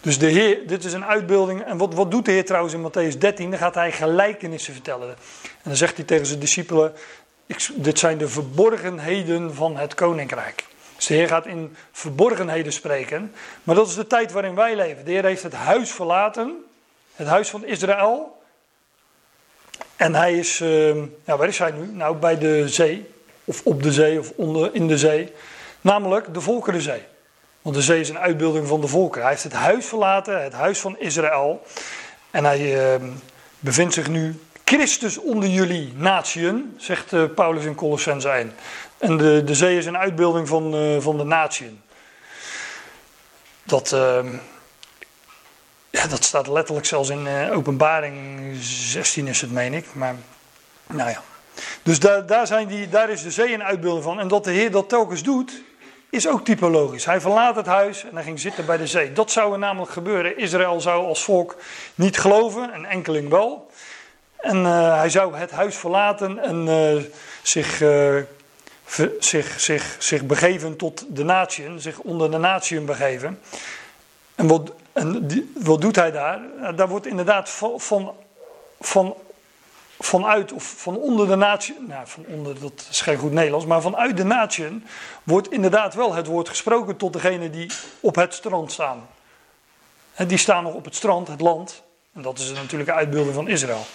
Dus 0.00 0.18
de 0.18 0.26
Heer, 0.26 0.66
dit 0.66 0.84
is 0.84 0.92
een 0.92 1.04
uitbeelding. 1.04 1.62
En 1.62 1.76
wat, 1.76 1.94
wat 1.94 2.10
doet 2.10 2.24
de 2.24 2.30
Heer 2.30 2.44
trouwens 2.44 2.74
in 2.74 2.90
Matthäus 2.90 3.18
13? 3.18 3.50
Dan 3.50 3.58
gaat 3.58 3.74
hij 3.74 3.92
gelijkenissen 3.92 4.72
vertellen. 4.72 5.08
En 5.42 5.62
dan 5.62 5.76
zegt 5.76 5.96
hij 5.96 6.04
tegen 6.04 6.26
zijn 6.26 6.40
discipelen: 6.40 6.92
Dit 7.74 7.98
zijn 7.98 8.18
de 8.18 8.28
verborgenheden 8.28 9.54
van 9.54 9.76
het 9.76 9.94
koninkrijk. 9.94 10.64
Dus 10.96 11.06
de 11.06 11.14
Heer 11.14 11.28
gaat 11.28 11.46
in 11.46 11.76
verborgenheden 11.92 12.72
spreken. 12.72 13.34
Maar 13.62 13.74
dat 13.74 13.88
is 13.88 13.94
de 13.94 14.06
tijd 14.06 14.32
waarin 14.32 14.54
wij 14.54 14.76
leven. 14.76 15.04
De 15.04 15.10
Heer 15.10 15.24
heeft 15.24 15.42
het 15.42 15.54
huis 15.54 15.90
verlaten, 15.90 16.64
het 17.14 17.26
huis 17.26 17.48
van 17.48 17.64
Israël. 17.64 18.42
En 19.96 20.14
hij 20.14 20.34
is, 20.38 20.60
uh, 20.60 20.94
ja, 21.24 21.36
waar 21.36 21.48
is 21.48 21.58
hij 21.58 21.70
nu? 21.70 21.86
Nou, 21.92 22.16
bij 22.16 22.38
de 22.38 22.68
zee, 22.68 23.10
of 23.44 23.60
op 23.64 23.82
de 23.82 23.92
zee, 23.92 24.18
of 24.18 24.32
onder, 24.36 24.74
in 24.74 24.88
de 24.88 24.98
zee. 24.98 25.32
Namelijk 25.80 26.34
de 26.34 26.40
Volkerenzee. 26.40 27.02
Want 27.62 27.76
de 27.76 27.82
zee 27.82 28.00
is 28.00 28.08
een 28.08 28.18
uitbeelding 28.18 28.66
van 28.66 28.80
de 28.80 28.86
volken. 28.86 29.20
Hij 29.20 29.30
heeft 29.30 29.42
het 29.42 29.52
huis 29.52 29.86
verlaten, 29.86 30.42
het 30.42 30.52
huis 30.52 30.78
van 30.78 30.98
Israël. 30.98 31.62
En 32.30 32.44
hij 32.44 32.94
uh, 32.94 33.08
bevindt 33.58 33.94
zich 33.94 34.08
nu 34.08 34.40
Christus 34.64 35.18
onder 35.18 35.48
jullie 35.48 35.92
natieën, 35.96 36.74
zegt 36.78 37.12
uh, 37.12 37.24
Paulus 37.34 37.64
in 37.64 37.74
Colossense 37.74 38.28
1. 38.28 38.54
En 38.98 39.16
de, 39.16 39.44
de 39.44 39.54
zee 39.54 39.76
is 39.76 39.86
een 39.86 39.96
uitbeelding 39.96 40.48
van, 40.48 40.74
uh, 40.74 41.00
van 41.00 41.16
de 41.16 41.24
natieën. 41.24 41.80
Dat, 43.62 43.92
ehm, 43.92 44.26
ja, 45.96 46.06
dat 46.06 46.24
staat 46.24 46.46
letterlijk 46.46 46.86
zelfs 46.86 47.08
in 47.08 47.26
uh, 47.26 47.56
openbaring 47.56 48.16
16 48.60 49.26
is 49.26 49.40
het, 49.40 49.52
meen 49.52 49.74
ik. 49.74 49.86
Maar, 49.92 50.14
nou 50.86 51.10
ja. 51.10 51.22
Dus 51.82 51.98
daar, 51.98 52.26
daar, 52.26 52.46
zijn 52.46 52.66
die, 52.66 52.88
daar 52.88 53.10
is 53.10 53.22
de 53.22 53.30
zee 53.30 53.54
een 53.54 53.62
uitbeelding 53.62 54.04
van. 54.04 54.20
En 54.20 54.28
dat 54.28 54.44
de 54.44 54.50
Heer 54.50 54.70
dat 54.70 54.88
telkens 54.88 55.22
doet, 55.22 55.62
is 56.10 56.28
ook 56.28 56.44
typologisch. 56.44 57.04
Hij 57.04 57.20
verlaat 57.20 57.56
het 57.56 57.66
huis 57.66 58.04
en 58.04 58.14
hij 58.14 58.22
ging 58.22 58.40
zitten 58.40 58.66
bij 58.66 58.76
de 58.76 58.86
zee. 58.86 59.12
Dat 59.12 59.30
zou 59.30 59.52
er 59.52 59.58
namelijk 59.58 59.92
gebeuren. 59.92 60.38
Israël 60.38 60.80
zou 60.80 61.06
als 61.06 61.24
volk 61.24 61.56
niet 61.94 62.18
geloven, 62.18 62.74
een 62.74 62.86
enkeling 62.86 63.28
wel. 63.28 63.70
En 64.36 64.56
uh, 64.56 64.98
hij 64.98 65.10
zou 65.10 65.36
het 65.36 65.50
huis 65.50 65.76
verlaten 65.76 66.38
en 66.38 66.66
uh, 66.66 67.02
zich, 67.42 67.82
zich, 69.18 69.60
zich, 69.60 69.96
zich 69.98 70.24
begeven 70.24 70.76
tot 70.76 71.04
de 71.08 71.24
natieën, 71.24 71.80
zich 71.80 71.98
onder 71.98 72.30
de 72.30 72.38
natieën 72.38 72.84
begeven. 72.84 73.40
En 74.34 74.46
wat, 74.46 74.72
en 74.96 75.26
die, 75.26 75.52
wat 75.54 75.80
doet 75.80 75.96
hij 75.96 76.10
daar? 76.10 76.40
Daar 76.76 76.88
wordt 76.88 77.06
inderdaad 77.06 77.50
van, 77.50 77.80
van, 77.80 78.14
van 78.80 79.16
vanuit 79.98 80.52
of 80.52 80.74
van 80.76 80.96
onder 80.96 81.28
de 81.28 81.36
natie, 81.36 81.76
nou 81.80 82.06
van 82.06 82.24
onder, 82.26 82.60
dat 82.60 82.86
is 82.90 83.00
geen 83.00 83.18
goed 83.18 83.32
Nederlands, 83.32 83.66
maar 83.66 83.82
vanuit 83.82 84.16
de 84.16 84.24
natie 84.24 84.82
wordt 85.22 85.50
inderdaad 85.50 85.94
wel 85.94 86.14
het 86.14 86.26
woord 86.26 86.48
gesproken 86.48 86.96
tot 86.96 87.12
degenen 87.12 87.52
die 87.52 87.70
op 88.00 88.14
het 88.14 88.34
strand 88.34 88.72
staan. 88.72 89.08
die 90.26 90.38
staan 90.38 90.62
nog 90.62 90.74
op 90.74 90.84
het 90.84 90.94
strand, 90.94 91.28
het 91.28 91.40
land, 91.40 91.82
en 92.12 92.22
dat 92.22 92.38
is 92.38 92.52
natuurlijk 92.52 92.90
een 92.90 92.96
uitbeelding 92.96 93.34
van 93.34 93.48
Israël. 93.48 93.86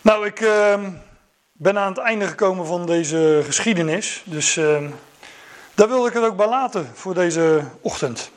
Nou, 0.00 0.26
ik 0.26 0.40
uh, 0.40 0.84
ben 1.52 1.78
aan 1.78 1.92
het 1.92 1.98
einde 1.98 2.26
gekomen 2.26 2.66
van 2.66 2.86
deze 2.86 3.42
geschiedenis, 3.44 4.22
dus 4.24 4.56
uh, 4.56 4.78
daar 5.78 5.88
wilde 5.88 6.08
ik 6.08 6.14
het 6.14 6.24
ook 6.24 6.36
bij 6.36 6.48
laten 6.48 6.90
voor 6.94 7.14
deze 7.14 7.62
ochtend. 7.80 8.30